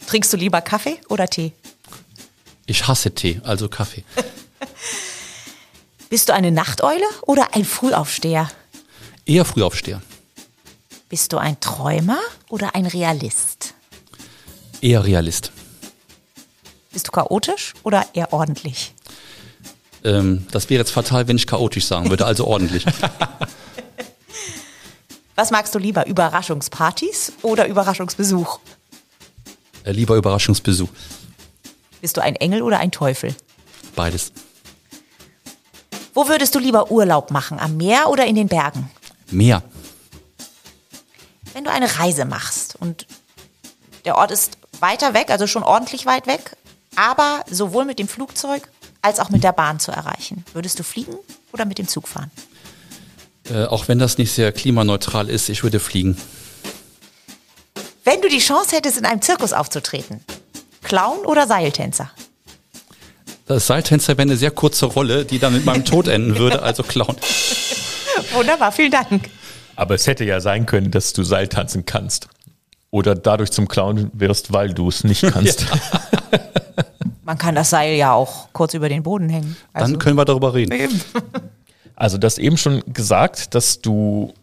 Trinkst 0.07 0.33
du 0.33 0.37
lieber 0.37 0.59
Kaffee 0.59 0.99
oder 1.07 1.27
Tee? 1.27 1.51
Ich 2.65 2.87
hasse 2.87 3.11
Tee, 3.13 3.39
also 3.43 3.69
Kaffee. 3.69 4.03
Bist 6.09 6.29
du 6.29 6.33
eine 6.33 6.51
Nachteule 6.51 7.05
oder 7.27 7.53
ein 7.53 7.63
Frühaufsteher? 7.63 8.49
Eher 9.27 9.45
Frühaufsteher. 9.45 10.01
Bist 11.09 11.31
du 11.31 11.37
ein 11.37 11.59
Träumer 11.59 12.21
oder 12.49 12.73
ein 12.73 12.87
Realist? 12.87 13.75
Eher 14.81 15.03
Realist. 15.03 15.51
Bist 16.91 17.07
du 17.07 17.11
chaotisch 17.11 17.75
oder 17.83 18.03
eher 18.13 18.33
ordentlich? 18.33 18.95
Ähm, 20.03 20.47
das 20.49 20.71
wäre 20.71 20.79
jetzt 20.79 20.91
fatal, 20.91 21.27
wenn 21.27 21.37
ich 21.37 21.45
chaotisch 21.45 21.85
sagen 21.85 22.09
würde, 22.09 22.25
also 22.25 22.47
ordentlich. 22.47 22.83
Was 25.35 25.51
magst 25.51 25.75
du 25.75 25.79
lieber, 25.79 26.07
Überraschungspartys 26.07 27.33
oder 27.41 27.67
Überraschungsbesuch? 27.67 28.59
Äh, 29.83 29.91
lieber 29.91 30.15
Überraschungsbesuch. 30.15 30.89
Bist 32.01 32.15
du 32.17 32.21
ein 32.21 32.35
Engel 32.37 32.61
oder 32.61 32.79
ein 32.79 32.91
Teufel? 32.91 33.35
Beides. 33.95 34.31
Wo 36.13 36.29
würdest 36.29 36.55
du 36.55 36.59
lieber 36.59 36.89
Urlaub 36.89 37.31
machen, 37.31 37.59
am 37.59 37.75
Meer 37.75 38.09
oder 38.09 38.25
in 38.25 38.35
den 38.35 38.47
Bergen? 38.47 38.89
Meer. 39.29 39.61
Wenn 41.53 41.65
du 41.65 41.71
eine 41.71 41.99
Reise 41.99 42.23
machst 42.23 42.77
und 42.79 43.05
der 44.05 44.15
Ort 44.17 44.31
ist 44.31 44.57
weiter 44.79 45.13
weg, 45.13 45.29
also 45.29 45.47
schon 45.47 45.63
ordentlich 45.63 46.05
weit 46.05 46.27
weg, 46.27 46.55
aber 46.95 47.43
sowohl 47.49 47.83
mit 47.83 47.99
dem 47.99 48.07
Flugzeug 48.07 48.69
als 49.01 49.19
auch 49.19 49.29
mit 49.29 49.43
der 49.43 49.51
Bahn 49.51 49.79
zu 49.79 49.91
erreichen, 49.91 50.45
würdest 50.53 50.79
du 50.79 50.83
fliegen 50.83 51.15
oder 51.51 51.65
mit 51.65 51.77
dem 51.77 51.87
Zug 51.87 52.07
fahren? 52.07 52.31
Äh, 53.49 53.65
auch 53.65 53.87
wenn 53.87 53.99
das 53.99 54.17
nicht 54.17 54.31
sehr 54.31 54.51
klimaneutral 54.51 55.29
ist, 55.29 55.49
ich 55.49 55.63
würde 55.63 55.79
fliegen. 55.79 56.17
Wenn 58.03 58.21
du 58.21 58.29
die 58.29 58.39
Chance 58.39 58.75
hättest, 58.75 58.97
in 58.97 59.05
einem 59.05 59.21
Zirkus 59.21 59.53
aufzutreten, 59.53 60.21
Clown 60.83 61.25
oder 61.25 61.47
Seiltänzer? 61.47 62.11
Das 63.47 63.67
Seiltänzer 63.67 64.13
wäre 64.17 64.23
eine 64.23 64.37
sehr 64.37 64.51
kurze 64.51 64.87
Rolle, 64.87 65.25
die 65.25 65.37
dann 65.37 65.53
mit 65.53 65.65
meinem 65.65 65.85
Tod 65.85 66.07
enden 66.07 66.37
würde, 66.37 66.61
also 66.63 66.83
Clown. 66.83 67.15
Wunderbar, 68.33 68.71
vielen 68.71 68.91
Dank. 68.91 69.29
Aber 69.75 69.95
es 69.95 70.07
hätte 70.07 70.23
ja 70.23 70.39
sein 70.39 70.65
können, 70.65 70.89
dass 70.89 71.13
du 71.13 71.23
Seiltanzen 71.23 71.85
kannst. 71.85 72.27
Oder 72.89 73.13
dadurch 73.13 73.51
zum 73.51 73.67
Clown 73.67 74.09
wirst, 74.13 74.53
weil 74.53 74.73
du 74.73 74.87
es 74.87 75.03
nicht 75.03 75.21
kannst. 75.21 75.61
Ja. 75.61 76.39
Man 77.23 77.37
kann 77.37 77.55
das 77.55 77.71
Seil 77.71 77.95
ja 77.95 78.13
auch 78.13 78.49
kurz 78.53 78.73
über 78.73 78.87
den 78.87 79.03
Boden 79.03 79.29
hängen. 79.29 79.57
Also 79.73 79.91
Dann 79.91 79.99
können 79.99 80.15
wir 80.15 80.25
darüber 80.25 80.53
reden. 80.53 80.71
Also 81.95 82.17
das 82.17 82.37
eben 82.37 82.57
schon 82.57 82.81
gesagt, 82.87 83.55
dass 83.55 83.81
du 83.81 84.33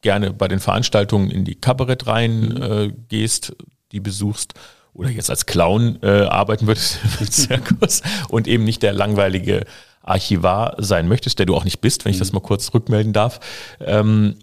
gerne 0.00 0.32
bei 0.32 0.48
den 0.48 0.60
Veranstaltungen 0.60 1.30
in 1.30 1.44
die 1.44 1.54
Kabarettreihen 1.54 2.48
mhm. 2.48 2.62
äh, 2.62 2.92
gehst, 3.08 3.54
die 3.92 4.00
besuchst 4.00 4.54
oder 4.94 5.10
jetzt 5.10 5.30
als 5.30 5.46
Clown 5.46 5.98
äh, 6.02 6.22
arbeiten 6.22 6.66
würdest 6.66 6.98
im 7.20 7.30
Zirkus 7.30 8.02
und 8.28 8.48
eben 8.48 8.64
nicht 8.64 8.82
der 8.82 8.92
langweilige 8.92 9.64
Archivar 10.02 10.74
sein 10.78 11.08
möchtest, 11.08 11.38
der 11.38 11.46
du 11.46 11.54
auch 11.54 11.64
nicht 11.64 11.80
bist, 11.80 12.04
wenn 12.04 12.12
ich 12.12 12.18
das 12.18 12.32
mhm. 12.32 12.36
mal 12.36 12.46
kurz 12.46 12.72
rückmelden 12.72 13.12
darf. 13.12 13.40
Ähm, 13.80 14.36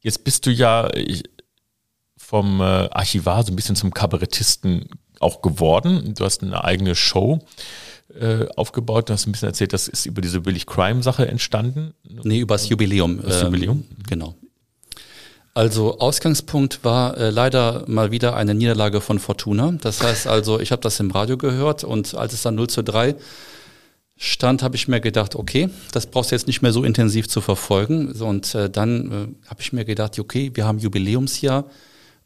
jetzt 0.00 0.24
bist 0.24 0.46
du 0.46 0.50
ja 0.50 0.88
vom 2.16 2.60
äh, 2.60 2.64
Archivar 2.64 3.42
so 3.42 3.52
ein 3.52 3.56
bisschen 3.56 3.76
zum 3.76 3.92
Kabarettisten 3.92 4.88
auch 5.20 5.42
geworden. 5.42 6.14
Du 6.16 6.24
hast 6.24 6.42
eine 6.42 6.62
eigene 6.64 6.94
Show 6.94 7.40
äh, 8.20 8.46
aufgebaut. 8.56 9.08
Du 9.08 9.12
hast 9.12 9.26
ein 9.26 9.32
bisschen 9.32 9.48
erzählt, 9.48 9.72
das 9.72 9.88
ist 9.88 10.06
über 10.06 10.20
diese 10.20 10.40
Billig 10.40 10.66
Crime 10.66 11.02
Sache 11.02 11.26
entstanden. 11.28 11.94
Nee, 12.22 12.40
über 12.40 12.54
das 12.54 12.68
Jubiläum. 12.68 13.20
Das 13.22 13.40
ähm, 13.40 13.46
Jubiläum? 13.46 13.84
Genau. 14.08 14.34
Also 15.54 15.98
Ausgangspunkt 15.98 16.82
war 16.82 17.16
äh, 17.18 17.30
leider 17.30 17.84
mal 17.86 18.10
wieder 18.10 18.36
eine 18.36 18.54
Niederlage 18.54 19.02
von 19.02 19.18
Fortuna. 19.18 19.72
Das 19.80 20.02
heißt 20.02 20.26
also, 20.26 20.58
ich 20.60 20.72
habe 20.72 20.80
das 20.80 20.98
im 20.98 21.10
Radio 21.10 21.36
gehört 21.36 21.84
und 21.84 22.14
als 22.14 22.32
es 22.32 22.42
dann 22.42 22.54
0 22.54 22.68
zu 22.68 22.82
3 22.82 23.16
stand, 24.16 24.62
habe 24.62 24.76
ich 24.76 24.88
mir 24.88 25.00
gedacht, 25.00 25.34
okay, 25.34 25.68
das 25.92 26.06
brauchst 26.06 26.30
du 26.30 26.36
jetzt 26.36 26.46
nicht 26.46 26.62
mehr 26.62 26.72
so 26.72 26.84
intensiv 26.84 27.28
zu 27.28 27.40
verfolgen. 27.40 28.12
Und 28.12 28.54
äh, 28.54 28.70
dann 28.70 29.10
äh, 29.10 29.48
habe 29.48 29.60
ich 29.60 29.72
mir 29.74 29.84
gedacht, 29.84 30.18
okay, 30.18 30.50
wir 30.54 30.64
haben 30.64 30.78
Jubiläumsjahr 30.78 31.66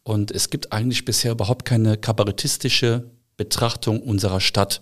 und 0.05 0.30
es 0.30 0.51
gibt 0.51 0.72
eigentlich 0.72 1.05
bisher 1.05 1.32
überhaupt 1.32 1.64
keine 1.64 1.97
kabarettistische 1.97 3.11
Betrachtung 3.37 4.01
unserer 4.01 4.41
Stadt. 4.41 4.80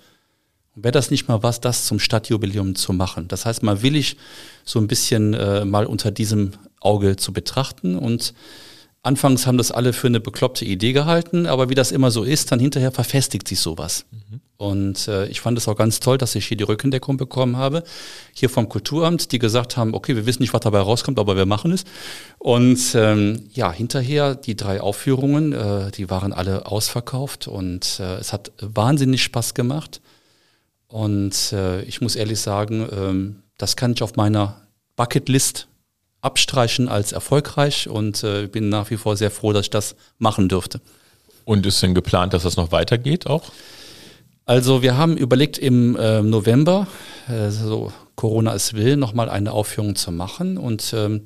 Wäre 0.75 0.93
das 0.93 1.11
nicht 1.11 1.29
mal 1.29 1.43
was, 1.43 1.61
das 1.61 1.87
zum 1.87 1.99
Stadtjubiläum 1.99 2.75
zu 2.75 2.93
machen? 2.93 3.29
Das 3.29 3.47
heißt, 3.47 3.63
mal 3.63 3.83
will 3.83 3.97
ich 3.97 4.17
so 4.65 4.79
ein 4.79 4.89
bisschen 4.89 5.35
äh, 5.35 5.65
mal 5.65 5.87
unter 5.87 6.11
diesem 6.11 6.53
Auge 6.81 7.17
zu 7.17 7.33
betrachten 7.33 7.97
und 7.97 8.35
Anfangs 9.05 9.47
haben 9.47 9.59
das 9.59 9.71
alle 9.71 9.93
für 9.93 10.07
eine 10.07 10.19
bekloppte 10.19 10.65
Idee 10.65 10.95
gehalten, 10.95 11.45
aber 11.45 11.69
wie 11.69 11.75
das 11.75 11.93
immer 11.93 12.11
so 12.11 12.25
ist, 12.25 12.51
dann 12.51 12.59
hinterher 12.59 12.91
verfestigt 12.91 13.47
sich 13.47 13.61
sowas. 13.61 14.07
Mhm. 14.11 14.41
Und 14.57 15.09
äh, 15.09 15.27
ich 15.27 15.43
fand 15.43 15.59
es 15.59 15.69
auch 15.69 15.77
ganz 15.77 16.01
toll, 16.01 16.17
dass 16.17 16.35
ich 16.35 16.47
hier 16.47 16.57
die 16.57 16.65
Rückendeckung 16.65 17.19
bekommen 17.19 17.59
habe, 17.59 17.85
hier 18.33 18.49
vom 18.49 18.67
Kulturamt, 18.71 19.31
die 19.31 19.39
gesagt 19.39 19.77
haben, 19.77 19.93
okay, 19.93 20.17
wir 20.17 20.25
wissen 20.25 20.41
nicht, 20.41 20.55
was 20.55 20.63
dabei 20.63 20.79
rauskommt, 20.79 21.19
aber 21.19 21.37
wir 21.37 21.45
machen 21.45 21.71
es. 21.73 21.85
Und 22.39 22.95
ähm, 22.95 23.45
ja, 23.53 23.71
hinterher 23.71 24.37
die 24.37 24.57
drei 24.57 24.81
Aufführungen, 24.81 25.53
äh, 25.53 25.91
die 25.91 26.09
waren 26.09 26.33
alle 26.33 26.65
ausverkauft 26.65 27.47
und 27.47 28.01
äh, 28.01 28.15
es 28.15 28.33
hat 28.33 28.53
wahnsinnig 28.59 29.23
Spaß 29.23 29.53
gemacht. 29.53 30.01
Und 30.95 31.53
äh, 31.53 31.83
ich 31.83 32.01
muss 32.01 32.15
ehrlich 32.15 32.39
sagen, 32.39 32.89
ähm, 32.97 33.43
das 33.59 33.75
kann 33.75 33.95
ich 33.95 34.03
auf 34.05 34.15
meiner 34.15 34.61
Bucketlist 34.95 35.67
abstreichen 36.21 36.89
als 36.89 37.11
erfolgreich 37.11 37.89
und 37.89 38.23
äh, 38.23 38.47
bin 38.47 38.69
nach 38.69 38.91
wie 38.91 38.97
vor 38.97 39.17
sehr 39.17 39.33
froh, 39.33 39.53
dass 39.53 39.67
ich 39.67 39.71
das 39.71 39.97
machen 40.19 40.49
dürfte. 40.49 40.81
Und 41.45 41.67
ist 41.67 41.83
denn 41.83 41.97
geplant, 41.97 42.33
dass 42.33 42.45
das 42.45 42.57
noch 42.57 42.71
weitergeht 42.71 43.27
auch? 43.27 43.43
Also 44.45 44.83
wir 44.83 44.97
haben 44.97 45.17
überlegt 45.17 45.59
im 45.59 45.97
äh, 45.97 46.23
November, 46.23 46.87
so 47.49 47.93
Corona 48.15 48.55
es 48.55 48.75
will, 48.75 48.97
nochmal 48.97 49.29
eine 49.29 49.51
Aufführung 49.51 49.97
zu 49.97 50.13
machen 50.13 50.57
und 50.57 50.95
ähm, 50.97 51.23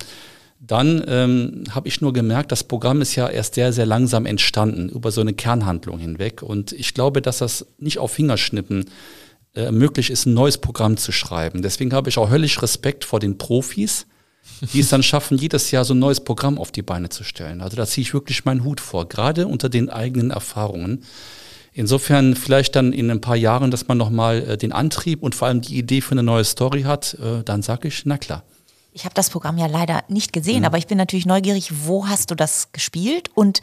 dann 0.61 1.05
ähm, 1.07 1.64
habe 1.73 1.89
ich 1.89 2.01
nur 2.01 2.14
gemerkt, 2.14 2.53
das 2.53 2.64
Programm 2.64 3.03
ist 3.03 3.16
ja 3.16 3.29
erst 3.29 3.57
sehr, 3.57 3.75
sehr 3.75 3.87
langsam 3.87 4.25
entstanden, 4.25 4.89
über 4.89 5.11
so 5.11 5.21
eine 5.21 5.35
Kernhandlung 5.35 5.99
hinweg. 5.99 6.43
Und 6.43 6.73
ich 6.73 6.95
glaube, 6.95 7.23
dass 7.23 7.39
das 7.39 7.66
nicht 7.79 7.99
auf 7.99 8.11
Fingerschnippen 8.11 8.83
äh, 8.83 8.87
möglich 9.71 10.11
ist, 10.11 10.27
ein 10.27 10.35
neues 10.35 10.59
Programm 10.59 10.97
zu 10.97 11.13
schreiben. 11.13 11.63
Deswegen 11.63 11.93
habe 11.93 12.09
ich 12.09 12.19
auch 12.19 12.31
höllisch 12.31 12.63
Respekt 12.63 13.05
vor 13.05 13.21
den 13.21 13.39
Profis, 13.39 14.07
die 14.73 14.81
es 14.81 14.89
dann 14.89 15.03
schaffen, 15.03 15.39
jedes 15.39 15.71
Jahr 15.71 15.85
so 15.85 15.95
ein 15.95 15.99
neues 15.99 16.21
Programm 16.21 16.59
auf 16.59 16.73
die 16.73 16.83
Beine 16.83 17.09
zu 17.09 17.25
stellen. 17.25 17.61
Also 17.61 17.77
da 17.77 17.87
ziehe 17.87 18.03
ich 18.03 18.15
wirklich 18.15 18.45
meinen 18.45 18.65
Hut 18.65 18.81
vor, 18.81 19.09
gerade 19.09 19.47
unter 19.47 19.69
den 19.69 19.91
eigenen 19.91 20.31
Erfahrungen. 20.31 21.05
Insofern 21.73 22.35
vielleicht 22.35 22.75
dann 22.75 22.93
in 22.93 23.11
ein 23.11 23.21
paar 23.21 23.37
Jahren, 23.37 23.71
dass 23.71 23.87
man 23.87 23.99
nochmal 23.99 24.39
äh, 24.43 24.57
den 24.57 24.73
Antrieb 24.73 25.23
und 25.23 25.35
vor 25.35 25.47
allem 25.47 25.61
die 25.61 25.79
Idee 25.79 26.01
für 26.01 26.13
eine 26.13 26.25
neue 26.25 26.45
Story 26.45 26.83
hat, 26.83 27.15
äh, 27.15 27.45
dann 27.45 27.63
sage 27.63 27.89
ich, 27.89 28.03
na 28.05 28.19
klar. 28.19 28.43
Ich 28.93 29.05
habe 29.05 29.15
das 29.15 29.31
Programm 29.31 29.59
ja 29.59 29.67
leider 29.67 30.03
nicht 30.09 30.33
gesehen, 30.33 30.61
mhm. 30.61 30.65
aber 30.65 30.79
ich 30.79 30.89
bin 30.89 30.99
natürlich 30.99 31.27
neugierig, 31.27 31.87
wo 31.87 32.09
hast 32.09 32.33
du 32.33 32.35
das 32.35 32.73
gespielt 32.73 33.31
und 33.35 33.61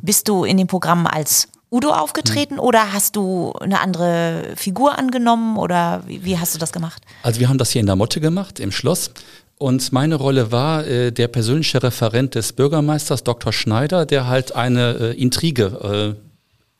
bist 0.00 0.28
du 0.28 0.44
in 0.44 0.56
dem 0.56 0.66
Programm 0.66 1.06
als 1.06 1.48
Udo 1.70 1.90
aufgetreten 1.90 2.54
mhm. 2.54 2.60
oder 2.60 2.92
hast 2.92 3.16
du 3.16 3.52
eine 3.60 3.80
andere 3.80 4.54
Figur 4.56 4.98
angenommen 4.98 5.56
oder 5.58 6.02
wie, 6.06 6.24
wie, 6.24 6.38
hast 6.38 6.54
du 6.54 6.58
das 6.58 6.72
gemacht? 6.72 7.02
Also 7.22 7.40
wir 7.40 7.48
haben 7.48 7.58
das 7.58 7.70
hier 7.70 7.80
in 7.80 7.86
der 7.86 7.96
Motte 7.96 8.20
gemacht, 8.20 8.60
im 8.60 8.72
Schloss. 8.72 9.10
Und 9.58 9.92
meine 9.92 10.14
Rolle 10.14 10.52
war 10.52 10.86
äh, 10.86 11.10
der 11.10 11.28
persönliche 11.28 11.82
Referent 11.82 12.36
des 12.36 12.52
Bürgermeisters, 12.52 13.24
Dr. 13.24 13.52
Schneider, 13.52 14.06
der 14.06 14.28
halt 14.28 14.54
eine 14.54 14.92
äh, 14.94 15.20
Intrige 15.20 16.16
äh, 16.16 16.28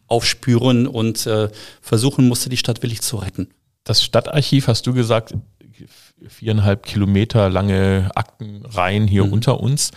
aufspüren 0.07 0.87
und 0.87 1.27
äh, 1.27 1.51
versuchen 1.83 2.29
musste, 2.29 2.49
die 2.49 2.57
Stadt 2.57 2.83
willig 2.83 3.03
zu 3.03 3.17
retten. 3.17 3.49
Das 3.85 4.03
Stadtarchiv, 4.03 4.69
hast 4.69 4.87
du 4.87 4.95
gesagt, 4.95 5.35
viereinhalb 6.27 6.85
Kilometer 6.85 7.51
lange 7.51 8.11
Aktenreihen 8.15 9.07
hier 9.07 9.25
mhm. 9.25 9.33
unter 9.35 9.61
uns. 9.61 9.91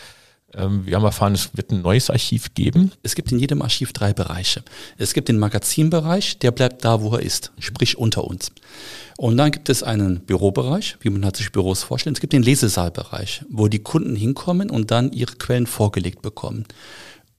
Ähm, 0.56 0.86
wir 0.86 0.96
haben 0.96 1.04
erfahren, 1.04 1.34
es 1.34 1.50
wird 1.56 1.72
ein 1.72 1.82
neues 1.82 2.10
Archiv 2.10 2.54
geben. 2.54 2.92
Es 3.04 3.16
gibt 3.16 3.32
in 3.32 3.40
jedem 3.40 3.62
Archiv 3.62 3.94
drei 3.94 4.14
Bereiche. 4.14 4.64
Es 4.98 5.14
gibt 5.14 5.30
den 5.30 5.40
Magazinbereich, 5.40 6.40
der 6.40 6.52
bleibt 6.52 6.84
da, 6.84 7.02
wo 7.02 7.14
er 7.16 7.22
ist, 7.22 7.52
sprich 7.60 7.98
unter 7.98 8.24
uns. 8.26 8.52
Und 9.18 9.38
dann 9.38 9.52
gibt 9.52 9.70
es 9.70 9.84
einen 9.84 10.22
Bürobereich, 10.22 10.98
wie 11.02 11.10
man 11.10 11.26
hat 11.26 11.38
sich 11.38 11.52
Büros 11.52 11.84
vorstellt. 11.84 12.18
Es 12.18 12.22
gibt 12.22 12.34
den 12.34 12.44
Lesesaalbereich, 12.44 13.46
wo 13.50 13.68
die 13.68 13.80
Kunden 13.80 14.16
hinkommen 14.16 14.70
und 14.70 14.92
dann 14.92 15.12
ihre 15.12 15.36
Quellen 15.36 15.68
vorgelegt 15.68 16.22
bekommen. 16.22 16.66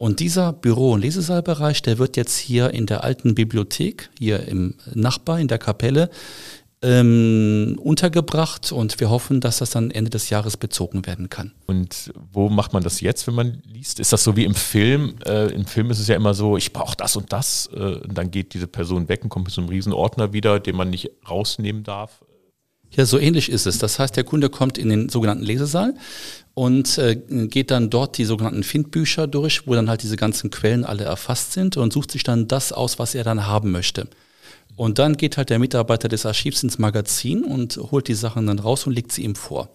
Und 0.02 0.18
dieser 0.18 0.52
Büro- 0.52 0.94
und 0.94 1.02
Lesesaalbereich, 1.02 1.80
der 1.82 1.98
wird 1.98 2.16
jetzt 2.16 2.36
hier 2.36 2.70
in 2.70 2.86
der 2.86 3.04
alten 3.04 3.36
Bibliothek, 3.36 4.10
hier 4.18 4.48
im 4.48 4.74
Nachbar, 4.94 5.38
in 5.38 5.46
der 5.46 5.58
Kapelle, 5.58 6.10
ähm, 6.82 7.78
untergebracht 7.80 8.72
und 8.72 8.98
wir 8.98 9.08
hoffen, 9.08 9.40
dass 9.40 9.58
das 9.58 9.70
dann 9.70 9.90
Ende 9.90 10.10
des 10.10 10.30
Jahres 10.30 10.56
bezogen 10.56 11.06
werden 11.06 11.30
kann. 11.30 11.52
Und 11.66 12.12
wo 12.32 12.48
macht 12.48 12.72
man 12.72 12.82
das 12.82 13.00
jetzt, 13.00 13.26
wenn 13.26 13.34
man 13.34 13.62
liest? 13.64 14.00
Ist 14.00 14.12
das 14.12 14.24
so 14.24 14.36
wie 14.36 14.44
im 14.44 14.54
Film? 14.54 15.14
Äh, 15.24 15.52
Im 15.52 15.66
Film 15.66 15.90
ist 15.90 16.00
es 16.00 16.08
ja 16.08 16.16
immer 16.16 16.34
so, 16.34 16.56
ich 16.56 16.72
brauche 16.72 16.96
das 16.96 17.16
und 17.16 17.32
das 17.32 17.70
äh, 17.72 17.78
und 17.78 18.18
dann 18.18 18.30
geht 18.30 18.54
diese 18.54 18.66
Person 18.66 19.08
weg 19.08 19.22
und 19.22 19.28
kommt 19.28 19.46
mit 19.46 19.54
so 19.54 19.60
einem 19.60 19.70
riesen 19.70 19.92
Ordner 19.92 20.32
wieder, 20.32 20.58
den 20.58 20.76
man 20.76 20.90
nicht 20.90 21.10
rausnehmen 21.28 21.84
darf. 21.84 22.22
Ja, 22.94 23.06
so 23.06 23.18
ähnlich 23.18 23.48
ist 23.48 23.66
es. 23.66 23.78
Das 23.78 23.98
heißt, 23.98 24.16
der 24.16 24.24
Kunde 24.24 24.50
kommt 24.50 24.76
in 24.76 24.90
den 24.90 25.08
sogenannten 25.08 25.44
Lesesaal 25.44 25.94
und 26.54 26.98
äh, 26.98 27.16
geht 27.46 27.70
dann 27.70 27.88
dort 27.88 28.18
die 28.18 28.24
sogenannten 28.24 28.64
Findbücher 28.64 29.26
durch, 29.26 29.66
wo 29.66 29.74
dann 29.74 29.88
halt 29.88 30.02
diese 30.02 30.16
ganzen 30.16 30.50
Quellen 30.50 30.84
alle 30.84 31.04
erfasst 31.04 31.52
sind 31.52 31.76
und 31.76 31.92
sucht 31.92 32.10
sich 32.10 32.22
dann 32.22 32.48
das 32.48 32.72
aus, 32.72 32.98
was 32.98 33.14
er 33.14 33.24
dann 33.24 33.46
haben 33.46 33.70
möchte. 33.70 34.08
Und 34.76 34.98
dann 34.98 35.16
geht 35.16 35.36
halt 35.36 35.50
der 35.50 35.58
Mitarbeiter 35.58 36.08
des 36.08 36.26
Archivs 36.26 36.62
ins 36.62 36.78
Magazin 36.78 37.44
und 37.44 37.76
holt 37.76 38.08
die 38.08 38.14
Sachen 38.14 38.46
dann 38.46 38.58
raus 38.58 38.86
und 38.86 38.92
legt 38.92 39.12
sie 39.12 39.22
ihm 39.22 39.34
vor. 39.34 39.68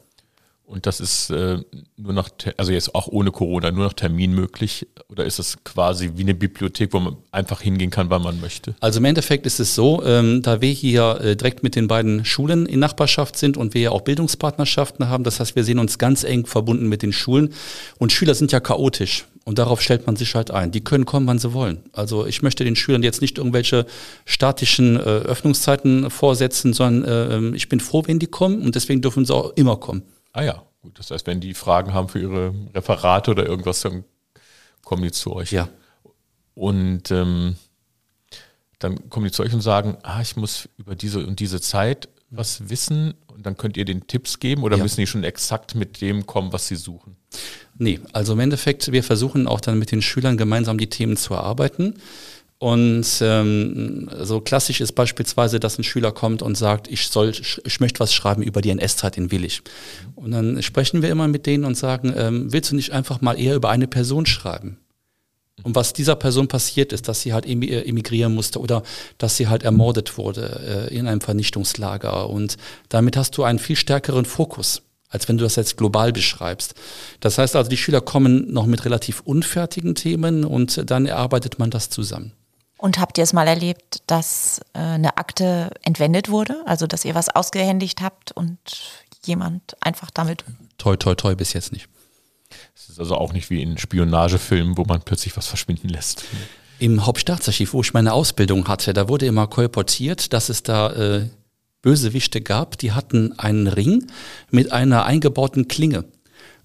Und 0.67 0.85
das 0.85 0.99
ist 0.99 1.29
äh, 1.29 1.59
nur 1.95 2.11
noch, 2.11 2.27
also 2.57 2.73
jetzt 2.73 2.93
auch 2.93 3.07
ohne 3.07 3.31
Corona, 3.31 3.71
nur 3.71 3.85
noch 3.85 3.93
Termin 3.93 4.33
möglich? 4.33 4.85
Oder 5.07 5.23
ist 5.23 5.39
es 5.39 5.63
quasi 5.63 6.11
wie 6.15 6.23
eine 6.23 6.35
Bibliothek, 6.35 6.91
wo 6.91 6.99
man 6.99 7.15
einfach 7.31 7.61
hingehen 7.61 7.89
kann, 7.89 8.09
wann 8.09 8.21
man 8.21 8.41
möchte? 8.41 8.75
Also 8.81 8.99
im 8.99 9.05
Endeffekt 9.05 9.45
ist 9.45 9.61
es 9.61 9.75
so, 9.75 10.03
ähm, 10.03 10.41
da 10.41 10.59
wir 10.59 10.71
hier 10.71 11.21
äh, 11.21 11.35
direkt 11.37 11.63
mit 11.63 11.77
den 11.77 11.87
beiden 11.87 12.25
Schulen 12.25 12.65
in 12.65 12.81
Nachbarschaft 12.81 13.37
sind 13.37 13.55
und 13.55 13.73
wir 13.75 13.81
ja 13.81 13.91
auch 13.91 14.01
Bildungspartnerschaften 14.01 15.07
haben, 15.07 15.23
das 15.23 15.39
heißt, 15.39 15.55
wir 15.55 15.63
sehen 15.63 15.79
uns 15.79 15.99
ganz 15.99 16.25
eng 16.25 16.45
verbunden 16.45 16.89
mit 16.89 17.01
den 17.01 17.13
Schulen. 17.13 17.53
Und 17.97 18.11
Schüler 18.11 18.35
sind 18.35 18.51
ja 18.51 18.59
chaotisch. 18.59 19.25
Und 19.47 19.59
darauf 19.59 19.81
stellt 19.81 20.05
man 20.07 20.17
sich 20.17 20.35
halt 20.35 20.51
ein. 20.51 20.73
Die 20.73 20.83
können 20.83 21.05
kommen, 21.05 21.25
wann 21.25 21.39
sie 21.39 21.53
wollen. 21.53 21.81
Also 21.93 22.25
ich 22.25 22.41
möchte 22.41 22.65
den 22.65 22.75
Schülern 22.75 23.01
jetzt 23.01 23.21
nicht 23.21 23.37
irgendwelche 23.37 23.85
statischen 24.25 24.97
äh, 24.97 24.99
Öffnungszeiten 24.99 26.09
vorsetzen, 26.09 26.73
sondern 26.73 27.53
äh, 27.53 27.55
ich 27.55 27.69
bin 27.69 27.79
froh, 27.79 28.03
wenn 28.07 28.19
die 28.19 28.27
kommen 28.27 28.61
und 28.61 28.75
deswegen 28.75 29.01
dürfen 29.01 29.23
sie 29.23 29.33
auch 29.33 29.53
immer 29.55 29.77
kommen. 29.77 30.03
Ah 30.33 30.43
ja, 30.43 30.63
gut. 30.81 30.99
Das 30.99 31.11
heißt, 31.11 31.25
wenn 31.27 31.39
die 31.39 31.53
Fragen 31.53 31.93
haben 31.93 32.09
für 32.09 32.19
ihre 32.19 32.53
Referate 32.75 33.31
oder 33.31 33.45
irgendwas, 33.45 33.79
dann 33.79 34.03
kommen 34.83 35.03
die 35.03 35.13
zu 35.13 35.33
euch. 35.33 35.53
Ja. 35.53 35.69
Und 36.53 37.09
ähm, 37.11 37.55
dann 38.79 39.09
kommen 39.09 39.27
die 39.27 39.31
zu 39.31 39.43
euch 39.43 39.53
und 39.53 39.61
sagen, 39.61 39.95
ah, 40.03 40.19
ich 40.19 40.35
muss 40.35 40.67
über 40.75 40.93
diese 40.95 41.25
und 41.25 41.39
diese 41.39 41.61
Zeit 41.61 42.09
was 42.29 42.69
wissen 42.69 43.13
und 43.38 43.45
dann 43.45 43.55
könnt 43.55 43.77
ihr 43.77 43.85
den 43.85 44.07
Tipps 44.07 44.39
geben 44.39 44.63
oder 44.63 44.77
ja. 44.77 44.83
müssen 44.83 44.99
die 44.99 45.07
schon 45.07 45.23
exakt 45.23 45.75
mit 45.75 46.01
dem 46.01 46.25
kommen, 46.25 46.51
was 46.51 46.67
sie 46.67 46.75
suchen? 46.75 47.15
Nee, 47.77 47.99
also 48.11 48.33
im 48.33 48.39
Endeffekt, 48.39 48.91
wir 48.91 49.03
versuchen 49.03 49.47
auch 49.47 49.61
dann 49.61 49.77
mit 49.77 49.91
den 49.91 50.01
Schülern 50.01 50.38
gemeinsam 50.38 50.79
die 50.79 50.89
Themen 50.89 51.17
zu 51.17 51.35
erarbeiten. 51.35 51.93
Und 52.59 53.05
ähm, 53.21 54.09
so 54.23 54.41
klassisch 54.41 54.81
ist 54.81 54.93
beispielsweise, 54.93 55.59
dass 55.59 55.77
ein 55.77 55.83
Schüler 55.83 56.11
kommt 56.11 56.41
und 56.41 56.57
sagt, 56.57 56.88
ich 56.88 57.09
soll, 57.09 57.29
ich 57.29 57.79
möchte 57.79 57.99
was 57.99 58.11
schreiben 58.11 58.41
über 58.41 58.61
die 58.61 58.71
NS-Zeit 58.71 59.15
in 59.17 59.31
Willig. 59.31 59.61
Und 60.15 60.31
dann 60.31 60.63
sprechen 60.63 61.03
wir 61.03 61.09
immer 61.09 61.27
mit 61.27 61.45
denen 61.45 61.65
und 61.65 61.77
sagen, 61.77 62.11
ähm, 62.17 62.51
willst 62.51 62.71
du 62.71 62.75
nicht 62.75 62.93
einfach 62.93 63.21
mal 63.21 63.39
eher 63.39 63.55
über 63.55 63.69
eine 63.69 63.88
Person 63.88 64.25
schreiben? 64.25 64.79
Und 65.68 65.76
was 65.76 65.91
dieser 65.91 66.15
Person 66.15 66.47
passiert 66.47 66.93
ist, 66.93 67.09
dass 67.09 67.20
sie 67.20 67.34
halt 67.34 67.45
äh, 67.45 67.82
emigrieren 67.82 68.34
musste 68.34 68.61
oder 68.61 68.84
dass 69.18 69.36
sie 69.36 69.49
halt 69.49 69.63
ermordet 69.63 70.18
wurde 70.18 70.88
äh, 70.89 70.95
in 70.95 71.09
einem 71.09 71.20
Vernichtungslager. 71.20 72.30
Und 72.30 72.55
damit 72.88 73.18
hast 73.18 73.38
du 73.38 73.43
einen 73.43 73.59
viel 73.59 73.76
stärkeren 73.76 74.24
Fokus 74.24 74.82
als 75.09 75.30
wenn 75.30 75.38
du 75.38 75.45
das 75.45 75.55
jetzt 75.55 75.78
global 75.78 76.11
beschreibst. 76.11 76.76
Das 77.22 77.38
heißt 77.38 77.55
also, 77.55 77.70
die 77.70 77.78
Schüler 77.78 78.01
kommen 78.01 78.51
noch 78.51 78.65
mit 78.65 78.84
relativ 78.84 79.22
unfertigen 79.22 79.95
Themen 79.95 80.43
und 80.43 80.89
dann 80.91 81.05
erarbeitet 81.05 81.59
man 81.59 81.70
das 81.70 81.89
zusammen. 81.89 82.34
Und 82.78 82.99
habt 82.99 83.18
ihr 83.18 83.24
es 83.24 83.32
mal 83.32 83.47
erlebt, 83.47 84.01
dass 84.07 84.59
äh, 84.74 84.80
eine 84.80 85.15
Akte 85.15 85.72
entwendet 85.84 86.30
wurde? 86.30 86.61
Also, 86.65 86.88
dass 86.88 87.05
ihr 87.05 87.15
was 87.15 87.30
ausgehändigt 87.30 88.01
habt 88.01 88.34
und 88.34 88.57
jemand 89.26 89.78
einfach 89.80 90.11
damit. 90.11 90.43
Toi, 90.78 90.97
toi, 90.97 91.15
toi, 91.15 91.36
bis 91.36 91.53
jetzt 91.53 91.72
nicht. 91.72 91.88
Es 92.80 92.89
ist 92.89 92.99
also 92.99 93.15
auch 93.15 93.34
nicht 93.34 93.49
wie 93.49 93.59
in 93.59 93.75
Spionagefilmen, 93.80 94.78
wo 94.78 94.86
man 94.86 95.01
plötzlich 95.01 95.36
was 95.36 95.47
verschwinden 95.47 95.89
lässt. 95.89 96.23
Im 96.78 97.07
Hauptstaatsarchiv, 97.07 97.73
wo 97.73 97.82
ich 97.82 97.93
meine 97.93 98.13
Ausbildung 98.13 98.67
hatte, 98.67 98.93
da 98.93 99.09
wurde 99.09 99.25
immer 99.25 99.47
kolportiert, 99.47 100.32
dass 100.32 100.49
es 100.49 100.61
da 100.61 100.91
äh, 100.93 101.30
Bösewichte 101.82 102.39
gab, 102.39 102.78
die 102.78 102.91
hatten 102.91 103.38
einen 103.39 103.65
Ring 103.65 104.05
mit 104.51 104.71
einer 104.71 105.05
eingebauten 105.05 105.67
Klinge. 105.67 106.05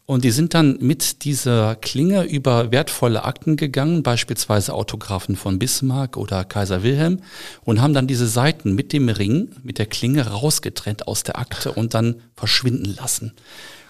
Und 0.04 0.24
die 0.24 0.32
sind 0.32 0.52
dann 0.52 0.76
mit 0.80 1.24
dieser 1.24 1.76
Klinge 1.76 2.24
über 2.24 2.70
wertvolle 2.70 3.24
Akten 3.24 3.56
gegangen, 3.56 4.02
beispielsweise 4.02 4.74
Autographen 4.74 5.34
von 5.36 5.58
Bismarck 5.58 6.18
oder 6.18 6.44
Kaiser 6.44 6.82
Wilhelm, 6.82 7.20
und 7.62 7.80
haben 7.80 7.94
dann 7.94 8.06
diese 8.06 8.26
Seiten 8.26 8.74
mit 8.74 8.92
dem 8.92 9.08
Ring, 9.08 9.48
mit 9.62 9.78
der 9.78 9.86
Klinge 9.86 10.26
rausgetrennt 10.26 11.08
aus 11.08 11.22
der 11.22 11.38
Akte 11.38 11.72
und 11.72 11.94
dann 11.94 12.16
verschwinden 12.36 12.94
lassen. 12.96 13.32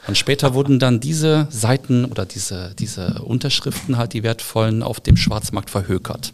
Und 0.07 0.19
später 0.19 0.53
wurden 0.55 0.79
dann 0.79 0.99
diese 0.99 1.47
Seiten 1.51 2.05
oder 2.05 2.27
diese, 2.27 2.75
diese 2.79 3.23
Unterschriften 3.23 3.97
halt 3.97 4.13
die 4.13 4.23
wertvollen 4.23 4.83
auf 4.83 5.01
dem 5.01 5.17
Schwarzmarkt 5.17 5.71
verhökert. 5.71 6.33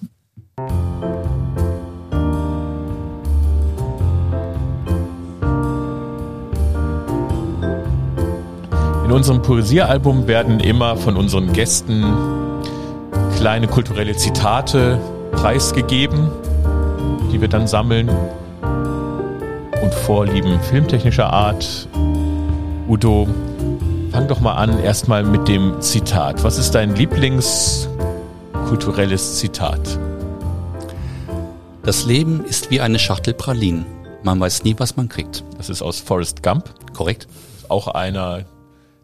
In 9.05 9.13
unserem 9.13 9.43
Poesiealbum 9.43 10.27
werden 10.27 10.61
immer 10.61 10.97
von 10.97 11.17
unseren 11.17 11.53
Gästen 11.53 12.05
kleine 13.37 13.69
kulturelle 13.69 14.17
Zitate 14.17 15.01
preisgegeben, 15.33 16.31
die 17.33 17.41
wir 17.41 17.49
dann 17.49 17.67
sammeln 17.67 18.09
und 19.83 19.95
vorlieben 19.95 20.61
filmtechnischer 20.61 21.33
Art. 21.33 21.89
Udo, 22.89 23.29
fang 24.19 24.27
doch 24.27 24.41
mal 24.41 24.55
an 24.55 24.83
erstmal 24.83 25.23
mit 25.23 25.47
dem 25.47 25.81
Zitat. 25.81 26.43
Was 26.43 26.59
ist 26.59 26.73
dein 26.73 26.97
Lieblingskulturelles 26.97 29.37
Zitat? 29.37 29.97
Das 31.85 32.05
Leben 32.05 32.45
ist 32.45 32.73
wie 32.73 32.81
eine 32.81 32.99
Schachtel 32.99 33.33
Pralinen. 33.33 33.87
Man 34.25 34.41
weiß 34.41 34.65
nie, 34.65 34.75
was 34.77 34.97
man 34.97 35.09
kriegt. 35.09 35.45
Das 35.57 35.69
ist 35.69 35.83
aus 35.83 36.01
Forrest 36.01 36.43
Gump. 36.43 36.75
Korrekt. 36.95 37.29
Auch 37.69 37.87
einer 37.87 38.45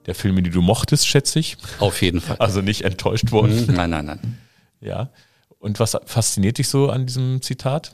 der 0.07 0.17
Filme, 0.17 0.43
die 0.43 0.51
du 0.51 0.63
mochtest, 0.63 1.07
schätze 1.07 1.39
ich. 1.39 1.59
Auf 1.79 2.03
jeden 2.03 2.21
Fall. 2.21 2.39
Also 2.39 2.61
nicht 2.61 2.83
enttäuscht 2.83 3.31
worden. 3.31 3.67
Nein, 3.73 3.91
nein, 3.91 4.07
nein. 4.07 4.39
Ja. 4.81 5.11
Und 5.61 5.79
was 5.79 5.97
fasziniert 6.07 6.59
dich 6.59 6.69
so 6.69 6.91
an 6.91 7.07
diesem 7.07 7.41
Zitat? 7.41 7.93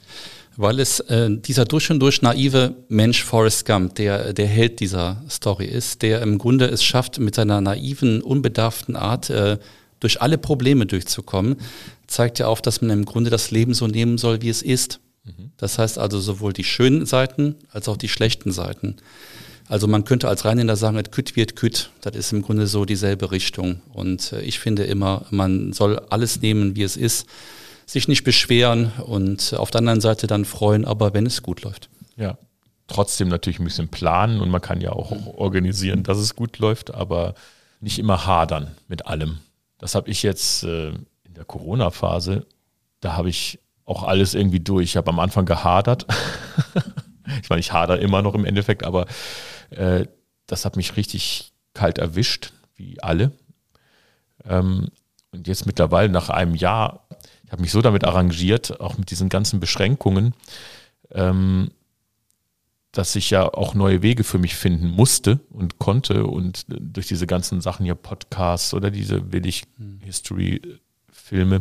Weil 0.60 0.78
es 0.78 1.00
äh, 1.00 1.30
dieser 1.30 1.64
durch 1.64 1.90
und 1.90 2.00
durch 2.00 2.20
naive 2.20 2.74
Mensch 2.90 3.24
Forrest 3.24 3.64
Gump, 3.64 3.94
der 3.94 4.34
der 4.34 4.46
Held 4.46 4.80
dieser 4.80 5.22
Story 5.30 5.64
ist, 5.64 6.02
der 6.02 6.20
im 6.20 6.36
Grunde 6.36 6.66
es 6.66 6.84
schafft, 6.84 7.18
mit 7.18 7.34
seiner 7.34 7.62
naiven, 7.62 8.20
unbedarften 8.20 8.94
Art 8.94 9.30
äh, 9.30 9.56
durch 10.00 10.20
alle 10.20 10.36
Probleme 10.36 10.84
durchzukommen, 10.84 11.56
zeigt 12.06 12.40
ja 12.40 12.46
auch, 12.46 12.60
dass 12.60 12.82
man 12.82 12.90
im 12.90 13.06
Grunde 13.06 13.30
das 13.30 13.50
Leben 13.50 13.72
so 13.72 13.86
nehmen 13.86 14.18
soll, 14.18 14.42
wie 14.42 14.50
es 14.50 14.60
ist. 14.60 15.00
Mhm. 15.24 15.52
Das 15.56 15.78
heißt 15.78 15.96
also 15.96 16.20
sowohl 16.20 16.52
die 16.52 16.64
schönen 16.64 17.06
Seiten 17.06 17.54
als 17.70 17.88
auch 17.88 17.96
die 17.96 18.10
schlechten 18.10 18.52
Seiten. 18.52 18.96
Also 19.66 19.86
man 19.86 20.04
könnte 20.04 20.28
als 20.28 20.44
Rheinländer 20.44 20.76
sagen, 20.76 20.98
et 20.98 21.10
küt 21.10 21.36
wird 21.36 21.56
küt. 21.56 21.88
Das 22.02 22.14
ist 22.14 22.34
im 22.34 22.42
Grunde 22.42 22.66
so 22.66 22.84
dieselbe 22.84 23.30
Richtung. 23.30 23.80
Und 23.94 24.34
äh, 24.34 24.42
ich 24.42 24.58
finde 24.58 24.84
immer, 24.84 25.24
man 25.30 25.72
soll 25.72 25.98
alles 26.10 26.42
nehmen, 26.42 26.76
wie 26.76 26.82
es 26.82 26.98
ist, 26.98 27.26
sich 27.90 28.06
nicht 28.06 28.24
beschweren 28.24 28.92
und 29.04 29.54
auf 29.54 29.70
der 29.70 29.80
anderen 29.80 30.00
Seite 30.00 30.26
dann 30.26 30.44
freuen, 30.44 30.84
aber 30.84 31.12
wenn 31.12 31.26
es 31.26 31.42
gut 31.42 31.62
läuft. 31.62 31.88
Ja, 32.16 32.38
trotzdem 32.86 33.28
natürlich 33.28 33.58
ein 33.58 33.64
bisschen 33.64 33.88
planen 33.88 34.40
und 34.40 34.48
man 34.48 34.60
kann 34.60 34.80
ja 34.80 34.92
auch 34.92 35.10
organisieren, 35.36 36.02
dass 36.02 36.18
es 36.18 36.36
gut 36.36 36.58
läuft, 36.58 36.94
aber 36.94 37.34
nicht 37.80 37.98
immer 37.98 38.26
hadern 38.26 38.76
mit 38.86 39.06
allem. 39.06 39.38
Das 39.78 39.94
habe 39.94 40.10
ich 40.10 40.22
jetzt 40.22 40.62
äh, 40.62 40.90
in 40.90 41.34
der 41.34 41.44
Corona-Phase, 41.44 42.46
da 43.00 43.16
habe 43.16 43.28
ich 43.28 43.58
auch 43.84 44.04
alles 44.04 44.34
irgendwie 44.34 44.60
durch. 44.60 44.84
Ich 44.84 44.96
habe 44.96 45.10
am 45.10 45.18
Anfang 45.18 45.46
gehadert. 45.46 46.06
ich 47.42 47.50
meine, 47.50 47.60
ich 47.60 47.72
hader 47.72 47.98
immer 47.98 48.22
noch 48.22 48.34
im 48.34 48.44
Endeffekt, 48.44 48.84
aber 48.84 49.06
äh, 49.70 50.06
das 50.46 50.64
hat 50.64 50.76
mich 50.76 50.96
richtig 50.96 51.52
kalt 51.74 51.98
erwischt, 51.98 52.52
wie 52.76 53.02
alle. 53.02 53.32
Ähm, 54.44 54.88
und 55.32 55.48
jetzt 55.48 55.66
mittlerweile 55.66 56.08
nach 56.08 56.28
einem 56.28 56.54
Jahr, 56.54 57.06
ich 57.50 57.52
habe 57.52 57.62
mich 57.62 57.72
so 57.72 57.82
damit 57.82 58.04
arrangiert, 58.04 58.80
auch 58.80 58.96
mit 58.96 59.10
diesen 59.10 59.28
ganzen 59.28 59.58
Beschränkungen, 59.58 60.34
ähm, 61.10 61.72
dass 62.92 63.16
ich 63.16 63.30
ja 63.30 63.42
auch 63.42 63.74
neue 63.74 64.02
Wege 64.02 64.22
für 64.22 64.38
mich 64.38 64.54
finden 64.54 64.88
musste 64.88 65.40
und 65.50 65.80
konnte 65.80 66.26
und 66.26 66.64
durch 66.68 67.08
diese 67.08 67.26
ganzen 67.26 67.60
Sachen 67.60 67.84
hier 67.84 67.96
Podcasts 67.96 68.72
oder 68.72 68.92
diese 68.92 69.32
Willig 69.32 69.64
History 69.98 70.62
Filme 71.10 71.60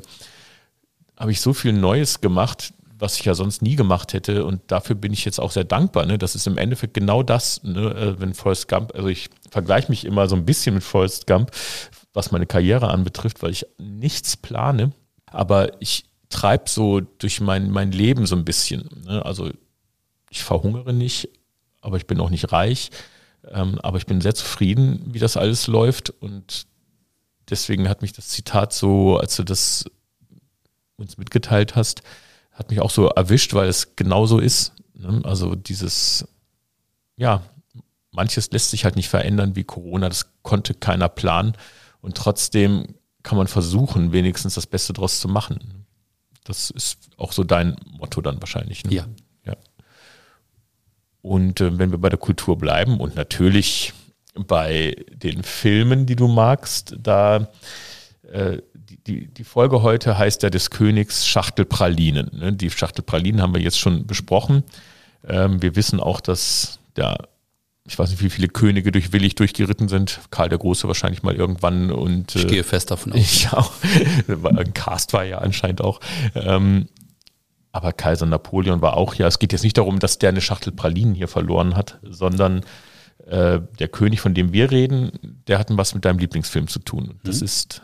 habe 1.17 1.31
ich 1.31 1.41
so 1.41 1.55
viel 1.55 1.73
Neues 1.73 2.21
gemacht, 2.21 2.71
was 2.99 3.17
ich 3.17 3.25
ja 3.25 3.33
sonst 3.33 3.63
nie 3.63 3.75
gemacht 3.75 4.13
hätte. 4.13 4.45
Und 4.45 4.61
dafür 4.67 4.95
bin 4.95 5.11
ich 5.11 5.25
jetzt 5.25 5.39
auch 5.39 5.51
sehr 5.51 5.63
dankbar. 5.63 6.05
Ne? 6.05 6.19
Das 6.19 6.35
ist 6.35 6.45
im 6.45 6.59
Endeffekt 6.59 6.93
genau 6.93 7.23
das, 7.23 7.63
ne? 7.63 7.95
Äh, 7.95 8.19
wenn 8.19 8.35
Forrest 8.35 8.67
Gump, 8.67 8.93
also 8.93 9.07
ich 9.07 9.31
vergleiche 9.49 9.89
mich 9.89 10.05
immer 10.05 10.27
so 10.27 10.35
ein 10.35 10.45
bisschen 10.45 10.75
mit 10.75 10.83
Forrest 10.83 11.25
Gump, 11.25 11.49
was 12.13 12.31
meine 12.31 12.45
Karriere 12.45 12.89
anbetrifft, 12.89 13.41
weil 13.41 13.51
ich 13.51 13.65
nichts 13.79 14.37
plane, 14.37 14.91
aber 15.31 15.81
ich 15.81 16.05
treibe 16.29 16.69
so 16.69 17.01
durch 17.01 17.41
mein, 17.41 17.69
mein 17.69 17.91
Leben 17.91 18.25
so 18.25 18.35
ein 18.35 18.45
bisschen. 18.45 18.89
Ne? 19.05 19.25
Also 19.25 19.49
ich 20.29 20.43
verhungere 20.43 20.93
nicht, 20.93 21.29
aber 21.81 21.97
ich 21.97 22.07
bin 22.07 22.19
auch 22.19 22.29
nicht 22.29 22.51
reich. 22.51 22.91
Ähm, 23.47 23.79
aber 23.79 23.97
ich 23.97 24.05
bin 24.05 24.21
sehr 24.21 24.35
zufrieden, 24.35 25.01
wie 25.07 25.19
das 25.19 25.37
alles 25.37 25.67
läuft. 25.67 26.09
Und 26.09 26.67
deswegen 27.49 27.89
hat 27.89 28.01
mich 28.01 28.13
das 28.13 28.27
Zitat 28.27 28.73
so, 28.73 29.17
als 29.17 29.35
du 29.35 29.43
das 29.43 29.85
uns 30.97 31.17
mitgeteilt 31.17 31.75
hast, 31.75 32.01
hat 32.51 32.69
mich 32.69 32.81
auch 32.81 32.91
so 32.91 33.07
erwischt, 33.07 33.53
weil 33.53 33.69
es 33.69 33.95
genauso 33.95 34.39
ist. 34.39 34.73
Ne? 34.93 35.21
Also 35.23 35.55
dieses, 35.55 36.27
ja, 37.15 37.41
manches 38.11 38.51
lässt 38.51 38.71
sich 38.71 38.83
halt 38.83 38.97
nicht 38.97 39.09
verändern 39.09 39.55
wie 39.55 39.63
Corona, 39.63 40.09
das 40.09 40.31
konnte 40.43 40.73
keiner 40.73 41.07
planen 41.09 41.53
und 42.01 42.17
trotzdem 42.17 42.95
kann 43.23 43.37
man 43.37 43.47
versuchen, 43.47 44.11
wenigstens 44.11 44.55
das 44.55 44.67
Beste 44.67 44.93
draus 44.93 45.19
zu 45.19 45.27
machen. 45.27 45.85
Das 46.43 46.69
ist 46.69 47.09
auch 47.17 47.31
so 47.31 47.43
dein 47.43 47.75
Motto 47.97 48.21
dann 48.21 48.41
wahrscheinlich. 48.41 48.83
Ne? 48.85 48.93
Ja. 48.93 49.05
ja. 49.45 49.55
Und 51.21 51.61
äh, 51.61 51.77
wenn 51.77 51.91
wir 51.91 51.97
bei 51.97 52.09
der 52.09 52.19
Kultur 52.19 52.57
bleiben 52.57 52.99
und 52.99 53.15
natürlich 53.15 53.93
bei 54.35 54.95
den 55.13 55.43
Filmen, 55.43 56.05
die 56.05 56.15
du 56.15 56.27
magst, 56.27 56.95
da 56.97 57.49
äh, 58.31 58.59
die, 59.07 59.27
die 59.27 59.43
Folge 59.43 59.81
heute 59.81 60.17
heißt 60.17 60.43
ja 60.43 60.49
des 60.49 60.69
Königs 60.69 61.27
Schachtelpralinen. 61.27 62.29
Ne? 62.33 62.53
Die 62.53 62.69
Schachtelpralinen 62.69 63.41
haben 63.41 63.53
wir 63.53 63.61
jetzt 63.61 63.79
schon 63.79 64.05
besprochen. 64.05 64.63
Ähm, 65.27 65.61
wir 65.61 65.75
wissen 65.75 65.99
auch, 65.99 66.21
dass 66.21 66.79
der, 66.95 67.27
ich 67.89 67.97
weiß 67.97 68.11
nicht, 68.11 68.21
wie 68.21 68.29
viele 68.29 68.47
Könige 68.47 68.91
durch 68.91 69.13
Willig 69.13 69.33
durchgeritten 69.33 69.89
sind. 69.89 70.19
Karl 70.29 70.47
der 70.47 70.59
Große 70.59 70.87
wahrscheinlich 70.87 71.23
mal 71.23 71.33
irgendwann. 71.33 71.91
Und, 71.91 72.35
ich 72.35 72.45
gehe 72.45 72.63
fest 72.63 72.91
davon 72.91 73.13
aus. 73.13 73.19
Ich 73.19 73.51
auch. 73.51 73.73
Ein 74.27 74.73
Cast 74.75 75.13
war 75.13 75.23
ja 75.23 75.39
anscheinend 75.39 75.81
auch. 75.81 75.99
Ähm, 76.35 76.87
aber 77.71 77.91
Kaiser 77.91 78.27
Napoleon 78.27 78.81
war 78.81 78.95
auch 78.95 79.15
ja. 79.15 79.27
Es 79.27 79.39
geht 79.39 79.53
jetzt 79.53 79.63
nicht 79.63 79.77
darum, 79.77 79.97
dass 79.97 80.19
der 80.19 80.29
eine 80.29 80.41
Schachtel 80.41 80.71
Pralinen 80.71 81.15
hier 81.15 81.27
verloren 81.27 81.75
hat, 81.75 81.97
sondern 82.03 82.63
äh, 83.25 83.59
der 83.79 83.87
König, 83.87 84.21
von 84.21 84.35
dem 84.35 84.53
wir 84.53 84.69
reden, 84.69 85.41
der 85.47 85.57
hat 85.57 85.67
was 85.71 85.95
mit 85.95 86.05
deinem 86.05 86.19
Lieblingsfilm 86.19 86.67
zu 86.67 86.79
tun. 86.79 87.19
Das 87.23 87.39
mhm. 87.39 87.45
ist 87.45 87.81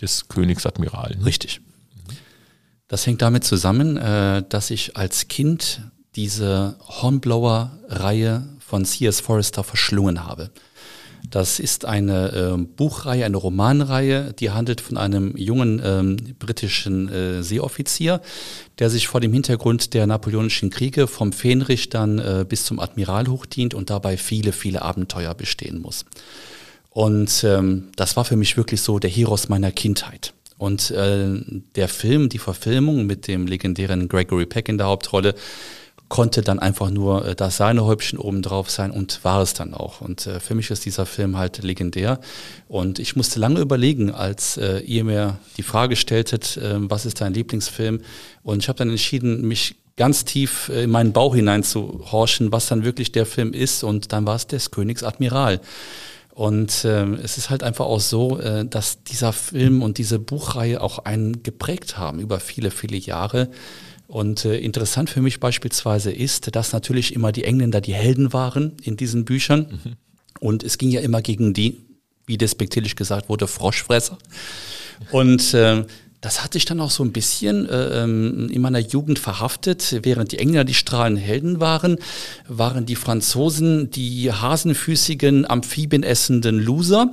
des 0.00 0.26
Königsadmiralen. 0.26 1.22
Richtig. 1.22 1.60
Das 2.88 3.06
hängt 3.06 3.22
damit 3.22 3.44
zusammen, 3.44 3.96
äh, 3.96 4.42
dass 4.48 4.70
ich 4.70 4.96
als 4.96 5.28
Kind 5.28 5.80
diese 6.16 6.76
Hornblower-Reihe 6.80 8.55
von 8.66 8.84
C.S. 8.84 9.20
Forrester 9.20 9.62
verschlungen 9.62 10.24
habe. 10.24 10.50
Das 11.30 11.58
ist 11.58 11.84
eine 11.84 12.32
äh, 12.32 12.56
Buchreihe, 12.56 13.24
eine 13.24 13.36
Romanreihe, 13.36 14.32
die 14.32 14.50
handelt 14.50 14.80
von 14.80 14.96
einem 14.96 15.36
jungen 15.36 15.80
ähm, 15.84 16.16
britischen 16.38 17.08
äh, 17.08 17.42
Seeoffizier, 17.42 18.20
der 18.78 18.90
sich 18.90 19.08
vor 19.08 19.20
dem 19.20 19.32
Hintergrund 19.32 19.94
der 19.94 20.06
napoleonischen 20.06 20.70
Kriege 20.70 21.06
vom 21.06 21.32
Fähnrich 21.32 21.88
dann 21.88 22.18
äh, 22.18 22.44
bis 22.48 22.64
zum 22.64 22.78
Admiral 22.78 23.26
hochdient 23.26 23.74
und 23.74 23.90
dabei 23.90 24.16
viele, 24.16 24.52
viele 24.52 24.82
Abenteuer 24.82 25.34
bestehen 25.34 25.80
muss. 25.80 26.04
Und 26.90 27.44
ähm, 27.44 27.88
das 27.96 28.16
war 28.16 28.24
für 28.24 28.36
mich 28.36 28.56
wirklich 28.56 28.80
so 28.80 28.98
der 28.98 29.10
Heroes 29.10 29.48
meiner 29.48 29.72
Kindheit. 29.72 30.32
Und 30.58 30.90
äh, 30.90 31.28
der 31.74 31.88
Film, 31.88 32.28
die 32.28 32.38
Verfilmung 32.38 33.04
mit 33.04 33.28
dem 33.28 33.46
legendären 33.46 34.08
Gregory 34.08 34.46
Peck 34.46 34.68
in 34.68 34.78
der 34.78 34.86
Hauptrolle, 34.86 35.34
konnte 36.08 36.42
dann 36.42 36.58
einfach 36.58 36.90
nur 36.90 37.26
äh, 37.26 37.34
das 37.34 37.56
Sahnehäubchen 37.56 38.18
oben 38.18 38.42
drauf 38.42 38.70
sein 38.70 38.90
und 38.90 39.24
war 39.24 39.42
es 39.42 39.54
dann 39.54 39.74
auch. 39.74 40.00
Und 40.00 40.26
äh, 40.26 40.40
für 40.40 40.54
mich 40.54 40.70
ist 40.70 40.84
dieser 40.84 41.06
Film 41.06 41.36
halt 41.36 41.62
legendär. 41.62 42.20
Und 42.68 42.98
ich 42.98 43.16
musste 43.16 43.40
lange 43.40 43.60
überlegen, 43.60 44.10
als 44.12 44.56
äh, 44.56 44.78
ihr 44.80 45.04
mir 45.04 45.38
die 45.56 45.62
Frage 45.62 45.96
stelltet, 45.96 46.56
äh, 46.56 46.74
was 46.78 47.06
ist 47.06 47.20
dein 47.20 47.34
Lieblingsfilm? 47.34 48.00
Und 48.42 48.62
ich 48.62 48.68
habe 48.68 48.78
dann 48.78 48.90
entschieden, 48.90 49.46
mich 49.46 49.76
ganz 49.96 50.24
tief 50.24 50.68
äh, 50.68 50.84
in 50.84 50.90
meinen 50.90 51.12
Bauch 51.12 51.34
hinein 51.34 51.62
zu 51.62 52.04
horchen, 52.12 52.52
was 52.52 52.68
dann 52.68 52.84
wirklich 52.84 53.12
der 53.12 53.26
Film 53.26 53.52
ist. 53.52 53.82
Und 53.82 54.12
dann 54.12 54.26
war 54.26 54.36
es 54.36 54.46
des 54.46 54.70
Königs 54.70 55.02
Admiral. 55.02 55.60
Und 56.36 56.84
äh, 56.84 57.04
es 57.14 57.38
ist 57.38 57.48
halt 57.48 57.62
einfach 57.62 57.86
auch 57.86 58.00
so, 58.00 58.38
äh, 58.38 58.66
dass 58.66 59.02
dieser 59.02 59.32
Film 59.32 59.82
und 59.82 59.96
diese 59.96 60.18
Buchreihe 60.18 60.82
auch 60.82 60.98
einen 61.00 61.42
geprägt 61.42 61.96
haben 61.96 62.20
über 62.20 62.40
viele, 62.40 62.70
viele 62.70 62.98
Jahre. 62.98 63.48
Und 64.06 64.44
äh, 64.44 64.58
interessant 64.58 65.10
für 65.10 65.20
mich 65.20 65.40
beispielsweise 65.40 66.12
ist, 66.12 66.54
dass 66.54 66.72
natürlich 66.72 67.14
immer 67.14 67.32
die 67.32 67.44
Engländer 67.44 67.80
die 67.80 67.94
Helden 67.94 68.32
waren 68.32 68.76
in 68.82 68.96
diesen 68.96 69.24
Büchern. 69.24 69.80
Mhm. 69.84 69.92
Und 70.38 70.62
es 70.62 70.78
ging 70.78 70.90
ja 70.90 71.00
immer 71.00 71.22
gegen 71.22 71.54
die, 71.54 71.80
wie 72.26 72.38
despektierlich 72.38 72.96
gesagt 72.96 73.28
wurde, 73.28 73.46
Froschfresser. 73.46 74.18
Und 75.10 75.54
äh, 75.54 75.84
das 76.26 76.42
hat 76.42 76.54
sich 76.54 76.64
dann 76.64 76.80
auch 76.80 76.90
so 76.90 77.04
ein 77.04 77.12
bisschen 77.12 77.68
äh, 77.68 78.02
ähm, 78.02 78.48
in 78.50 78.60
meiner 78.60 78.80
Jugend 78.80 79.20
verhaftet. 79.20 80.00
Während 80.02 80.32
die 80.32 80.40
Engländer 80.40 80.64
die 80.64 80.74
strahlenden 80.74 81.22
Helden 81.22 81.60
waren, 81.60 81.98
waren 82.48 82.84
die 82.84 82.96
Franzosen 82.96 83.92
die 83.92 84.32
hasenfüßigen, 84.32 85.48
amphibienessenden 85.48 86.58
Loser. 86.58 87.10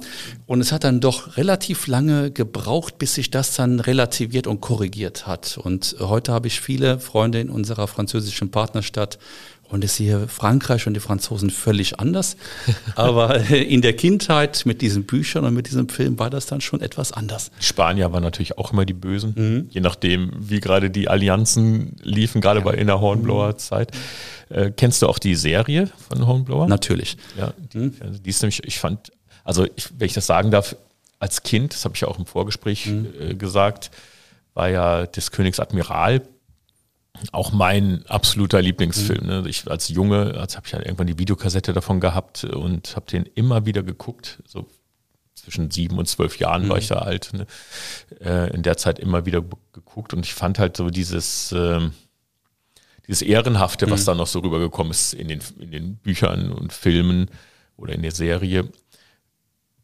Und 0.48 0.62
es 0.62 0.72
hat 0.72 0.84
dann 0.84 1.00
doch 1.00 1.38
relativ 1.38 1.86
lange 1.86 2.32
gebraucht, 2.32 2.98
bis 2.98 3.14
sich 3.14 3.30
das 3.30 3.56
dann 3.56 3.80
relativiert 3.80 4.48
und 4.48 4.62
korrigiert 4.62 5.28
hat. 5.28 5.60
Und 5.60 5.96
heute 6.00 6.34
habe 6.34 6.48
ich 6.48 6.60
viele 6.60 7.00
Freunde 7.00 7.40
in 7.40 7.52
unserer 7.52 7.88
französischen 7.88 8.50
Partnerstadt, 8.50 9.20
und 9.74 9.84
ich 9.84 9.92
sehe 9.92 10.28
Frankreich 10.28 10.86
und 10.86 10.94
die 10.94 11.00
Franzosen 11.00 11.50
völlig 11.50 12.00
anders. 12.00 12.38
Aber 12.96 13.50
in 13.50 13.82
der 13.82 13.94
Kindheit 13.94 14.68
mit 14.68 14.82
diesen 14.84 15.06
Büchern 15.06 15.46
und 15.46 15.56
mit 15.56 15.68
diesem 15.68 15.90
Film 15.90 16.20
war 16.20 16.30
das 16.30 16.46
dann 16.46 16.62
schon 16.62 16.80
etwas 16.80 17.12
anders. 17.12 17.50
Die 17.60 17.66
Spanier 17.66 18.14
waren 18.14 18.22
natürlich 18.22 18.60
auch 18.60 18.72
immer 18.72 18.86
die 18.86 18.94
Bösen, 18.94 19.34
mhm. 19.36 19.70
je 19.72 19.82
nachdem, 19.82 20.32
wie 20.38 20.60
gerade 20.60 20.92
die 20.92 21.08
Allianzen 21.10 21.96
liefen, 22.04 22.40
gerade 22.40 22.60
ja. 22.60 22.66
bei 22.66 22.76
in 22.76 22.86
der 22.86 23.02
Hornblower-Zeit. 23.02 23.92
Äh, 24.50 24.70
kennst 24.78 25.02
du 25.02 25.08
auch 25.08 25.18
die 25.18 25.34
Serie 25.34 25.90
von 26.08 26.28
Hornblower? 26.28 26.68
Natürlich. 26.68 27.18
Ja, 27.36 27.54
die, 27.74 27.78
mhm. 27.80 27.94
die 28.24 28.30
ist 28.30 28.44
nämlich, 28.44 28.64
ich 28.64 28.78
fand, 28.78 29.12
also 29.44 29.66
ich, 29.76 29.90
wenn 29.98 30.06
ich 30.06 30.14
das 30.14 30.28
sagen 30.28 30.52
darf, 30.52 30.76
als 31.18 31.42
Kind, 31.42 31.74
das 31.74 31.84
habe 31.84 31.96
ich 31.96 32.02
ja 32.02 32.10
auch 32.10 32.20
im 32.20 32.28
Vorgespräch 32.28 32.86
mhm. 32.86 33.08
äh, 33.20 33.34
gesagt, 33.34 33.90
war 34.54 34.70
ja 34.70 35.08
des 35.08 35.32
Königs 35.32 35.60
Admiral 35.60 36.22
auch 37.32 37.52
mein 37.52 38.06
absoluter 38.08 38.62
Lieblingsfilm. 38.62 39.26
Ne? 39.26 39.44
Ich 39.48 39.70
als 39.70 39.90
Junge, 39.90 40.36
als 40.40 40.56
habe 40.58 40.68
ich 40.68 40.74
halt 40.74 40.86
irgendwann 40.86 41.08
die 41.08 41.20
Videokassette 41.20 41.74
davon 41.74 42.00
gehabt 42.00 42.44
und 42.44 42.96
habe 42.96 43.06
den 43.06 43.26
immer 43.26 43.66
wieder 43.66 43.84
geguckt. 43.84 44.42
So 44.46 44.68
zwischen 45.36 45.72
sieben 45.72 45.98
und 45.98 46.08
zwölf 46.08 46.40
Jahren 46.40 46.66
mhm. 46.66 46.70
war 46.70 46.78
ich 46.78 46.88
da 46.88 46.96
alt. 46.96 47.32
Ne? 47.34 47.46
Äh, 48.20 48.54
in 48.54 48.64
der 48.64 48.78
Zeit 48.78 49.00
immer 49.00 49.26
wieder 49.26 49.44
geguckt 49.74 50.14
und 50.14 50.26
ich 50.26 50.34
fand 50.34 50.60
halt 50.60 50.78
so 50.78 50.90
dieses 50.90 51.52
äh, 51.52 51.82
dieses 53.08 53.22
Ehrenhafte, 53.22 53.90
was 53.90 54.02
mhm. 54.02 54.06
da 54.06 54.16
noch 54.16 54.28
so 54.28 54.40
rübergekommen 54.40 54.92
ist 54.92 55.14
in 55.14 55.28
den, 55.28 55.42
in 55.60 55.72
den 55.72 55.96
Büchern 55.98 56.52
und 56.52 56.72
Filmen 56.72 57.30
oder 57.76 57.94
in 57.94 58.02
der 58.02 58.12
Serie, 58.12 58.70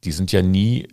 die 0.03 0.11
sind 0.11 0.31
ja 0.31 0.41
nie 0.41 0.87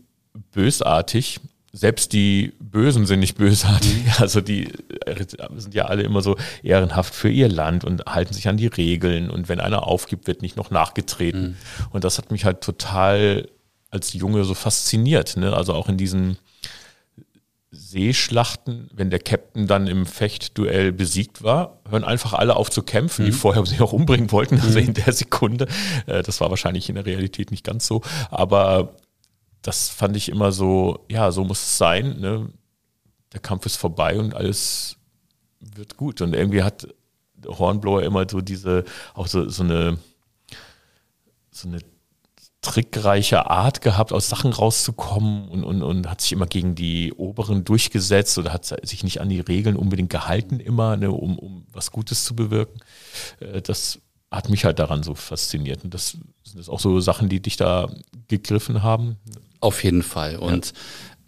bösartig. 0.52 1.40
Selbst 1.76 2.14
die 2.14 2.54
Bösen 2.58 3.04
sind 3.04 3.20
nicht 3.20 3.36
bösartig. 3.36 3.94
Mhm. 3.94 4.12
Also 4.18 4.40
die 4.40 4.72
sind 5.56 5.74
ja 5.74 5.84
alle 5.84 6.02
immer 6.04 6.22
so 6.22 6.36
ehrenhaft 6.62 7.14
für 7.14 7.28
ihr 7.28 7.50
Land 7.50 7.84
und 7.84 8.06
halten 8.06 8.32
sich 8.32 8.48
an 8.48 8.56
die 8.56 8.66
Regeln. 8.66 9.28
Und 9.28 9.50
wenn 9.50 9.60
einer 9.60 9.86
aufgibt, 9.86 10.26
wird 10.26 10.40
nicht 10.40 10.56
noch 10.56 10.70
nachgetreten. 10.70 11.48
Mhm. 11.48 11.56
Und 11.90 12.04
das 12.04 12.16
hat 12.16 12.30
mich 12.30 12.46
halt 12.46 12.62
total 12.62 13.48
als 13.90 14.14
Junge 14.14 14.44
so 14.44 14.54
fasziniert. 14.54 15.36
Ne? 15.36 15.54
Also 15.54 15.74
auch 15.74 15.90
in 15.90 15.98
diesen 15.98 16.38
Seeschlachten, 17.72 18.88
wenn 18.94 19.10
der 19.10 19.18
Captain 19.18 19.66
dann 19.66 19.86
im 19.86 20.06
Fechtduell 20.06 20.92
besiegt 20.92 21.42
war, 21.42 21.80
hören 21.90 22.04
einfach 22.04 22.32
alle 22.32 22.56
auf 22.56 22.70
zu 22.70 22.82
kämpfen, 22.82 23.26
mhm. 23.26 23.26
die 23.26 23.32
vorher 23.32 23.66
sich 23.66 23.82
auch 23.82 23.92
umbringen 23.92 24.32
wollten, 24.32 24.58
also 24.60 24.80
mhm. 24.80 24.86
in 24.86 24.94
der 24.94 25.12
Sekunde. 25.12 25.66
Äh, 26.06 26.22
das 26.22 26.40
war 26.40 26.48
wahrscheinlich 26.48 26.88
in 26.88 26.94
der 26.94 27.04
Realität 27.04 27.50
nicht 27.50 27.64
ganz 27.64 27.86
so, 27.86 28.00
aber 28.30 28.94
das 29.66 29.88
fand 29.88 30.16
ich 30.16 30.28
immer 30.28 30.52
so, 30.52 31.04
ja, 31.10 31.32
so 31.32 31.42
muss 31.42 31.60
es 31.60 31.76
sein. 31.76 32.20
Ne? 32.20 32.48
Der 33.32 33.40
Kampf 33.40 33.66
ist 33.66 33.76
vorbei 33.76 34.16
und 34.16 34.32
alles 34.32 34.96
wird 35.58 35.96
gut. 35.96 36.20
Und 36.20 36.36
irgendwie 36.36 36.62
hat 36.62 36.86
Hornblower 37.44 38.04
immer 38.04 38.28
so 38.30 38.40
diese, 38.40 38.84
auch 39.14 39.26
so, 39.26 39.48
so 39.48 39.64
eine, 39.64 39.98
so 41.50 41.66
eine 41.66 41.80
trickreiche 42.60 43.50
Art 43.50 43.80
gehabt, 43.80 44.12
aus 44.12 44.28
Sachen 44.28 44.52
rauszukommen 44.52 45.48
und, 45.48 45.64
und, 45.64 45.82
und 45.82 46.08
hat 46.08 46.20
sich 46.20 46.32
immer 46.32 46.46
gegen 46.46 46.76
die 46.76 47.12
Oberen 47.12 47.64
durchgesetzt 47.64 48.38
oder 48.38 48.52
hat 48.52 48.64
sich 48.64 49.02
nicht 49.02 49.20
an 49.20 49.28
die 49.28 49.40
Regeln 49.40 49.76
unbedingt 49.76 50.10
gehalten 50.10 50.60
immer, 50.60 50.96
ne, 50.96 51.10
um, 51.10 51.38
um 51.40 51.66
was 51.72 51.90
Gutes 51.90 52.24
zu 52.24 52.36
bewirken. 52.36 52.80
Äh, 53.40 53.62
das 53.62 53.98
hat 54.30 54.48
mich 54.48 54.64
halt 54.64 54.78
daran 54.78 55.02
so 55.02 55.14
fasziniert. 55.14 55.82
Und 55.82 55.92
das 55.92 56.18
sind 56.44 56.68
auch 56.68 56.80
so 56.80 57.00
Sachen, 57.00 57.28
die 57.28 57.40
dich 57.40 57.56
da 57.56 57.88
gegriffen 58.28 58.82
haben. 58.82 59.16
Auf 59.66 59.82
jeden 59.82 60.04
Fall. 60.04 60.36
Und 60.36 60.72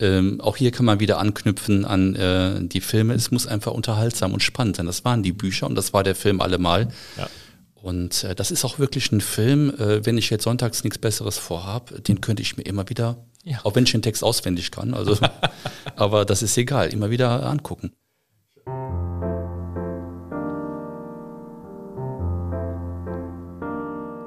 ja. 0.00 0.06
ähm, 0.06 0.40
auch 0.40 0.56
hier 0.56 0.70
kann 0.70 0.86
man 0.86 1.00
wieder 1.00 1.18
anknüpfen 1.18 1.84
an 1.84 2.14
äh, 2.14 2.60
die 2.60 2.80
Filme. 2.80 3.14
Es 3.14 3.32
muss 3.32 3.48
einfach 3.48 3.72
unterhaltsam 3.72 4.32
und 4.32 4.44
spannend 4.44 4.76
sein. 4.76 4.86
Das 4.86 5.04
waren 5.04 5.24
die 5.24 5.32
Bücher 5.32 5.66
und 5.66 5.74
das 5.74 5.92
war 5.92 6.04
der 6.04 6.14
Film 6.14 6.40
allemal. 6.40 6.86
Ja. 7.16 7.28
Und 7.74 8.22
äh, 8.22 8.36
das 8.36 8.52
ist 8.52 8.64
auch 8.64 8.78
wirklich 8.78 9.10
ein 9.10 9.20
Film, 9.20 9.74
äh, 9.76 10.06
wenn 10.06 10.16
ich 10.16 10.30
jetzt 10.30 10.44
sonntags 10.44 10.84
nichts 10.84 10.98
Besseres 10.98 11.36
vorhab, 11.36 11.92
den 12.04 12.20
könnte 12.20 12.42
ich 12.42 12.56
mir 12.56 12.62
immer 12.62 12.88
wieder, 12.88 13.26
ja. 13.42 13.58
auch 13.64 13.74
wenn 13.74 13.82
ich 13.82 13.90
den 13.90 14.02
Text 14.02 14.22
auswendig 14.22 14.70
kann, 14.70 14.94
also, 14.94 15.18
aber 15.96 16.24
das 16.24 16.42
ist 16.44 16.56
egal, 16.58 16.92
immer 16.92 17.10
wieder 17.10 17.44
angucken. 17.44 17.90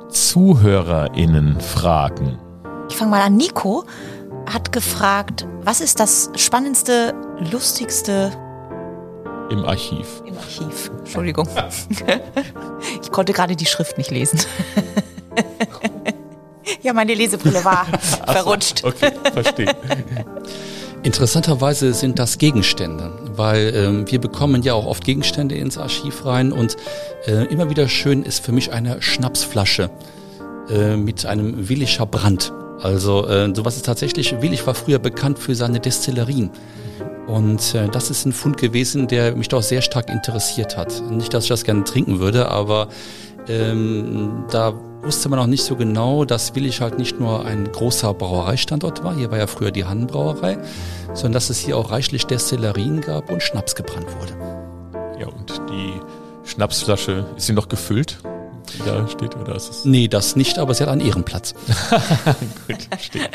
ZuhörerInnen 0.09 1.62
fragen. 1.62 2.51
Ich 2.92 2.98
fange 2.98 3.12
mal 3.12 3.22
an. 3.22 3.38
Nico 3.38 3.86
hat 4.46 4.74
gefragt, 4.74 5.48
was 5.62 5.80
ist 5.80 6.02
das 6.02 6.30
spannendste, 6.36 7.14
lustigste 7.50 8.34
im 9.50 9.64
Archiv. 9.64 10.22
Im 10.26 10.38
Archiv, 10.38 10.92
Entschuldigung. 11.00 11.48
ich 13.02 13.12
konnte 13.12 13.32
gerade 13.32 13.56
die 13.56 13.66
Schrift 13.66 13.98
nicht 13.98 14.12
lesen. 14.12 14.39
ja, 16.82 16.92
meine 16.92 17.14
Lesebrille 17.14 17.64
war 17.64 17.86
verrutscht. 18.26 18.84
okay, 18.84 19.12
verstehe. 19.34 19.74
Interessanterweise 21.04 21.94
sind 21.94 22.20
das 22.20 22.38
Gegenstände, 22.39 23.32
weil 23.38 23.74
ähm, 23.74 24.12
wir 24.12 24.20
bekommen 24.20 24.64
ja 24.64 24.74
auch 24.74 24.86
oft 24.86 25.06
Gegenstände 25.06 25.56
ins 25.56 25.78
Archiv 25.78 26.26
rein 26.26 26.52
und 26.52 26.76
äh, 27.26 27.46
immer 27.46 27.70
wieder 27.70 27.88
schön 27.88 28.24
ist 28.24 28.44
für 28.44 28.52
mich 28.52 28.74
eine 28.74 29.02
Schnapsflasche 29.02 29.89
äh, 30.70 30.98
mit 30.98 31.26
einem 31.26 31.70
Willischer 31.70 32.06
Brand. 32.06 32.52
Also 32.82 33.28
äh, 33.28 33.54
sowas 33.54 33.76
ist 33.76 33.86
tatsächlich, 33.86 34.42
Willich 34.42 34.66
war 34.66 34.74
früher 34.74 35.00
bekannt 35.00 35.40
für 35.40 35.56
seine 35.56 35.80
Destillerien. 35.80 36.50
Und 37.28 37.76
äh, 37.76 37.88
das 37.88 38.10
ist 38.10 38.26
ein 38.26 38.34
Fund 38.34 38.58
gewesen, 38.58 39.08
der 39.08 39.36
mich 39.36 39.48
doch 39.48 39.62
sehr 39.62 39.82
stark 39.82 40.10
interessiert 40.10 40.78
hat. 40.78 41.02
Nicht, 41.10 41.34
dass 41.34 41.44
ich 41.44 41.50
das 41.50 41.64
gerne 41.64 41.84
trinken 41.84 42.20
würde, 42.20 42.50
aber 42.50 42.90
ähm, 43.48 44.46
da 44.52 44.74
wusste 45.02 45.30
man 45.30 45.40
auch 45.40 45.48
nicht 45.48 45.64
so 45.64 45.76
genau, 45.76 46.26
dass 46.26 46.56
Willig 46.56 46.82
halt 46.82 46.98
nicht 46.98 47.20
nur 47.20 47.46
ein 47.46 47.72
großer 47.72 48.14
Brauereistandort 48.14 49.04
war, 49.04 49.16
hier 49.16 49.32
war 49.32 49.38
ja 49.38 49.48
früher 49.48 49.72
die 49.72 49.86
Hannenbrauerei, 49.86 50.58
sondern 51.14 51.34
dass 51.34 51.50
es 51.50 51.60
hier 51.60 51.78
auch 51.78 51.92
reichlich 51.92 52.26
Destillerien 52.26 53.02
gab 53.02 53.32
und 53.32 53.42
Schnaps 53.42 53.76
gebrannt 53.76 54.08
wurde. 54.20 54.34
Ja, 55.20 55.28
und 55.28 55.62
die 55.70 55.94
Schnapsflasche, 56.44 57.26
ist 57.36 57.48
sie 57.48 57.54
noch 57.54 57.68
gefüllt? 57.68 58.20
Die 58.74 58.84
da 58.86 59.07
steht, 59.07 59.36
oder 59.36 59.55
ist 59.55 59.69
es? 59.69 59.86
Nee, 59.86 60.07
das 60.07 60.36
nicht, 60.36 60.57
aber 60.57 60.74
sie 60.74 60.84
hat 60.84 60.89
einen 60.89 61.01
Ehrenplatz. 61.01 61.53
Gut, 62.67 62.82
verstehe. 62.89 63.30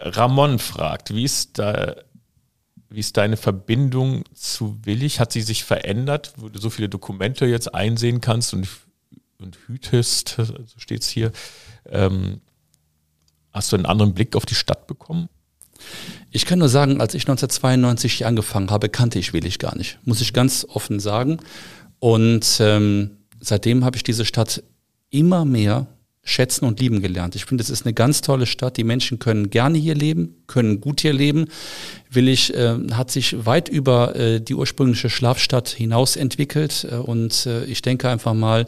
Ramon 0.00 0.58
fragt, 0.58 1.14
wie 1.14 1.24
ist 1.24 1.58
da 1.58 1.96
wie 2.90 3.00
ist 3.00 3.16
deine 3.16 3.36
Verbindung 3.36 4.24
zu 4.32 4.78
Willig? 4.84 5.20
Hat 5.20 5.32
sie 5.32 5.42
sich 5.42 5.64
verändert, 5.64 6.32
wo 6.36 6.48
du 6.48 6.58
so 6.58 6.70
viele 6.70 6.88
Dokumente 6.88 7.44
jetzt 7.46 7.74
einsehen 7.74 8.20
kannst 8.20 8.54
und, 8.54 8.66
und 9.38 9.58
hütest, 9.66 10.36
so 10.38 10.78
steht 10.78 11.02
es 11.02 11.08
hier. 11.08 11.32
Ähm, 11.86 12.40
hast 13.52 13.72
du 13.72 13.76
einen 13.76 13.86
anderen 13.86 14.14
Blick 14.14 14.36
auf 14.36 14.46
die 14.46 14.54
Stadt 14.54 14.86
bekommen? 14.86 15.28
Ich 16.30 16.46
kann 16.46 16.58
nur 16.58 16.68
sagen, 16.68 17.00
als 17.00 17.14
ich 17.14 17.22
1992 17.24 18.14
hier 18.14 18.26
angefangen 18.26 18.70
habe, 18.70 18.88
kannte 18.88 19.18
ich 19.18 19.32
Willig 19.32 19.58
gar 19.58 19.76
nicht, 19.76 19.98
muss 20.04 20.20
ich 20.20 20.32
ganz 20.32 20.66
offen 20.68 20.98
sagen. 20.98 21.40
Und 21.98 22.58
ähm, 22.60 23.17
seitdem 23.40 23.84
habe 23.84 23.96
ich 23.96 24.02
diese 24.02 24.24
Stadt 24.24 24.62
immer 25.10 25.44
mehr 25.44 25.86
schätzen 26.28 26.66
und 26.66 26.80
lieben 26.80 27.00
gelernt. 27.00 27.34
Ich 27.34 27.46
finde, 27.46 27.62
es 27.62 27.70
ist 27.70 27.86
eine 27.86 27.94
ganz 27.94 28.20
tolle 28.20 28.46
Stadt. 28.46 28.76
Die 28.76 28.84
Menschen 28.84 29.18
können 29.18 29.50
gerne 29.50 29.78
hier 29.78 29.94
leben, 29.94 30.36
können 30.46 30.80
gut 30.80 31.00
hier 31.00 31.12
leben. 31.12 31.46
Willig 32.10 32.54
äh, 32.54 32.76
hat 32.92 33.10
sich 33.10 33.46
weit 33.46 33.68
über 33.68 34.14
äh, 34.14 34.40
die 34.40 34.54
ursprüngliche 34.54 35.10
Schlafstadt 35.10 35.68
hinaus 35.68 36.16
entwickelt. 36.16 36.86
Äh, 36.90 36.96
und 36.96 37.46
äh, 37.46 37.64
ich 37.64 37.82
denke 37.82 38.08
einfach 38.10 38.34
mal, 38.34 38.66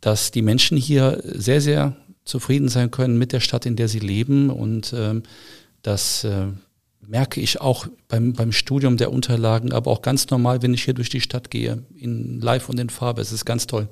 dass 0.00 0.30
die 0.30 0.42
Menschen 0.42 0.78
hier 0.78 1.20
sehr, 1.24 1.60
sehr 1.60 1.96
zufrieden 2.24 2.68
sein 2.68 2.90
können 2.90 3.18
mit 3.18 3.32
der 3.32 3.40
Stadt, 3.40 3.66
in 3.66 3.76
der 3.76 3.88
sie 3.88 3.98
leben. 3.98 4.48
Und 4.48 4.94
ähm, 4.96 5.22
das 5.82 6.24
äh, 6.24 6.46
merke 7.08 7.40
ich 7.40 7.60
auch 7.60 7.86
beim, 8.06 8.34
beim 8.34 8.52
Studium 8.52 8.96
der 8.96 9.10
Unterlagen, 9.12 9.72
aber 9.72 9.90
auch 9.90 10.02
ganz 10.02 10.28
normal, 10.30 10.62
wenn 10.62 10.74
ich 10.74 10.84
hier 10.84 10.94
durch 10.94 11.08
die 11.08 11.20
Stadt 11.20 11.50
gehe, 11.50 11.82
in 11.96 12.40
Live 12.40 12.68
und 12.68 12.78
in 12.78 12.90
Farbe. 12.90 13.22
Es 13.22 13.32
ist 13.32 13.44
ganz 13.44 13.66
toll. 13.66 13.88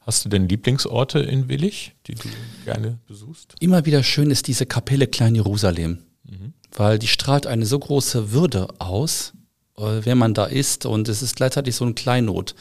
Hast 0.00 0.24
du 0.24 0.28
denn 0.28 0.48
Lieblingsorte 0.48 1.18
in 1.20 1.48
Willig, 1.48 1.94
die 2.06 2.14
du 2.14 2.28
gerne 2.64 2.98
besuchst? 3.06 3.54
Immer 3.60 3.86
wieder 3.86 4.02
schön 4.02 4.30
ist 4.30 4.48
diese 4.48 4.66
Kapelle 4.66 5.06
Klein 5.06 5.34
Jerusalem, 5.34 5.98
mhm. 6.24 6.52
weil 6.72 6.98
die 6.98 7.06
strahlt 7.06 7.46
eine 7.46 7.64
so 7.64 7.78
große 7.78 8.32
Würde 8.32 8.68
aus, 8.78 9.32
äh, 9.78 10.04
wenn 10.04 10.18
man 10.18 10.34
da 10.34 10.44
ist 10.44 10.84
und 10.84 11.08
es 11.08 11.22
ist 11.22 11.36
gleichzeitig 11.36 11.74
so 11.74 11.84
ein 11.84 11.94
Kleinod. 11.94 12.54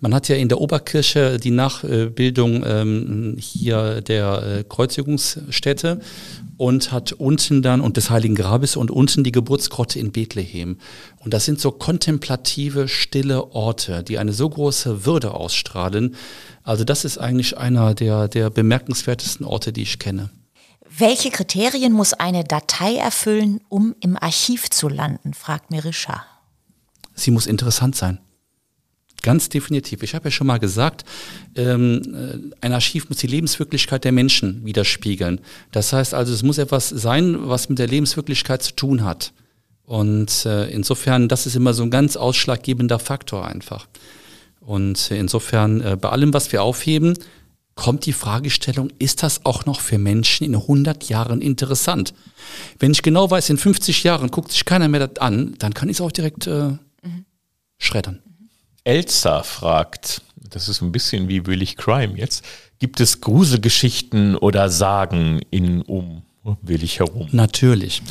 Man 0.00 0.14
hat 0.14 0.28
ja 0.28 0.36
in 0.36 0.48
der 0.48 0.60
Oberkirche 0.60 1.38
die 1.38 1.50
Nachbildung 1.50 2.62
ähm, 2.66 3.36
hier 3.38 4.00
der 4.02 4.42
äh, 4.42 4.64
Kreuzigungsstätte 4.64 6.00
und 6.56 6.92
hat 6.92 7.12
unten 7.12 7.62
dann 7.62 7.80
und 7.80 7.96
des 7.96 8.10
Heiligen 8.10 8.34
Grabes 8.34 8.76
und 8.76 8.90
unten 8.90 9.24
die 9.24 9.32
Geburtsgrotte 9.32 9.98
in 9.98 10.12
Bethlehem. 10.12 10.78
Und 11.20 11.34
das 11.34 11.44
sind 11.44 11.60
so 11.60 11.70
kontemplative, 11.70 12.88
stille 12.88 13.52
Orte, 13.52 14.02
die 14.02 14.18
eine 14.18 14.32
so 14.32 14.48
große 14.48 15.04
Würde 15.04 15.34
ausstrahlen, 15.34 16.14
also 16.64 16.84
das 16.84 17.04
ist 17.04 17.18
eigentlich 17.18 17.58
einer 17.58 17.94
der, 17.94 18.28
der 18.28 18.50
bemerkenswertesten 18.50 19.44
Orte, 19.44 19.72
die 19.72 19.82
ich 19.82 19.98
kenne. 19.98 20.30
Welche 20.96 21.30
Kriterien 21.30 21.92
muss 21.92 22.12
eine 22.12 22.44
Datei 22.44 22.96
erfüllen, 22.96 23.60
um 23.68 23.94
im 24.00 24.16
Archiv 24.16 24.70
zu 24.70 24.88
landen, 24.88 25.34
fragt 25.34 25.70
Mirisha. 25.70 26.24
Sie 27.14 27.30
muss 27.30 27.46
interessant 27.46 27.96
sein. 27.96 28.18
Ganz 29.22 29.48
definitiv. 29.48 30.02
Ich 30.02 30.14
habe 30.14 30.26
ja 30.26 30.30
schon 30.30 30.48
mal 30.48 30.58
gesagt, 30.58 31.04
ähm, 31.54 32.02
äh, 32.14 32.56
ein 32.60 32.72
Archiv 32.72 33.08
muss 33.08 33.18
die 33.18 33.28
Lebenswirklichkeit 33.28 34.04
der 34.04 34.12
Menschen 34.12 34.64
widerspiegeln. 34.64 35.40
Das 35.70 35.92
heißt 35.92 36.12
also, 36.12 36.32
es 36.34 36.42
muss 36.42 36.58
etwas 36.58 36.88
sein, 36.88 37.48
was 37.48 37.68
mit 37.68 37.78
der 37.78 37.86
Lebenswirklichkeit 37.86 38.62
zu 38.62 38.74
tun 38.74 39.04
hat. 39.04 39.32
Und 39.84 40.44
äh, 40.46 40.70
insofern, 40.70 41.28
das 41.28 41.46
ist 41.46 41.54
immer 41.54 41.74
so 41.74 41.82
ein 41.82 41.90
ganz 41.90 42.16
ausschlaggebender 42.16 42.98
Faktor 42.98 43.46
einfach. 43.46 43.86
Und 44.60 45.10
insofern, 45.10 45.80
äh, 45.80 45.96
bei 46.00 46.08
allem, 46.08 46.32
was 46.34 46.50
wir 46.52 46.62
aufheben, 46.62 47.14
kommt 47.74 48.06
die 48.06 48.12
Fragestellung, 48.12 48.90
ist 48.98 49.22
das 49.22 49.44
auch 49.44 49.66
noch 49.66 49.80
für 49.80 49.98
Menschen 49.98 50.44
in 50.46 50.54
100 50.54 51.08
Jahren 51.08 51.40
interessant? 51.40 52.14
Wenn 52.78 52.92
ich 52.92 53.02
genau 53.02 53.30
weiß, 53.30 53.50
in 53.50 53.58
50 53.58 54.04
Jahren 54.04 54.30
guckt 54.30 54.52
sich 54.52 54.64
keiner 54.64 54.88
mehr 54.88 55.06
das 55.06 55.18
an, 55.20 55.54
dann 55.58 55.74
kann 55.74 55.88
ich 55.88 55.96
es 55.96 56.00
auch 56.00 56.12
direkt 56.12 56.46
äh, 56.46 56.70
mhm. 57.02 57.24
schreddern. 57.78 58.21
Elsa 58.84 59.42
fragt, 59.42 60.22
das 60.36 60.68
ist 60.68 60.82
ein 60.82 60.92
bisschen 60.92 61.28
wie 61.28 61.46
Willig 61.46 61.76
Crime 61.76 62.18
jetzt, 62.18 62.44
gibt 62.78 63.00
es 63.00 63.20
Gruselgeschichten 63.20 64.36
oder 64.36 64.68
Sagen 64.68 65.40
in 65.50 65.82
um 65.82 66.22
Willig 66.62 66.98
herum? 66.98 67.28
Natürlich. 67.30 68.02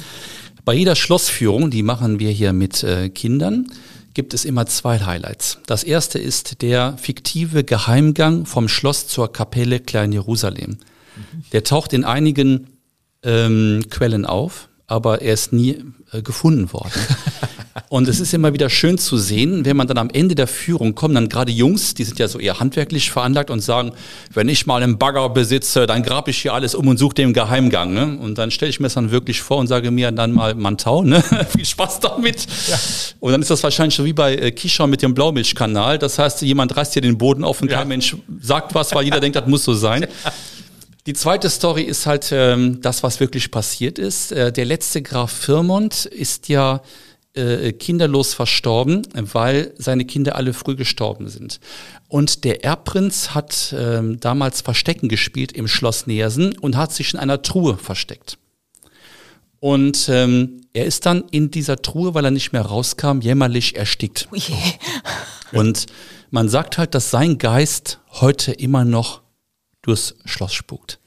Bei 0.63 0.73
jeder 0.73 0.95
Schlossführung, 0.95 1.71
die 1.71 1.83
machen 1.83 2.19
wir 2.19 2.31
hier 2.31 2.53
mit 2.53 2.83
äh, 2.83 3.09
Kindern, 3.09 3.67
gibt 4.13 4.33
es 4.33 4.45
immer 4.45 4.65
zwei 4.65 4.99
Highlights. 4.99 5.59
Das 5.65 5.83
erste 5.83 6.19
ist 6.19 6.61
der 6.61 6.97
fiktive 6.97 7.63
Geheimgang 7.63 8.45
vom 8.45 8.67
Schloss 8.67 9.07
zur 9.07 9.31
Kapelle 9.31 9.79
Klein 9.79 10.11
Jerusalem. 10.11 10.77
Der 11.51 11.63
taucht 11.63 11.93
in 11.93 12.03
einigen 12.03 12.67
ähm, 13.23 13.83
Quellen 13.89 14.25
auf, 14.25 14.69
aber 14.87 15.21
er 15.21 15.33
ist 15.33 15.53
nie 15.53 15.83
äh, 16.11 16.21
gefunden 16.21 16.71
worden. 16.73 16.91
Und 17.87 18.07
es 18.07 18.19
ist 18.19 18.33
immer 18.33 18.53
wieder 18.53 18.69
schön 18.69 18.97
zu 18.97 19.17
sehen, 19.17 19.65
wenn 19.65 19.77
man 19.77 19.87
dann 19.87 19.97
am 19.97 20.09
Ende 20.09 20.35
der 20.35 20.47
Führung 20.47 20.95
kommt, 20.95 21.15
dann 21.15 21.29
gerade 21.29 21.51
Jungs, 21.51 21.93
die 21.93 22.03
sind 22.03 22.19
ja 22.19 22.27
so 22.27 22.39
eher 22.39 22.59
handwerklich 22.59 23.11
veranlagt 23.11 23.49
und 23.49 23.61
sagen, 23.61 23.93
wenn 24.33 24.49
ich 24.49 24.65
mal 24.65 24.83
einen 24.83 24.97
Bagger 24.97 25.29
besitze, 25.29 25.87
dann 25.87 26.03
grab 26.03 26.27
ich 26.27 26.41
hier 26.41 26.53
alles 26.53 26.75
um 26.75 26.87
und 26.87 26.97
suche 26.97 27.15
den 27.15 27.33
Geheimgang. 27.33 27.93
Ne? 27.93 28.17
Und 28.19 28.37
dann 28.37 28.51
stelle 28.51 28.69
ich 28.69 28.79
mir 28.79 28.87
das 28.87 28.95
dann 28.95 29.11
wirklich 29.11 29.41
vor 29.41 29.57
und 29.57 29.67
sage 29.67 29.91
mir 29.91 30.11
dann 30.11 30.33
mal 30.33 30.55
Mantau, 30.55 31.03
ne? 31.03 31.23
viel 31.55 31.65
Spaß 31.65 32.01
damit. 32.01 32.45
Ja. 32.67 32.79
Und 33.19 33.31
dann 33.31 33.41
ist 33.41 33.49
das 33.49 33.63
wahrscheinlich 33.63 33.95
schon 33.95 34.05
wie 34.05 34.13
bei 34.13 34.35
äh, 34.35 34.51
Kisha 34.51 34.87
mit 34.87 35.01
dem 35.01 35.13
Blaumilchkanal. 35.13 35.97
Das 35.97 36.19
heißt, 36.19 36.41
jemand 36.41 36.75
reißt 36.75 36.93
hier 36.93 37.01
den 37.01 37.17
Boden 37.17 37.43
auf 37.43 37.61
und 37.61 37.69
kein 37.69 37.87
Mensch 37.87 38.15
sagt 38.41 38.75
was, 38.75 38.93
weil 38.93 39.05
jeder 39.05 39.19
denkt, 39.19 39.35
das 39.35 39.47
muss 39.47 39.63
so 39.63 39.73
sein. 39.73 40.07
Die 41.07 41.13
zweite 41.13 41.49
Story 41.49 41.81
ist 41.81 42.05
halt 42.05 42.29
ähm, 42.31 42.79
das, 42.81 43.01
was 43.01 43.19
wirklich 43.19 43.49
passiert 43.49 43.97
ist. 43.97 44.31
Äh, 44.31 44.51
der 44.51 44.65
letzte 44.65 45.01
Graf 45.01 45.31
Firmont 45.31 46.05
ist 46.05 46.47
ja 46.47 46.81
äh, 47.33 47.71
kinderlos 47.71 48.33
verstorben, 48.33 49.07
weil 49.13 49.73
seine 49.77 50.05
Kinder 50.05 50.35
alle 50.35 50.53
früh 50.53 50.75
gestorben 50.75 51.29
sind. 51.29 51.59
Und 52.07 52.43
der 52.43 52.63
Erbprinz 52.63 53.29
hat 53.29 53.73
ähm, 53.77 54.19
damals 54.19 54.61
Verstecken 54.61 55.07
gespielt 55.09 55.51
im 55.53 55.67
Schloss 55.67 56.07
Nersen 56.07 56.57
und 56.57 56.75
hat 56.75 56.91
sich 56.91 57.13
in 57.13 57.19
einer 57.19 57.41
Truhe 57.41 57.77
versteckt. 57.77 58.37
Und 59.59 60.09
ähm, 60.09 60.61
er 60.73 60.85
ist 60.85 61.05
dann 61.05 61.25
in 61.31 61.51
dieser 61.51 61.81
Truhe, 61.81 62.13
weil 62.15 62.25
er 62.25 62.31
nicht 62.31 62.51
mehr 62.51 62.63
rauskam, 62.63 63.19
jämmerlich 63.21 63.75
erstickt. 63.75 64.27
Oh 64.31 64.37
und 65.57 65.85
man 66.31 66.49
sagt 66.49 66.77
halt, 66.77 66.95
dass 66.95 67.11
sein 67.11 67.37
Geist 67.37 67.99
heute 68.09 68.53
immer 68.53 68.85
noch 68.85 69.21
durchs 69.83 70.15
Schloss 70.25 70.53
spukt. 70.53 71.00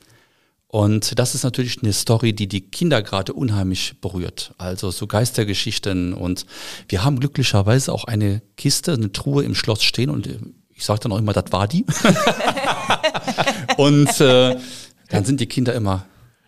Und 0.75 1.21
das 1.21 1.37
ist 1.37 1.45
natürlich 1.45 1.85
eine 1.85 1.93
Story, 1.93 2.33
die 2.33 2.49
die 2.49 2.61
Kinder 2.61 3.01
gerade 3.01 3.33
unheimlich 3.33 3.95
berührt. 4.01 4.55
Also 4.59 4.91
so 4.91 5.07
Geistergeschichten. 5.07 6.13
Und 6.13 6.47
wir 6.89 7.05
haben 7.05 7.21
glücklicherweise 7.21 7.93
auch 7.93 8.07
eine 8.07 8.43
Kiste, 8.57 8.95
eine 8.95 9.13
Truhe 9.13 9.45
im 9.45 9.55
Schloss 9.55 9.85
stehen. 9.85 10.11
Und 10.11 10.29
ich 10.71 10.85
sage 10.85 10.99
dann 10.99 11.13
auch 11.13 11.19
immer, 11.19 11.33
das 11.33 11.53
war 11.53 11.69
die. 11.69 11.85
und 13.77 14.21
äh, 14.21 14.57
dann 15.11 15.25
sind 15.25 15.39
die 15.39 15.47
Kinder 15.47 15.75
immer 15.75 16.07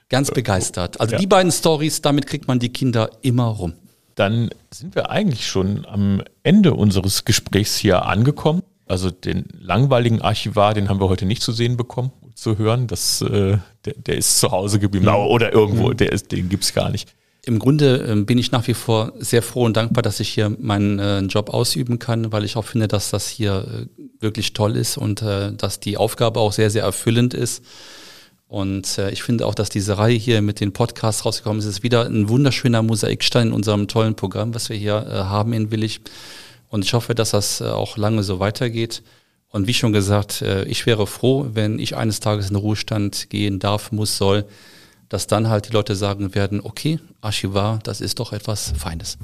ganz 0.08 0.32
begeistert. 0.32 1.00
Also 1.00 1.12
ja. 1.12 1.18
die 1.20 1.28
beiden 1.28 1.52
Stories, 1.52 2.02
damit 2.02 2.26
kriegt 2.26 2.48
man 2.48 2.58
die 2.58 2.70
Kinder 2.70 3.10
immer 3.22 3.44
rum. 3.44 3.74
Dann 4.16 4.50
sind 4.72 4.96
wir 4.96 5.08
eigentlich 5.08 5.46
schon 5.46 5.86
am 5.86 6.20
Ende 6.42 6.74
unseres 6.74 7.24
Gesprächs 7.24 7.76
hier 7.76 8.04
angekommen. 8.06 8.64
Also 8.86 9.12
den 9.12 9.44
langweiligen 9.52 10.20
Archivar, 10.20 10.74
den 10.74 10.88
haben 10.88 10.98
wir 10.98 11.08
heute 11.08 11.26
nicht 11.26 11.42
zu 11.42 11.52
sehen 11.52 11.76
bekommen 11.76 12.10
zu 12.36 12.58
hören. 12.58 12.86
Das, 12.86 13.22
äh, 13.22 13.58
der, 13.84 13.94
der, 13.96 14.16
ist 14.16 14.38
zu 14.38 14.50
Hause 14.52 14.78
geblieben 14.78 15.08
oder 15.08 15.52
irgendwo, 15.52 15.92
der 15.92 16.12
ist, 16.12 16.30
den 16.30 16.48
gibt's 16.48 16.72
gar 16.72 16.90
nicht. 16.90 17.12
Im 17.44 17.58
Grunde 17.58 18.06
äh, 18.06 18.22
bin 18.22 18.38
ich 18.38 18.52
nach 18.52 18.66
wie 18.66 18.74
vor 18.74 19.12
sehr 19.18 19.42
froh 19.42 19.64
und 19.64 19.76
dankbar, 19.76 20.02
dass 20.02 20.20
ich 20.20 20.28
hier 20.28 20.54
meinen 20.58 20.98
äh, 20.98 21.20
Job 21.20 21.50
ausüben 21.50 21.98
kann, 21.98 22.32
weil 22.32 22.44
ich 22.44 22.56
auch 22.56 22.64
finde, 22.64 22.88
dass 22.88 23.10
das 23.10 23.28
hier 23.28 23.86
äh, 23.88 24.02
wirklich 24.20 24.52
toll 24.52 24.76
ist 24.76 24.98
und 24.98 25.22
äh, 25.22 25.52
dass 25.52 25.80
die 25.80 25.96
Aufgabe 25.96 26.40
auch 26.40 26.52
sehr, 26.52 26.70
sehr 26.70 26.82
erfüllend 26.82 27.34
ist. 27.34 27.64
Und 28.48 28.98
äh, 28.98 29.10
ich 29.10 29.22
finde 29.22 29.46
auch, 29.46 29.54
dass 29.54 29.70
diese 29.70 29.98
Reihe 29.98 30.16
hier 30.16 30.42
mit 30.42 30.60
den 30.60 30.72
Podcasts 30.72 31.24
rausgekommen 31.24 31.60
ist, 31.60 31.66
ist 31.66 31.82
wieder 31.82 32.06
ein 32.06 32.28
wunderschöner 32.28 32.82
Mosaikstein 32.82 33.48
in 33.48 33.52
unserem 33.52 33.88
tollen 33.88 34.14
Programm, 34.14 34.54
was 34.54 34.68
wir 34.68 34.76
hier 34.76 35.06
äh, 35.08 35.14
haben 35.14 35.52
in 35.52 35.70
Willig. 35.70 36.00
Und 36.68 36.84
ich 36.84 36.94
hoffe, 36.94 37.14
dass 37.14 37.30
das 37.30 37.60
äh, 37.60 37.64
auch 37.64 37.96
lange 37.96 38.22
so 38.22 38.40
weitergeht. 38.40 39.02
Und 39.50 39.66
wie 39.66 39.74
schon 39.74 39.92
gesagt, 39.92 40.42
äh, 40.42 40.64
ich 40.64 40.86
wäre 40.86 41.06
froh, 41.06 41.46
wenn 41.52 41.78
ich 41.78 41.96
eines 41.96 42.20
Tages 42.20 42.48
in 42.48 42.54
den 42.54 42.60
Ruhestand 42.60 43.30
gehen 43.30 43.58
darf, 43.58 43.92
muss, 43.92 44.16
soll, 44.16 44.44
dass 45.08 45.26
dann 45.26 45.48
halt 45.48 45.68
die 45.68 45.72
Leute 45.72 45.94
sagen 45.94 46.34
werden, 46.34 46.60
okay, 46.60 46.98
Archivar, 47.20 47.78
das 47.84 48.00
ist 48.00 48.18
doch 48.18 48.32
etwas 48.32 48.72
Feines. 48.76 49.18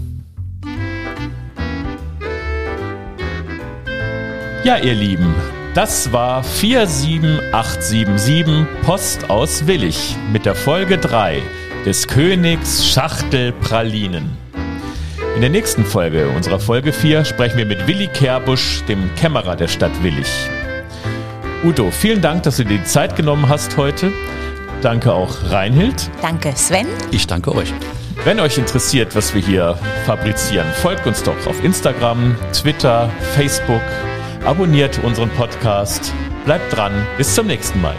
Ja, 4.65 4.79
ihr 4.79 4.95
Lieben, 4.95 5.35
das 5.75 6.13
war 6.13 6.45
47877 6.45 8.65
Post 8.83 9.29
aus 9.29 9.67
Willig 9.67 10.17
mit 10.33 10.47
der 10.47 10.55
Folge 10.55 10.99
3 10.99 11.43
des 11.85 12.07
Königs 12.07 12.87
Schachtelpralinen. 12.87 14.42
In 15.35 15.41
der 15.41 15.51
nächsten 15.51 15.85
Folge, 15.85 16.29
unserer 16.29 16.61
Folge 16.61 16.93
4, 16.93 17.25
sprechen 17.25 17.57
wir 17.57 17.65
mit 17.65 17.87
Willi 17.87 18.07
Kerbusch, 18.09 18.85
dem 18.85 19.15
Kämmerer 19.17 19.57
der 19.57 19.67
Stadt 19.67 20.03
Willig. 20.03 20.29
Udo, 21.65 21.91
vielen 21.91 22.21
Dank, 22.21 22.43
dass 22.43 22.59
du 22.59 22.65
dir 22.65 22.79
die 22.79 22.85
Zeit 22.85 23.17
genommen 23.17 23.49
hast 23.49 23.77
heute. 23.79 24.13
Danke 24.83 25.13
auch 25.13 25.51
Reinhild. 25.51 26.11
Danke 26.21 26.53
Sven. 26.55 26.87
Ich 27.11 27.27
danke 27.27 27.55
euch. 27.55 27.73
Wenn 28.25 28.41
euch 28.41 28.59
interessiert, 28.59 29.17
was 29.17 29.35
wir 29.35 29.41
hier 29.41 29.79
fabrizieren, 30.05 30.67
folgt 30.83 31.07
uns 31.07 31.23
doch 31.23 31.47
auf 31.47 31.65
Instagram, 31.65 32.37
Twitter, 32.53 33.11
Facebook, 33.35 33.83
abonniert 34.45 35.03
unseren 35.03 35.31
Podcast. 35.31 36.13
Bleibt 36.45 36.77
dran, 36.77 36.93
bis 37.17 37.35
zum 37.35 37.47
nächsten 37.47 37.81
Mal. 37.81 37.97